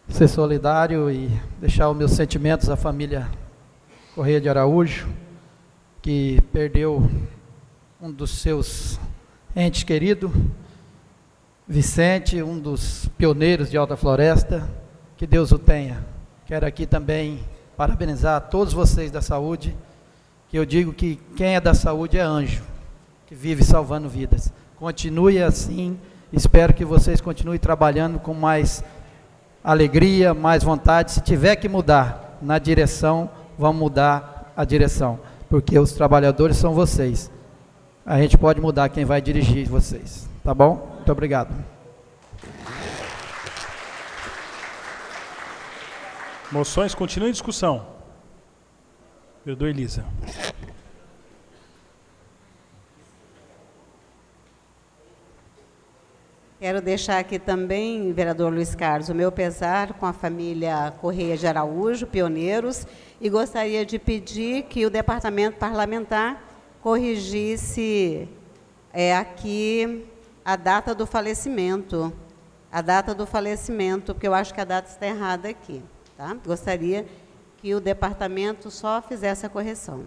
[0.07, 1.29] ser solidário e
[1.59, 3.29] deixar os meus sentimentos à família
[4.15, 5.07] Correia de Araújo,
[6.01, 7.09] que perdeu
[8.01, 8.99] um dos seus
[9.55, 10.31] entes queridos,
[11.67, 14.67] Vicente, um dos pioneiros de Alta Floresta,
[15.17, 16.16] que Deus o tenha.
[16.47, 17.41] Quero aqui também
[17.75, 19.75] parabenizar a todos vocês da saúde,
[20.47, 22.63] que eu digo que quem é da saúde é anjo,
[23.25, 24.53] que vive salvando vidas.
[24.77, 25.99] Continue assim,
[26.31, 28.81] espero que vocês continuem trabalhando com mais
[29.61, 31.11] alegria, mais vontade.
[31.11, 33.29] Se tiver que mudar na direção,
[33.59, 35.19] vamos mudar a direção,
[35.49, 37.29] porque os trabalhadores são vocês.
[38.05, 40.93] A gente pode mudar quem vai dirigir vocês, tá bom?
[40.95, 41.76] Muito obrigado.
[46.49, 47.85] Moções continuam em discussão.
[49.43, 50.05] Vereador Elisa.
[56.57, 61.45] Quero deixar aqui também, vereador Luiz Carlos, o meu pesar com a família Correia de
[61.45, 62.87] Araújo, pioneiros,
[63.19, 66.41] e gostaria de pedir que o departamento parlamentar
[66.81, 68.27] corrigisse
[68.93, 70.05] é, aqui
[70.45, 72.13] a data do falecimento.
[72.71, 75.83] A data do falecimento, porque eu acho que a data está errada aqui.
[76.17, 76.35] Tá?
[76.43, 77.05] Gostaria
[77.57, 80.03] que o departamento só fizesse a correção.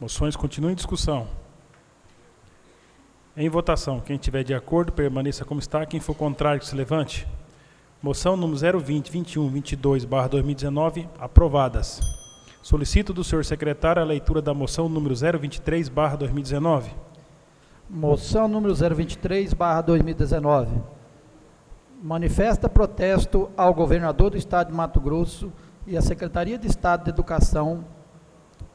[0.00, 1.28] Moções continuam em discussão.
[3.36, 5.84] Em votação, quem estiver de acordo, permaneça como está.
[5.84, 7.26] Quem for contrário, que se levante.
[8.00, 12.00] Moção número 020, 21, 22, barra 2019, aprovadas.
[12.62, 16.92] Solicito do senhor secretário a leitura da moção número 023, barra 2019.
[17.88, 21.01] Moção número 023, barra 2019.
[22.02, 25.52] Manifesta protesto ao governador do Estado de Mato Grosso
[25.86, 27.84] e à Secretaria de Estado de Educação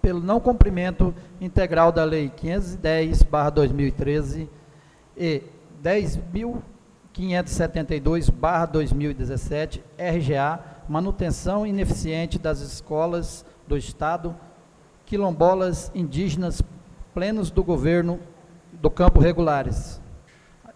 [0.02, 4.50] pelo não cumprimento integral da Lei 510, barra 2013
[5.18, 5.44] e
[5.84, 14.34] 10.572, barra 2017, RGA, manutenção ineficiente das escolas do Estado,
[15.06, 16.62] quilombolas indígenas
[17.14, 18.22] plenos do governo
[18.72, 20.00] do campo regulares.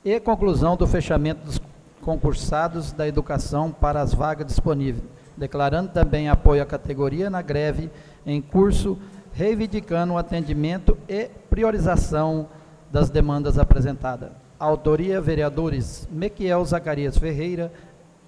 [0.04, 1.58] E conclusão do fechamento dos
[2.02, 5.04] concursados da educação para as vagas disponíveis,
[5.38, 7.90] declarando também apoio à categoria na greve
[8.26, 8.98] em curso
[9.34, 12.48] reivindicando o atendimento e priorização
[12.92, 14.30] das demandas apresentadas.
[14.60, 17.72] Autoria, vereadores Mequiel Zacarias Ferreira,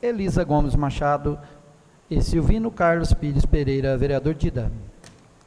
[0.01, 1.37] Elisa Gomes Machado
[2.09, 4.71] e Silvino Carlos Pires Pereira, vereador Dida.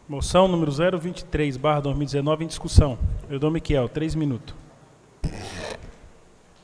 [0.08, 2.96] Moção número 023, barra 2019, em discussão.
[3.24, 4.54] Vereador Miquel, três minutos.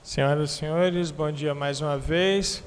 [0.02, 2.60] Senhoras e senhores, bom dia mais uma vez.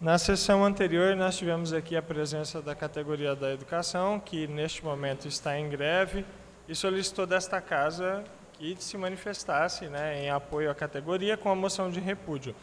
[0.00, 5.26] Na sessão anterior, nós tivemos aqui a presença da categoria da educação, que neste momento
[5.26, 6.24] está em greve,
[6.68, 8.22] e solicitou desta casa
[8.52, 12.54] que se manifestasse né, em apoio à categoria com a moção de repúdio.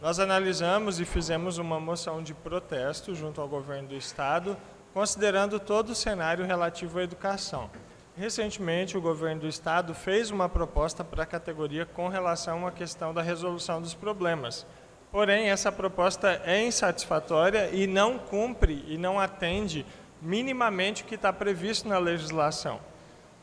[0.00, 4.56] Nós analisamos e fizemos uma moção de protesto junto ao governo do Estado,
[4.94, 7.68] considerando todo o cenário relativo à educação.
[8.16, 13.14] Recentemente, o governo do Estado fez uma proposta para a categoria com relação à questão
[13.14, 14.66] da resolução dos problemas.
[15.10, 19.86] Porém, essa proposta é insatisfatória e não cumpre e não atende
[20.20, 22.80] minimamente o que está previsto na legislação.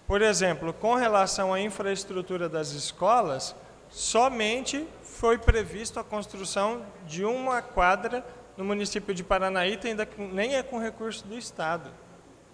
[0.06, 3.56] Por exemplo, com relação à infraestrutura das escolas,
[3.90, 8.26] somente foi previsto a construção de uma quadra
[8.56, 11.90] no município de Paranaíta, ainda nem é com recurso do Estado.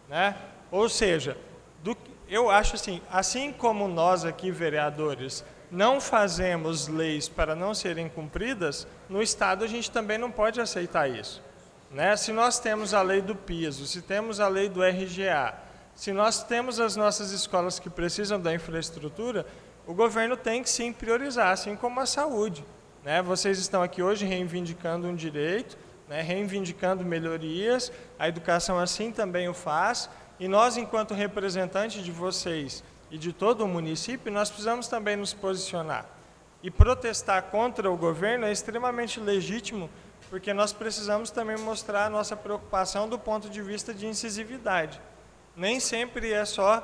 [0.08, 0.36] Né?
[0.72, 1.38] Ou seja,
[1.86, 1.96] do,
[2.28, 8.88] eu acho assim, assim como nós aqui, vereadores, não fazemos leis para não serem cumpridas,
[9.08, 11.44] no Estado a gente também não pode aceitar isso.
[11.92, 12.18] Né?
[12.18, 15.54] Se nós temos a lei do piso, se temos a lei do RGA,
[15.94, 19.46] se nós temos as nossas escolas que precisam da infraestrutura,
[19.86, 22.66] o governo tem que sim priorizar, assim como a saúde.
[23.04, 23.22] Né?
[23.22, 25.78] Vocês estão aqui hoje reivindicando um direito,
[26.10, 26.22] né?
[26.22, 30.10] reivindicando melhorias, a educação assim também o faz,
[30.40, 35.34] e nós, enquanto representantes de vocês e de todo o município, nós precisamos também nos
[35.34, 36.06] posicionar.
[36.62, 39.90] E protestar contra o governo é extremamente legítimo,
[40.30, 45.00] porque nós precisamos também mostrar a nossa preocupação do ponto de vista de incisividade.
[45.56, 46.84] Nem sempre é só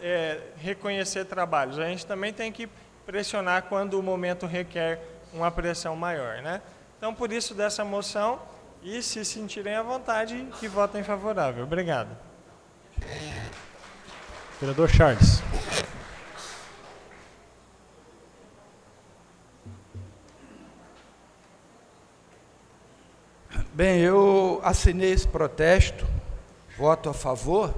[0.00, 2.68] é, reconhecer trabalhos, a gente também tem que
[3.06, 5.00] pressionar quando o momento requer
[5.32, 6.42] uma pressão maior.
[6.42, 6.60] Né?
[6.96, 8.40] Então, por isso, dessa moção,
[8.82, 11.64] e se sentirem à vontade, que votem favorável.
[11.64, 12.27] Obrigado.
[14.60, 15.42] Vereador Charles.
[23.72, 26.04] Bem, eu assinei esse protesto,
[26.76, 27.72] voto a favor,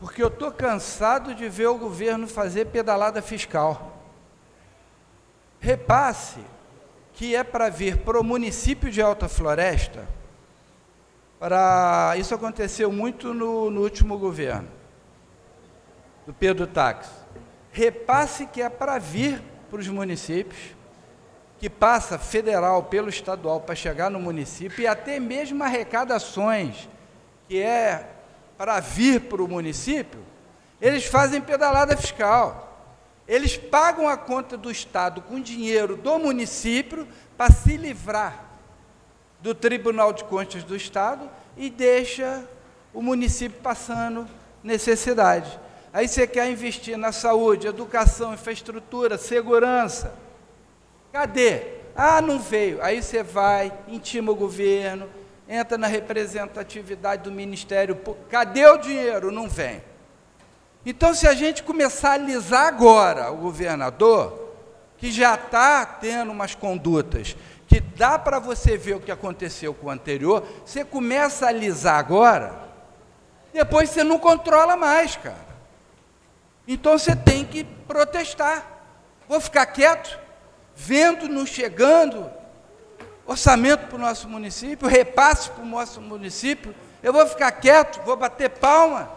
[0.00, 4.02] porque eu estou cansado de ver o governo fazer pedalada fiscal.
[5.60, 6.40] Repasse
[7.12, 10.08] que é para vir para o município de Alta Floresta,
[11.40, 14.68] para isso aconteceu muito no, no último governo,
[16.26, 17.10] do Pedro Táxi.
[17.72, 20.76] Repasse que é para vir para os municípios,
[21.58, 26.88] que passa federal pelo estadual para chegar no município e até mesmo arrecadações
[27.48, 28.06] que é
[28.58, 30.20] para vir para o município,
[30.78, 32.66] eles fazem pedalada fiscal.
[33.26, 38.49] Eles pagam a conta do Estado com dinheiro do município para se livrar
[39.42, 42.44] do Tribunal de Contas do Estado e deixa
[42.92, 44.26] o município passando
[44.62, 45.58] necessidade.
[45.92, 50.14] Aí você quer investir na saúde, educação, infraestrutura, segurança
[51.12, 51.62] Cadê?
[51.94, 52.82] Ah, não veio.
[52.82, 55.08] Aí você vai, intima o governo,
[55.48, 58.28] entra na representatividade do Ministério Público.
[58.30, 59.32] Cadê o dinheiro?
[59.32, 59.82] Não vem.
[60.86, 64.50] Então, se a gente começar a alisar agora o governador,
[64.96, 67.36] que já está tendo umas condutas
[67.70, 71.98] que dá para você ver o que aconteceu com o anterior, você começa a alisar
[71.98, 72.52] agora,
[73.50, 75.48] depois você não controla mais, cara.
[76.68, 78.66] Então você tem que protestar.
[79.26, 80.18] Vou ficar quieto?
[80.80, 82.30] vendo-nos chegando
[83.26, 88.16] orçamento para o nosso município, repasse para o nosso município, eu vou ficar quieto, vou
[88.16, 89.08] bater palma.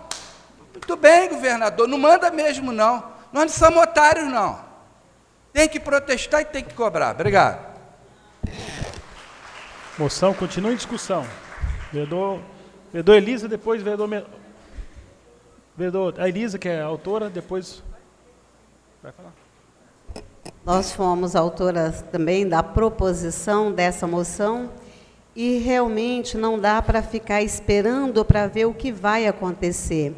[0.72, 3.12] Muito bem, governador, não manda mesmo não.
[3.32, 4.60] Nós não somos otários, não.
[5.52, 7.12] Tem que protestar e tem que cobrar.
[7.12, 7.73] Obrigado.
[9.98, 11.24] Moção continua em discussão.
[11.92, 12.40] Vereador,
[12.92, 14.26] vereador Elisa, depois vereador,
[15.78, 17.84] vereador a Elisa, que é a autora, depois
[19.04, 19.32] vai falar.
[20.66, 24.72] Nós fomos autoras também da proposição dessa moção
[25.36, 30.16] e realmente não dá para ficar esperando para ver o que vai acontecer.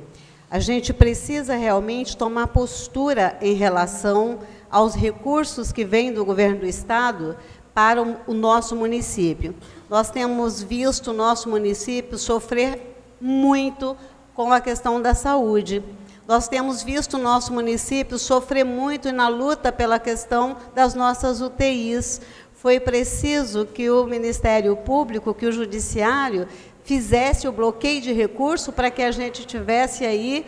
[0.50, 4.40] A gente precisa realmente tomar postura em relação
[4.70, 7.36] aos recursos que vêm do governo do estado
[7.76, 9.54] para o nosso município.
[9.90, 13.98] Nós temos visto o nosso município sofrer muito
[14.34, 15.84] com a questão da saúde.
[16.26, 22.22] Nós temos visto o nosso município sofrer muito na luta pela questão das nossas UTIs.
[22.54, 26.48] Foi preciso que o Ministério Público, que o Judiciário,
[26.86, 30.46] fizesse o bloqueio de recurso para que a gente tivesse aí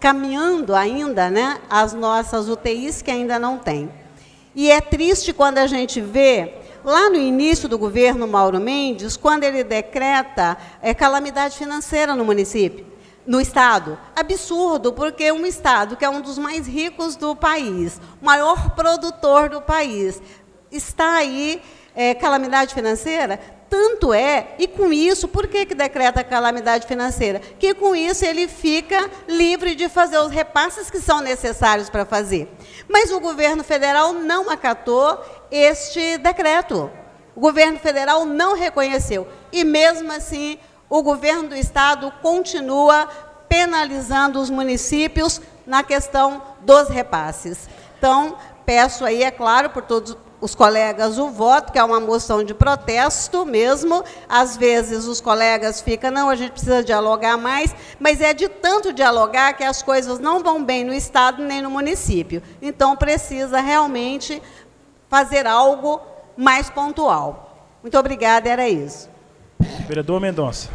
[0.00, 3.90] caminhando ainda né, as nossas UTIs que ainda não tem.
[4.54, 6.54] E é triste quando a gente vê
[6.84, 12.94] lá no início do governo Mauro Mendes, quando ele decreta é, calamidade financeira no município
[13.26, 13.98] no Estado.
[14.14, 19.60] Absurdo, porque um Estado que é um dos mais ricos do país, maior produtor do
[19.60, 20.20] país,
[20.70, 21.60] está aí
[21.94, 23.40] é, calamidade financeira?
[23.76, 27.40] Tanto é, e com isso, por que, que decreta calamidade financeira?
[27.58, 32.48] Que com isso ele fica livre de fazer os repasses que são necessários para fazer.
[32.88, 35.18] Mas o governo federal não acatou
[35.50, 36.88] este decreto.
[37.34, 39.26] O governo federal não reconheceu.
[39.50, 40.56] E mesmo assim,
[40.88, 43.08] o governo do estado continua
[43.48, 47.68] penalizando os municípios na questão dos repasses.
[47.98, 52.44] Então, peço aí, é claro, por todos os colegas o voto, que é uma moção
[52.44, 54.04] de protesto mesmo.
[54.28, 58.92] Às vezes os colegas ficam, não, a gente precisa dialogar mais, mas é de tanto
[58.92, 62.42] dialogar que as coisas não vão bem no Estado nem no município.
[62.60, 64.42] Então precisa realmente
[65.08, 66.02] fazer algo
[66.36, 67.66] mais pontual.
[67.80, 69.08] Muito obrigada, era isso.
[69.88, 70.68] Vereador Mendonça.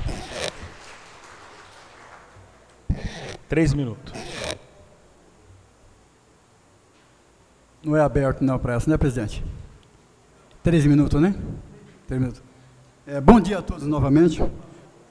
[3.47, 4.13] Três minutos.
[7.83, 9.43] Não é aberto não para essa, né, presidente?
[10.61, 11.33] Três minutos, né?
[12.05, 12.43] Três minutos.
[13.07, 14.43] É, bom dia a todos novamente.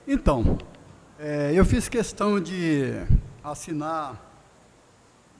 [0.07, 0.59] Então,
[1.19, 2.93] é, eu fiz questão de
[3.43, 4.15] assinar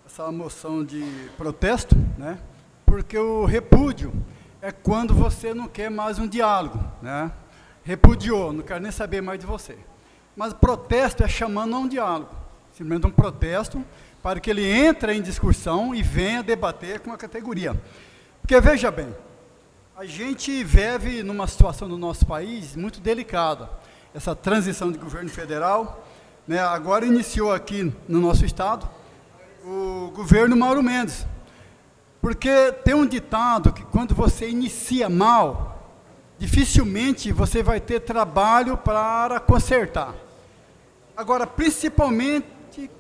[0.07, 1.05] essa moção de
[1.37, 2.39] protesto, né?
[2.87, 4.11] Porque o repúdio
[4.63, 7.31] é quando você não quer mais um diálogo, né?
[7.85, 9.77] Repudiou, não quero nem saber mais de você.
[10.35, 12.31] Mas protesto é chamando a um diálogo,
[12.73, 13.85] simplesmente um protesto
[14.23, 17.79] para que ele entre em discussão e venha debater com a categoria.
[18.41, 19.15] Porque veja bem,
[19.99, 23.69] a gente vive numa situação no nosso país muito delicada.
[24.15, 26.07] Essa transição de governo federal,
[26.47, 28.89] né, agora iniciou aqui no nosso estado
[29.65, 31.27] o governo Mauro Mendes.
[32.23, 35.83] Porque tem um ditado que quando você inicia mal,
[36.39, 40.15] dificilmente você vai ter trabalho para consertar.
[41.17, 42.47] Agora, principalmente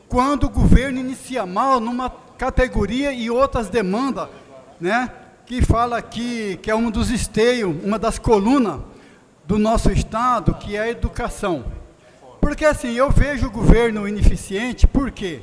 [0.09, 4.29] quando o governo inicia mal numa categoria e outras demandas,
[4.81, 5.13] né?
[5.49, 8.83] Que fala aqui que é um dos esteios, uma das colunas
[9.47, 11.65] do nosso Estado, que é a educação.
[12.39, 15.41] Porque assim, eu vejo o governo ineficiente, por quê?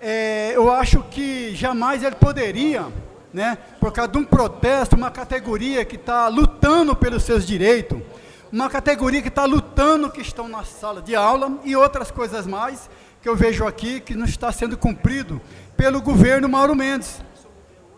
[0.00, 2.86] É, eu acho que jamais ele poderia,
[3.34, 8.00] né, por causa de um protesto, uma categoria que está lutando pelos seus direitos,
[8.52, 12.88] uma categoria que está lutando que estão na sala de aula e outras coisas mais,
[13.20, 15.40] que eu vejo aqui que não está sendo cumprido
[15.76, 17.26] pelo governo Mauro Mendes.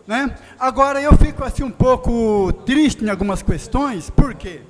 [0.07, 0.35] Né?
[0.59, 4.61] Agora eu fico assim um pouco triste em algumas questões, por quê?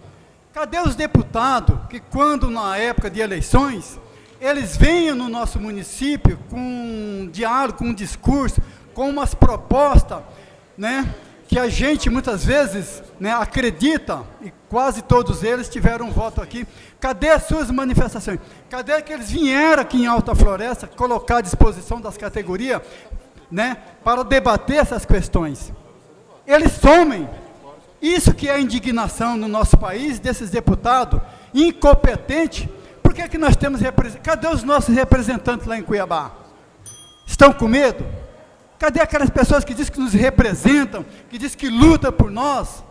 [0.53, 3.99] Cadê os deputados que quando na época de eleições
[4.39, 8.61] eles venham no nosso município com um diálogo, com um discurso,
[8.93, 10.19] com umas propostas,
[10.77, 11.07] né?
[11.51, 16.65] que a gente muitas vezes né, acredita, e quase todos eles tiveram um voto aqui.
[16.97, 18.39] Cadê as suas manifestações?
[18.69, 22.81] Cadê que eles vieram aqui em Alta Floresta colocar à disposição das categorias
[23.51, 25.71] né, para debater essas questões?
[26.45, 27.29] Eles somem.
[28.01, 31.21] Isso que é a indignação no nosso país desses deputados
[31.53, 32.67] incompetentes.
[33.03, 34.25] Por que, que nós temos representantes?
[34.25, 36.31] Cadê os nossos representantes lá em Cuiabá?
[37.27, 38.05] Estão com medo?
[38.79, 42.83] Cadê aquelas pessoas que dizem que nos representam, que dizem que lutam por nós,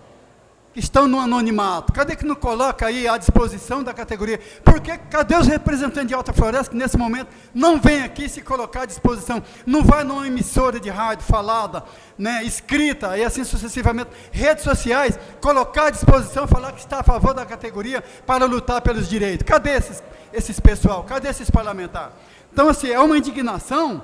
[0.73, 1.93] que estão no anonimato?
[1.93, 4.41] Cadê que não coloca aí à disposição da categoria?
[4.65, 8.83] Porque cadê os representantes de Alta Floresta que nesse momento não vem aqui se colocar
[8.83, 9.43] à disposição?
[9.67, 11.83] Não vai numa emissora de rádio falada,
[12.17, 17.35] né, escrita e assim sucessivamente, redes sociais, colocar à disposição, falar que está a favor
[17.35, 19.47] da categoria para lutar pelos direitos.
[19.47, 20.03] Cadê esses,
[20.33, 21.03] esses pessoal?
[21.05, 22.15] Cadê esses parlamentares?
[22.53, 24.03] Então, assim, é uma indignação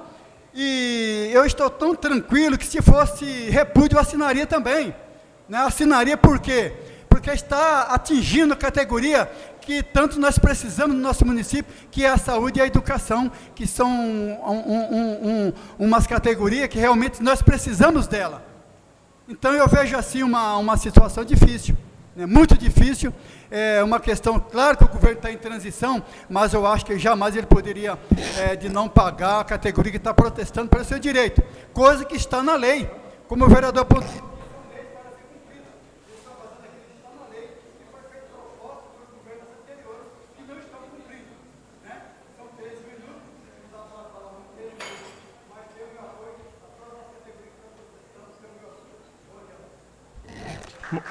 [0.55, 4.95] e eu estou tão tranquilo que se fosse repúdio, eu assinaria também.
[5.49, 5.59] Né?
[5.59, 6.73] Assinaria por quê?
[7.09, 12.17] Porque está atingindo a categoria que tanto nós precisamos no nosso município, que é a
[12.17, 18.07] saúde e a educação, que são um, um, um, umas categorias que realmente nós precisamos
[18.07, 18.45] dela.
[19.29, 21.77] Então eu vejo assim uma, uma situação difícil,
[22.15, 22.27] né?
[22.27, 23.13] muito difícil,
[23.51, 26.01] é uma questão, claro que o governo está em transição,
[26.31, 27.99] mas eu acho que jamais ele poderia
[28.39, 31.43] é, de não pagar a categoria que está protestando pelo seu direito,
[31.75, 32.89] coisa que está na lei,
[33.27, 33.85] como o vereador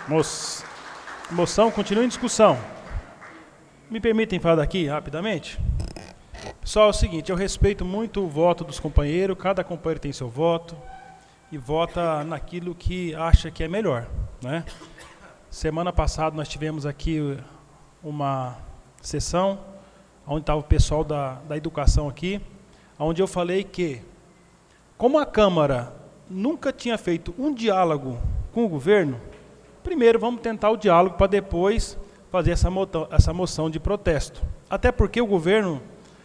[0.08, 0.66] Moça.
[1.30, 2.58] Moção continua em discussão.
[3.90, 5.60] Me permitem falar daqui rapidamente?
[6.62, 10.30] Pessoal, é o seguinte, eu respeito muito o voto dos companheiros, cada companheiro tem seu
[10.30, 10.78] voto
[11.52, 14.08] e vota naquilo que acha que é melhor.
[14.42, 14.64] Né?
[15.50, 17.38] Semana passada nós tivemos aqui
[18.02, 18.58] uma
[19.02, 19.60] sessão
[20.26, 22.42] onde estava o pessoal da, da educação aqui,
[22.98, 24.02] onde eu falei que,
[24.98, 25.94] como a Câmara
[26.30, 28.18] nunca tinha feito um diálogo
[28.54, 29.20] com o governo,
[29.86, 31.96] Primeiro, vamos tentar o diálogo para depois
[32.32, 32.70] fazer essa,
[33.12, 34.42] essa moção de protesto.
[34.68, 35.80] Até porque o governo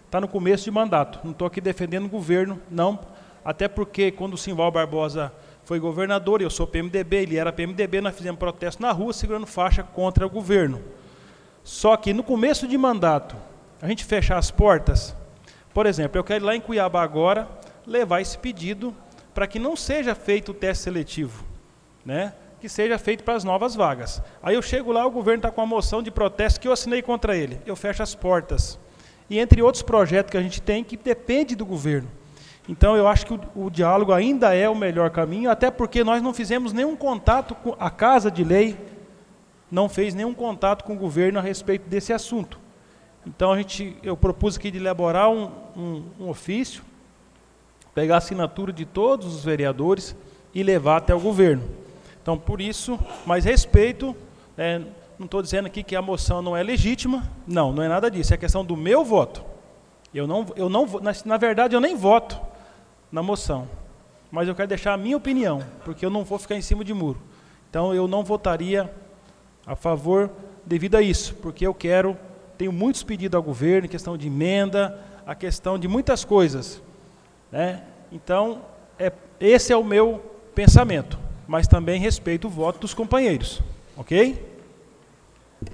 [0.07, 1.21] está no começo de mandato.
[1.23, 2.99] Não estou aqui defendendo o governo, não.
[3.45, 5.31] Até porque quando o Simval Barbosa
[5.63, 9.83] foi governador, eu sou PMDB, ele era PMDB, nós fizemos protesto na rua segurando faixa
[9.83, 10.83] contra o governo.
[11.63, 13.37] Só que no começo de mandato,
[13.83, 15.15] a gente fechar as portas,
[15.75, 17.47] por exemplo, eu quero ir lá em Cuiabá agora
[17.87, 18.97] levar esse pedido
[19.35, 21.45] para que não seja feito o teste seletivo.
[22.03, 22.33] Né?
[22.61, 24.23] Que seja feito para as novas vagas.
[24.43, 27.01] Aí eu chego lá, o governo está com uma moção de protesto que eu assinei
[27.01, 27.59] contra ele.
[27.65, 28.79] Eu fecho as portas.
[29.29, 32.09] E entre outros projetos que a gente tem que depende do governo.
[32.69, 36.23] Então eu acho que o, o diálogo ainda é o melhor caminho, até porque nós
[36.23, 38.77] não fizemos nenhum contato com a Casa de Lei,
[39.71, 42.61] não fez nenhum contato com o governo a respeito desse assunto.
[43.27, 46.83] Então a gente, eu propus aqui de elaborar um, um, um ofício,
[47.95, 50.15] pegar a assinatura de todos os vereadores
[50.55, 51.63] e levar até o governo.
[52.23, 54.15] Então, por isso, mais respeito,
[54.57, 54.81] é,
[55.19, 57.31] Não estou dizendo aqui que a moção não é legítima.
[57.47, 58.33] Não, não é nada disso.
[58.33, 59.45] É questão do meu voto.
[60.15, 62.41] Eu não, eu não, na, na verdade, eu nem voto
[63.13, 63.69] na moção.
[64.31, 66.95] Mas eu quero deixar a minha opinião, porque eu não vou ficar em cima de
[66.95, 67.21] muro.
[67.69, 68.91] Então eu não votaria
[69.67, 70.31] a favor
[70.65, 72.17] devido a isso, porque eu quero,
[72.57, 76.83] tenho muitos pedidos ao governo, questão de emenda, a questão de muitas coisas.
[77.51, 77.83] Né?
[78.11, 78.63] Então,
[78.99, 80.23] é, esse é o meu
[80.55, 81.19] pensamento,
[81.51, 83.61] mas também respeito o voto dos companheiros.
[83.97, 84.57] Ok?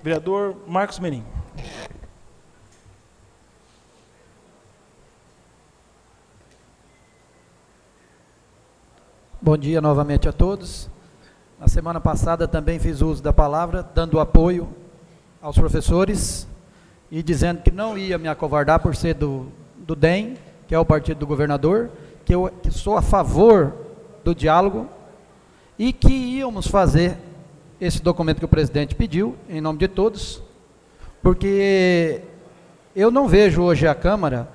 [0.03, 1.23] Vereador Marcos Menin.
[9.39, 10.89] Bom dia novamente a todos.
[11.61, 14.67] Na semana passada também fiz uso da palavra, dando apoio
[15.43, 16.49] aos professores
[17.11, 20.87] e dizendo que não ia me acovardar por ser do, do DEM, que é o
[20.87, 21.91] partido do governador,
[22.25, 23.75] que eu que sou a favor
[24.25, 24.96] do diálogo
[25.79, 27.19] e que íamos fazer
[27.81, 30.43] esse documento que o presidente pediu, em nome de todos,
[31.23, 32.23] porque
[32.95, 34.49] eu não vejo hoje a Câmara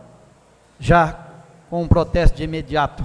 [0.79, 1.27] já
[1.69, 3.03] com um protesto de imediato,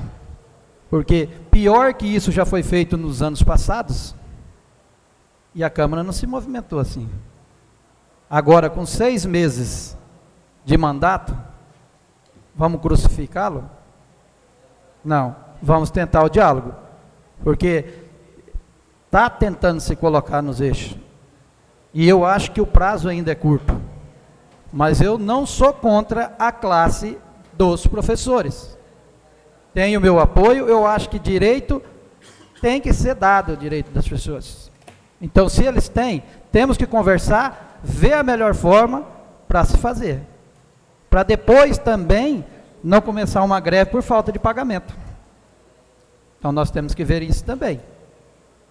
[0.89, 4.15] porque pior que isso já foi feito nos anos passados,
[5.55, 7.09] e a Câmara não se movimentou assim.
[8.29, 9.97] Agora, com seis meses
[10.65, 11.37] de mandato,
[12.55, 13.69] vamos crucificá-lo?
[15.05, 16.75] Não, vamos tentar o diálogo,
[17.45, 18.06] porque
[19.17, 20.95] está tentando se colocar nos eixos.
[21.95, 23.81] E eu acho que o prazo ainda é curto.
[24.71, 27.17] Mas eu não sou contra a classe
[27.55, 28.77] dos professores.
[29.73, 31.83] Tenho meu apoio, eu acho que direito
[32.61, 34.71] tem que ser dado o direito das pessoas.
[35.19, 36.23] Então, se eles têm,
[36.53, 39.07] temos que conversar, ver a melhor forma
[39.49, 40.21] para se fazer.
[41.09, 42.45] Para depois também
[42.85, 44.95] não começar uma greve por falta de pagamento.
[46.39, 47.81] Então, nós temos que ver isso também.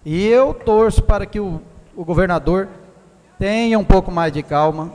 [0.08, 1.60] E eu torço para que o,
[1.96, 2.68] o governador
[3.40, 4.94] tenha um pouco mais de calma,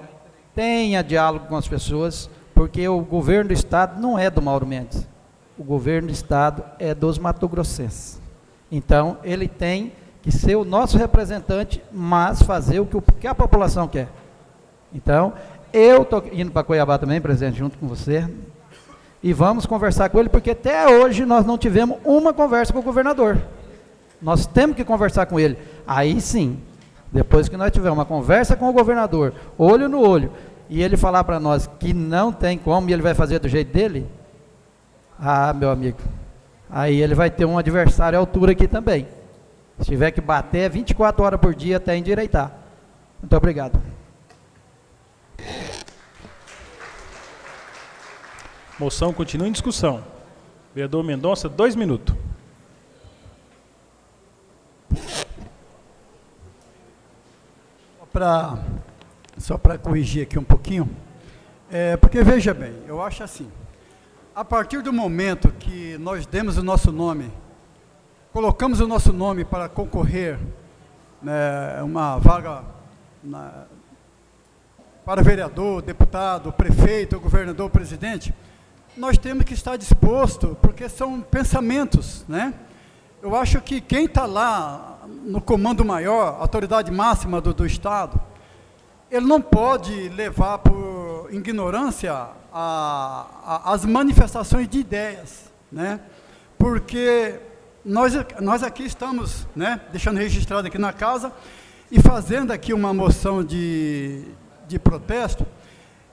[0.56, 5.06] tenha diálogo com as pessoas, porque o governo do estado não é do Mauro Mendes.
[5.60, 8.22] O governo do estado é dos mato-grossenses.
[8.72, 13.36] Então, ele tem que ser o nosso representante, mas fazer o que, o, que a
[13.36, 14.08] população quer.
[14.94, 15.34] Então,
[15.74, 18.30] eu estou indo para Cuiabá também, presidente, junto com você,
[19.22, 22.82] e vamos conversar com ele, porque até hoje nós não tivemos uma conversa com o
[22.84, 23.42] governador.
[24.22, 25.58] Nós temos que conversar com ele.
[25.88, 26.60] Aí sim,
[27.12, 30.32] depois que nós tivermos uma conversa com o governador, olho no olho,
[30.70, 33.74] e ele falar para nós que não tem como e ele vai fazer do jeito
[33.74, 34.08] dele,
[35.20, 35.98] ah, meu amigo,
[36.70, 39.08] aí ele vai ter um adversário à altura aqui também.
[39.80, 42.52] Se tiver que bater 24 horas por dia até endireitar.
[43.20, 43.82] Muito obrigado.
[48.80, 50.04] Moção continua em discussão.
[50.74, 52.16] Vereador Mendonça, dois minutos.
[58.12, 58.60] Pra,
[59.38, 60.90] só para corrigir aqui um pouquinho,
[61.72, 63.50] é, porque veja bem, eu acho assim,
[64.36, 67.32] a partir do momento que nós demos o nosso nome,
[68.34, 70.38] colocamos o nosso nome para concorrer
[71.22, 72.64] né, uma vaga
[73.24, 73.66] na,
[75.06, 78.34] para vereador, deputado, prefeito, governador, presidente,
[78.96, 82.54] nós temos que estar disposto, porque são pensamentos, né?
[83.22, 88.20] Eu acho que quem está lá no comando maior, autoridade máxima do, do Estado,
[89.12, 92.12] ele não pode levar por ignorância
[92.52, 96.00] a, a, as manifestações de ideias, né?
[96.58, 97.40] Porque
[97.86, 101.32] nós, nós aqui estamos, né, deixando registrado aqui na casa
[101.92, 104.26] e fazendo aqui uma moção de,
[104.68, 105.46] de protesto,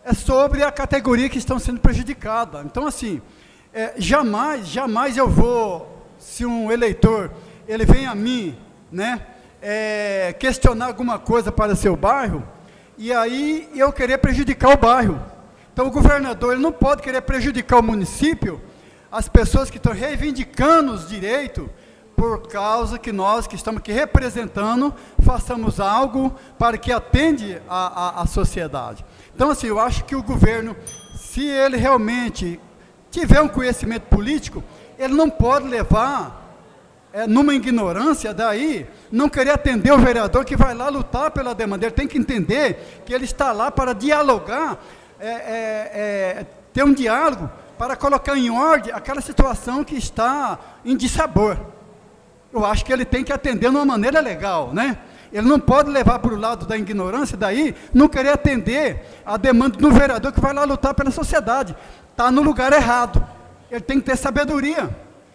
[0.05, 2.61] é sobre a categoria que estão sendo prejudicada.
[2.67, 3.23] Então, assim,
[3.73, 7.31] é, jamais, jamais eu vou se um eleitor
[7.67, 8.57] ele vem a mim,
[8.91, 9.21] né,
[9.61, 12.43] é, questionar alguma coisa para seu bairro,
[12.97, 15.23] e aí eu querer prejudicar o bairro.
[15.73, 18.61] Então o governador ele não pode querer prejudicar o município,
[19.13, 21.69] as pessoas que estão reivindicando os direitos,
[22.17, 28.23] por causa que nós que estamos aqui representando, façamos algo para que atende a, a,
[28.23, 29.05] a sociedade.
[29.33, 30.75] Então assim, eu acho que o governo,
[31.15, 32.59] se ele realmente
[33.09, 34.65] tiver um conhecimento político,
[34.99, 36.49] ele não pode levar
[37.13, 41.87] é, numa ignorância daí, não querer atender o vereador que vai lá lutar pela demanda.
[41.87, 44.79] Ele tem que entender que ele está lá para dialogar,
[45.19, 45.91] é, é,
[46.41, 47.49] é ter um diálogo,
[47.79, 51.57] para colocar em ordem aquela situação que está em dissabor.
[52.53, 54.99] Eu acho que ele tem que atender de uma maneira legal, né?
[55.33, 59.77] Ele não pode levar para o lado da ignorância, daí não querer atender a demanda
[59.77, 61.77] do vereador que vai lá lutar pela sociedade.
[62.11, 63.25] Está no lugar errado.
[63.71, 64.89] Ele tem que ter sabedoria.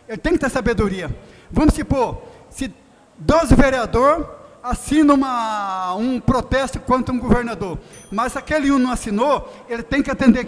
[0.08, 1.10] Ele tem que ter sabedoria.
[1.52, 2.74] Vamos supor, se
[3.18, 4.26] 12 vereadores
[4.62, 7.78] assina uma, um protesto contra um governador,
[8.10, 10.48] mas aquele um não assinou, ele tem que atender.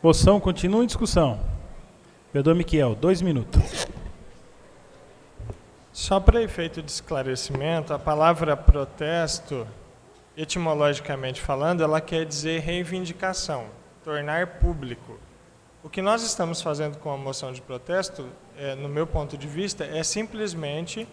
[0.00, 1.40] Moção continua em discussão.
[2.32, 3.86] Vereador Miquel, dois minutos.
[5.94, 9.64] Só para efeito de esclarecimento, a palavra protesto,
[10.36, 13.66] etimologicamente falando, ela quer dizer reivindicação,
[14.02, 15.20] tornar público.
[15.84, 19.46] O que nós estamos fazendo com a moção de protesto, é, no meu ponto de
[19.46, 21.06] vista, é simplesmente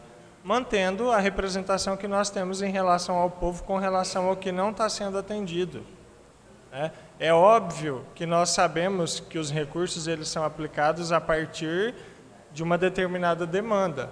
[0.43, 4.71] mantendo a representação que nós temos em relação ao povo com relação ao que não
[4.71, 5.83] está sendo atendido.
[6.73, 6.89] É,
[7.19, 11.93] é óbvio que nós sabemos que os recursos eles são aplicados a partir
[12.51, 14.09] de uma determinada demanda.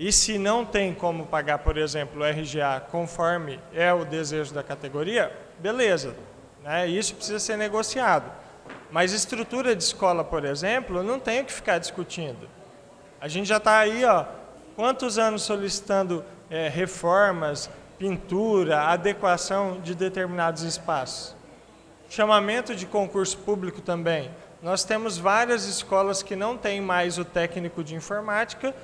[0.00, 4.62] E se não tem como pagar, por exemplo, o RGA conforme é o desejo da
[4.62, 6.16] categoria, beleza,
[6.64, 6.88] né?
[6.88, 8.32] isso precisa ser negociado.
[8.90, 12.48] Mas estrutura de escola, por exemplo, não tem o que ficar discutindo.
[13.20, 14.24] A gente já está aí, ó,
[14.74, 17.68] quantos anos solicitando é, reformas,
[17.98, 21.36] pintura, adequação de determinados espaços.
[22.08, 24.30] Chamamento de concurso público também.
[24.62, 28.74] Nós temos várias escolas que não têm mais o técnico de informática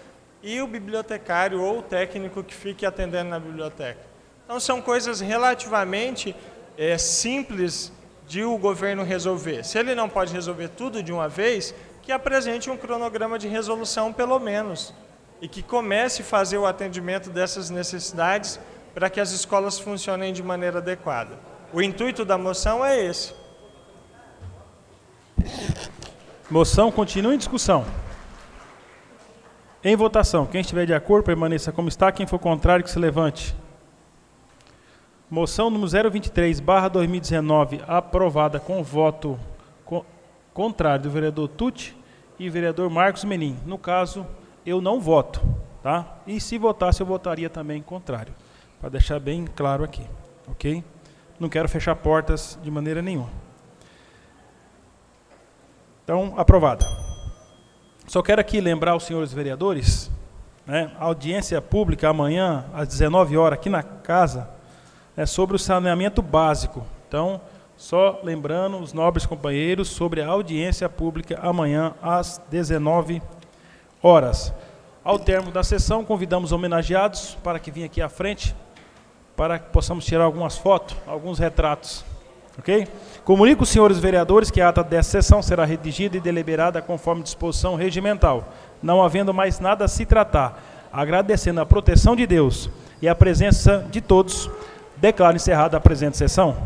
[0.46, 3.98] e o bibliotecário ou o técnico que fique atendendo na biblioteca.
[4.44, 6.36] Então, são coisas relativamente
[6.78, 7.92] é, simples
[8.28, 9.64] de o governo resolver.
[9.64, 14.12] Se ele não pode resolver tudo de uma vez, que apresente um cronograma de resolução,
[14.12, 14.94] pelo menos,
[15.42, 18.60] e que comece a fazer o atendimento dessas necessidades
[18.94, 21.40] para que as escolas funcionem de maneira adequada.
[21.72, 23.34] O intuito da moção é esse.
[26.48, 27.84] Moção continua em discussão.
[29.84, 32.10] Em votação, quem estiver de acordo, permaneça como está.
[32.10, 33.54] Quem for contrário, que se levante.
[35.30, 39.38] Moção número 023, barra 2019, aprovada com voto
[39.84, 40.04] co
[40.54, 41.96] contrário do vereador Tuti
[42.38, 43.58] e vereador Marcos Menin.
[43.66, 44.26] No caso,
[44.64, 45.40] eu não voto,
[45.82, 46.18] tá?
[46.26, 48.32] E se votasse, eu votaria também contrário,
[48.80, 50.06] para deixar bem claro aqui,
[50.48, 50.82] ok?
[51.38, 53.30] não quero fechar portas de maneira nenhuma.
[56.04, 56.86] Então, aprovada.
[58.06, 60.10] Só quero aqui lembrar os senhores vereadores,
[60.64, 64.48] né, a audiência pública amanhã, às 19 horas, aqui na casa,
[65.16, 66.86] é sobre o saneamento básico.
[67.08, 67.40] Então,
[67.76, 73.20] só lembrando os nobres companheiros sobre a audiência pública amanhã, às 19
[74.00, 74.54] horas.
[75.02, 78.54] Ao termo da sessão, convidamos homenageados para que venham aqui à frente
[79.36, 82.04] para que possamos tirar algumas fotos, alguns retratos.
[82.58, 82.88] Ok?
[83.26, 88.52] Comunico senhores vereadores que a ata dessa sessão será redigida e deliberada conforme disposição regimental,
[88.80, 90.62] não havendo mais nada a se tratar.
[90.92, 92.70] Agradecendo a proteção de Deus
[93.02, 94.48] e a presença de todos,
[94.96, 96.56] declaro encerrada a presente sessão.